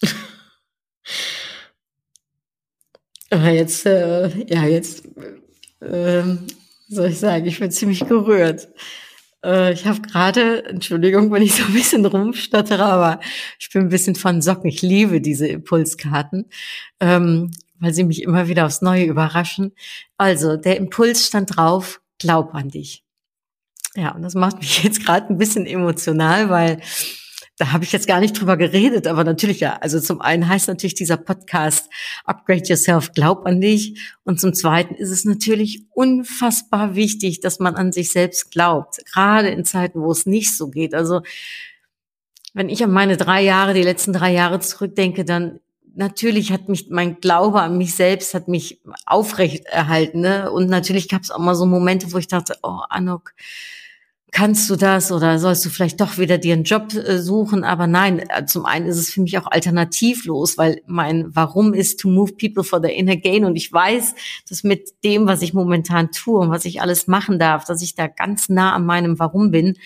jetzt, 3.30 3.86
äh, 3.86 4.28
ja, 4.52 4.64
jetzt 4.66 5.04
ähm, 5.82 6.48
soll 6.88 7.10
ich 7.10 7.20
sagen, 7.20 7.46
ich 7.46 7.60
bin 7.60 7.70
ziemlich 7.70 8.00
gerührt. 8.00 8.66
Äh, 9.44 9.72
ich 9.72 9.86
habe 9.86 10.02
gerade, 10.02 10.64
Entschuldigung, 10.64 11.30
wenn 11.30 11.42
ich 11.42 11.54
so 11.54 11.62
ein 11.62 11.74
bisschen 11.74 12.04
rumstottere, 12.04 12.84
aber 12.84 13.20
ich 13.60 13.70
bin 13.70 13.82
ein 13.82 13.88
bisschen 13.88 14.16
von 14.16 14.42
Socken. 14.42 14.68
Ich 14.68 14.82
liebe 14.82 15.20
diese 15.20 15.46
Impulskarten, 15.46 16.50
ähm, 16.98 17.52
weil 17.80 17.94
sie 17.94 18.04
mich 18.04 18.22
immer 18.22 18.48
wieder 18.48 18.66
aufs 18.66 18.82
Neue 18.82 19.04
überraschen. 19.04 19.72
Also, 20.16 20.56
der 20.56 20.76
Impuls 20.76 21.26
stand 21.26 21.56
drauf, 21.56 22.00
glaub 22.18 22.54
an 22.54 22.68
dich. 22.68 23.04
Ja, 23.94 24.12
und 24.14 24.22
das 24.22 24.34
macht 24.34 24.58
mich 24.58 24.82
jetzt 24.84 25.04
gerade 25.04 25.28
ein 25.28 25.38
bisschen 25.38 25.66
emotional, 25.66 26.50
weil 26.50 26.80
da 27.58 27.72
habe 27.72 27.82
ich 27.82 27.90
jetzt 27.90 28.06
gar 28.06 28.20
nicht 28.20 28.40
drüber 28.40 28.56
geredet, 28.56 29.08
aber 29.08 29.24
natürlich 29.24 29.58
ja. 29.58 29.76
Also 29.78 29.98
zum 29.98 30.20
einen 30.20 30.48
heißt 30.48 30.68
natürlich 30.68 30.94
dieser 30.94 31.16
Podcast 31.16 31.90
Upgrade 32.24 32.62
Yourself, 32.62 33.12
glaub 33.12 33.46
an 33.46 33.60
dich. 33.60 34.00
Und 34.22 34.40
zum 34.40 34.54
zweiten 34.54 34.94
ist 34.94 35.10
es 35.10 35.24
natürlich 35.24 35.84
unfassbar 35.90 36.94
wichtig, 36.94 37.40
dass 37.40 37.58
man 37.58 37.74
an 37.74 37.90
sich 37.90 38.12
selbst 38.12 38.52
glaubt. 38.52 39.04
Gerade 39.12 39.48
in 39.48 39.64
Zeiten, 39.64 40.00
wo 40.00 40.12
es 40.12 40.24
nicht 40.24 40.56
so 40.56 40.68
geht. 40.68 40.94
Also 40.94 41.22
wenn 42.54 42.68
ich 42.68 42.82
an 42.84 42.92
meine 42.92 43.16
drei 43.16 43.42
Jahre, 43.42 43.74
die 43.74 43.82
letzten 43.82 44.12
drei 44.12 44.32
Jahre 44.32 44.60
zurückdenke, 44.60 45.24
dann 45.24 45.58
natürlich 45.98 46.52
hat 46.52 46.68
mich 46.68 46.88
mein 46.90 47.20
Glaube 47.20 47.60
an 47.60 47.76
mich 47.76 47.94
selbst 47.94 48.32
hat 48.32 48.48
mich 48.48 48.80
aufrecht 49.04 49.66
erhalten. 49.66 50.20
Ne? 50.20 50.50
Und 50.50 50.70
natürlich 50.70 51.08
gab 51.08 51.22
es 51.22 51.30
auch 51.30 51.38
mal 51.38 51.54
so 51.54 51.66
Momente, 51.66 52.12
wo 52.12 52.18
ich 52.18 52.28
dachte, 52.28 52.56
oh 52.62 52.80
Anok, 52.88 53.34
kannst 54.30 54.70
du 54.70 54.76
das 54.76 55.10
oder 55.10 55.38
sollst 55.38 55.64
du 55.64 55.70
vielleicht 55.70 56.00
doch 56.00 56.18
wieder 56.18 56.38
dir 56.38 56.52
einen 56.52 56.64
Job 56.64 56.94
äh, 56.94 57.18
suchen? 57.18 57.64
Aber 57.64 57.86
nein, 57.86 58.20
äh, 58.28 58.44
zum 58.46 58.64
einen 58.64 58.86
ist 58.86 58.98
es 58.98 59.10
für 59.10 59.20
mich 59.20 59.38
auch 59.38 59.46
alternativlos, 59.46 60.56
weil 60.56 60.82
mein 60.86 61.34
Warum 61.34 61.74
ist 61.74 61.98
to 61.98 62.08
move 62.08 62.32
people 62.34 62.62
for 62.62 62.80
the 62.80 62.92
inner 62.92 63.16
gain 63.16 63.44
und 63.44 63.56
ich 63.56 63.72
weiß, 63.72 64.14
dass 64.48 64.62
mit 64.62 64.90
dem, 65.02 65.26
was 65.26 65.42
ich 65.42 65.52
momentan 65.52 66.12
tue 66.12 66.38
und 66.38 66.50
was 66.50 66.64
ich 66.64 66.80
alles 66.80 67.08
machen 67.08 67.38
darf, 67.38 67.64
dass 67.64 67.82
ich 67.82 67.94
da 67.94 68.06
ganz 68.06 68.48
nah 68.48 68.74
an 68.74 68.86
meinem 68.86 69.18
Warum 69.18 69.50
bin 69.50 69.76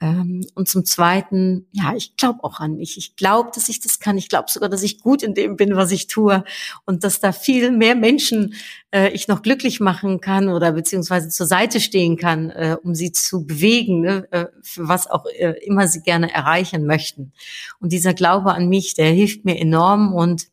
und 0.00 0.68
zum 0.68 0.84
Zweiten, 0.84 1.66
ja, 1.72 1.92
ich 1.96 2.16
glaube 2.16 2.44
auch 2.44 2.60
an 2.60 2.76
mich. 2.76 2.96
Ich 2.96 3.16
glaube, 3.16 3.50
dass 3.52 3.68
ich 3.68 3.80
das 3.80 3.98
kann. 3.98 4.16
Ich 4.16 4.28
glaube 4.28 4.48
sogar, 4.48 4.68
dass 4.68 4.84
ich 4.84 5.00
gut 5.00 5.24
in 5.24 5.34
dem 5.34 5.56
bin, 5.56 5.74
was 5.74 5.90
ich 5.90 6.06
tue 6.06 6.44
und 6.84 7.02
dass 7.02 7.18
da 7.18 7.32
viel 7.32 7.72
mehr 7.72 7.96
Menschen 7.96 8.54
äh, 8.92 9.08
ich 9.10 9.26
noch 9.26 9.42
glücklich 9.42 9.80
machen 9.80 10.20
kann 10.20 10.48
oder 10.50 10.70
beziehungsweise 10.70 11.30
zur 11.30 11.46
Seite 11.46 11.80
stehen 11.80 12.16
kann, 12.16 12.50
äh, 12.50 12.76
um 12.80 12.94
sie 12.94 13.10
zu 13.10 13.44
bewegen, 13.44 14.02
ne, 14.02 14.28
äh, 14.30 14.46
für 14.62 14.86
was 14.86 15.08
auch 15.08 15.26
äh, 15.26 15.54
immer 15.64 15.88
sie 15.88 16.02
gerne 16.02 16.32
erreichen 16.32 16.86
möchten. 16.86 17.32
Und 17.80 17.92
dieser 17.92 18.14
Glaube 18.14 18.54
an 18.54 18.68
mich, 18.68 18.94
der 18.94 19.10
hilft 19.10 19.44
mir 19.44 19.58
enorm 19.58 20.14
und 20.14 20.46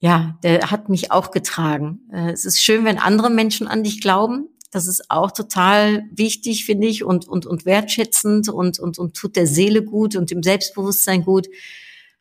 ja, 0.00 0.38
der 0.42 0.70
hat 0.70 0.88
mich 0.88 1.12
auch 1.12 1.30
getragen. 1.30 2.00
Äh, 2.12 2.32
es 2.32 2.44
ist 2.44 2.60
schön, 2.60 2.84
wenn 2.84 2.98
andere 2.98 3.30
Menschen 3.30 3.68
an 3.68 3.84
dich 3.84 4.00
glauben, 4.00 4.48
das 4.74 4.88
ist 4.88 5.08
auch 5.08 5.30
total 5.30 6.02
wichtig, 6.10 6.64
finde 6.64 6.88
ich, 6.88 7.04
und, 7.04 7.28
und, 7.28 7.46
und 7.46 7.64
wertschätzend 7.64 8.48
und, 8.48 8.80
und, 8.80 8.98
und 8.98 9.14
tut 9.14 9.36
der 9.36 9.46
Seele 9.46 9.84
gut 9.84 10.16
und 10.16 10.32
dem 10.32 10.42
Selbstbewusstsein 10.42 11.22
gut. 11.22 11.46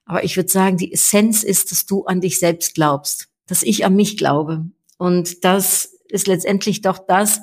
Aber 0.06 0.24
ich 0.24 0.36
würde 0.38 0.50
sagen, 0.50 0.78
die 0.78 0.94
Essenz 0.94 1.42
ist, 1.42 1.72
dass 1.72 1.88
du 1.88 2.06
an 2.06 2.22
dich 2.22 2.38
selbst 2.38 2.76
glaubst, 2.76 3.28
dass 3.48 3.64
ich 3.64 3.86
an 3.86 3.96
mich 3.96 4.18
glaube. 4.18 4.68
Und 5.00 5.44
das 5.44 5.96
ist 6.10 6.28
letztendlich 6.28 6.82
doch 6.82 7.00
das, 7.00 7.42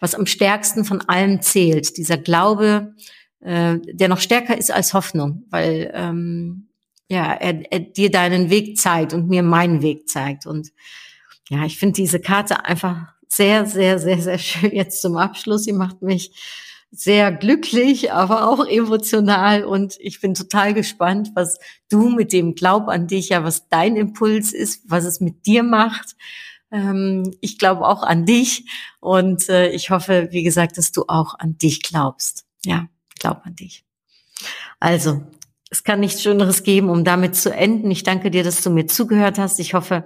was 0.00 0.14
am 0.14 0.24
stärksten 0.24 0.86
von 0.86 1.02
allem 1.02 1.42
zählt. 1.42 1.98
Dieser 1.98 2.16
Glaube, 2.16 2.94
äh, 3.40 3.76
der 3.84 4.08
noch 4.08 4.20
stärker 4.20 4.56
ist 4.56 4.70
als 4.70 4.94
Hoffnung, 4.94 5.44
weil 5.50 5.90
ähm, 5.92 6.68
ja 7.10 7.30
er, 7.34 7.70
er 7.70 7.80
dir 7.80 8.10
deinen 8.10 8.48
Weg 8.48 8.78
zeigt 8.78 9.12
und 9.12 9.28
mir 9.28 9.42
meinen 9.42 9.82
Weg 9.82 10.08
zeigt. 10.08 10.46
Und 10.46 10.72
ja, 11.50 11.66
ich 11.66 11.76
finde 11.76 11.96
diese 11.96 12.20
Karte 12.20 12.64
einfach 12.64 13.15
sehr, 13.28 13.66
sehr, 13.66 13.98
sehr, 13.98 14.20
sehr 14.20 14.38
schön 14.38 14.72
jetzt 14.72 15.02
zum 15.02 15.16
Abschluss. 15.16 15.64
Sie 15.64 15.72
macht 15.72 16.02
mich 16.02 16.32
sehr 16.90 17.32
glücklich, 17.32 18.12
aber 18.12 18.48
auch 18.48 18.64
emotional 18.66 19.64
und 19.64 19.96
ich 20.00 20.20
bin 20.20 20.34
total 20.34 20.72
gespannt, 20.72 21.30
was 21.34 21.58
du 21.90 22.08
mit 22.08 22.32
dem 22.32 22.54
Glaub 22.54 22.88
an 22.88 23.06
dich, 23.06 23.30
ja, 23.30 23.44
was 23.44 23.68
dein 23.68 23.96
Impuls 23.96 24.52
ist, 24.52 24.82
was 24.86 25.04
es 25.04 25.20
mit 25.20 25.46
dir 25.46 25.62
macht. 25.62 26.16
Ähm, 26.70 27.34
ich 27.40 27.58
glaube 27.58 27.86
auch 27.86 28.02
an 28.02 28.24
dich 28.24 28.64
und 29.00 29.48
äh, 29.48 29.68
ich 29.70 29.90
hoffe, 29.90 30.28
wie 30.30 30.42
gesagt, 30.42 30.78
dass 30.78 30.92
du 30.92 31.04
auch 31.08 31.38
an 31.38 31.58
dich 31.58 31.82
glaubst. 31.82 32.46
Ja, 32.64 32.88
glaub 33.18 33.44
an 33.44 33.56
dich. 33.56 33.84
Also, 34.80 35.22
es 35.70 35.82
kann 35.82 36.00
nichts 36.00 36.22
Schöneres 36.22 36.62
geben, 36.62 36.88
um 36.88 37.02
damit 37.02 37.34
zu 37.34 37.52
enden. 37.52 37.90
Ich 37.90 38.04
danke 38.04 38.30
dir, 38.30 38.44
dass 38.44 38.62
du 38.62 38.70
mir 38.70 38.86
zugehört 38.86 39.38
hast. 39.38 39.58
Ich 39.58 39.74
hoffe, 39.74 40.04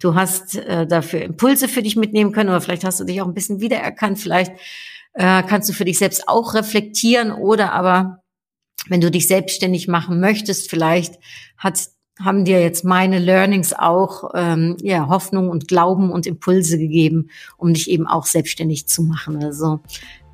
du 0.00 0.14
hast 0.14 0.56
äh, 0.56 0.86
dafür 0.86 1.22
Impulse 1.22 1.68
für 1.68 1.82
dich 1.82 1.96
mitnehmen 1.96 2.32
können 2.32 2.50
oder 2.50 2.60
vielleicht 2.60 2.84
hast 2.84 3.00
du 3.00 3.04
dich 3.04 3.22
auch 3.22 3.26
ein 3.26 3.34
bisschen 3.34 3.60
wiedererkannt. 3.60 4.18
Vielleicht 4.18 4.52
äh, 5.14 5.42
kannst 5.42 5.68
du 5.68 5.72
für 5.72 5.86
dich 5.86 5.98
selbst 5.98 6.28
auch 6.28 6.54
reflektieren 6.54 7.32
oder 7.32 7.72
aber, 7.72 8.22
wenn 8.88 9.00
du 9.00 9.10
dich 9.10 9.28
selbstständig 9.28 9.88
machen 9.88 10.20
möchtest, 10.20 10.68
vielleicht 10.68 11.14
hat 11.56 11.78
haben 12.20 12.44
dir 12.44 12.60
jetzt 12.60 12.84
meine 12.84 13.18
Learnings 13.18 13.72
auch 13.72 14.30
ähm, 14.34 14.76
ja, 14.80 15.08
Hoffnung 15.08 15.48
und 15.48 15.68
Glauben 15.68 16.10
und 16.10 16.26
Impulse 16.26 16.78
gegeben, 16.78 17.30
um 17.56 17.72
dich 17.72 17.90
eben 17.90 18.06
auch 18.06 18.26
selbstständig 18.26 18.86
zu 18.86 19.02
machen. 19.02 19.42
Also 19.42 19.80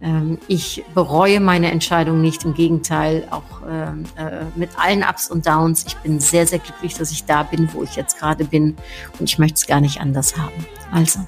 ähm, 0.00 0.38
ich 0.48 0.84
bereue 0.94 1.40
meine 1.40 1.70
Entscheidung 1.70 2.20
nicht, 2.20 2.44
im 2.44 2.54
Gegenteil, 2.54 3.26
auch 3.30 3.62
ähm, 3.68 4.04
äh, 4.16 4.44
mit 4.56 4.70
allen 4.76 5.02
Ups 5.02 5.30
und 5.30 5.46
Downs. 5.46 5.84
Ich 5.86 5.96
bin 5.98 6.20
sehr, 6.20 6.46
sehr 6.46 6.58
glücklich, 6.58 6.94
dass 6.94 7.10
ich 7.10 7.24
da 7.24 7.42
bin, 7.42 7.68
wo 7.72 7.82
ich 7.82 7.96
jetzt 7.96 8.18
gerade 8.18 8.44
bin 8.44 8.76
und 9.18 9.28
ich 9.28 9.38
möchte 9.38 9.54
es 9.54 9.66
gar 9.66 9.80
nicht 9.80 10.00
anders 10.00 10.36
haben. 10.36 10.66
Also, 10.92 11.20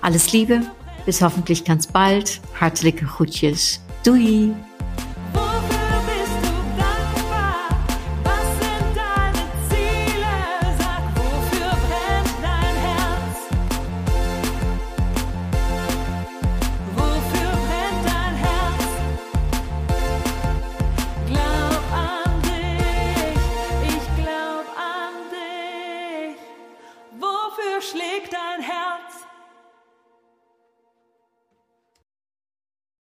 alles 0.00 0.32
Liebe, 0.32 0.62
bis 1.06 1.22
hoffentlich 1.22 1.64
ganz 1.64 1.86
bald. 1.86 2.40
Hartelijke 2.60 3.04
groetjes. 3.04 3.80
Doei! 4.04 4.54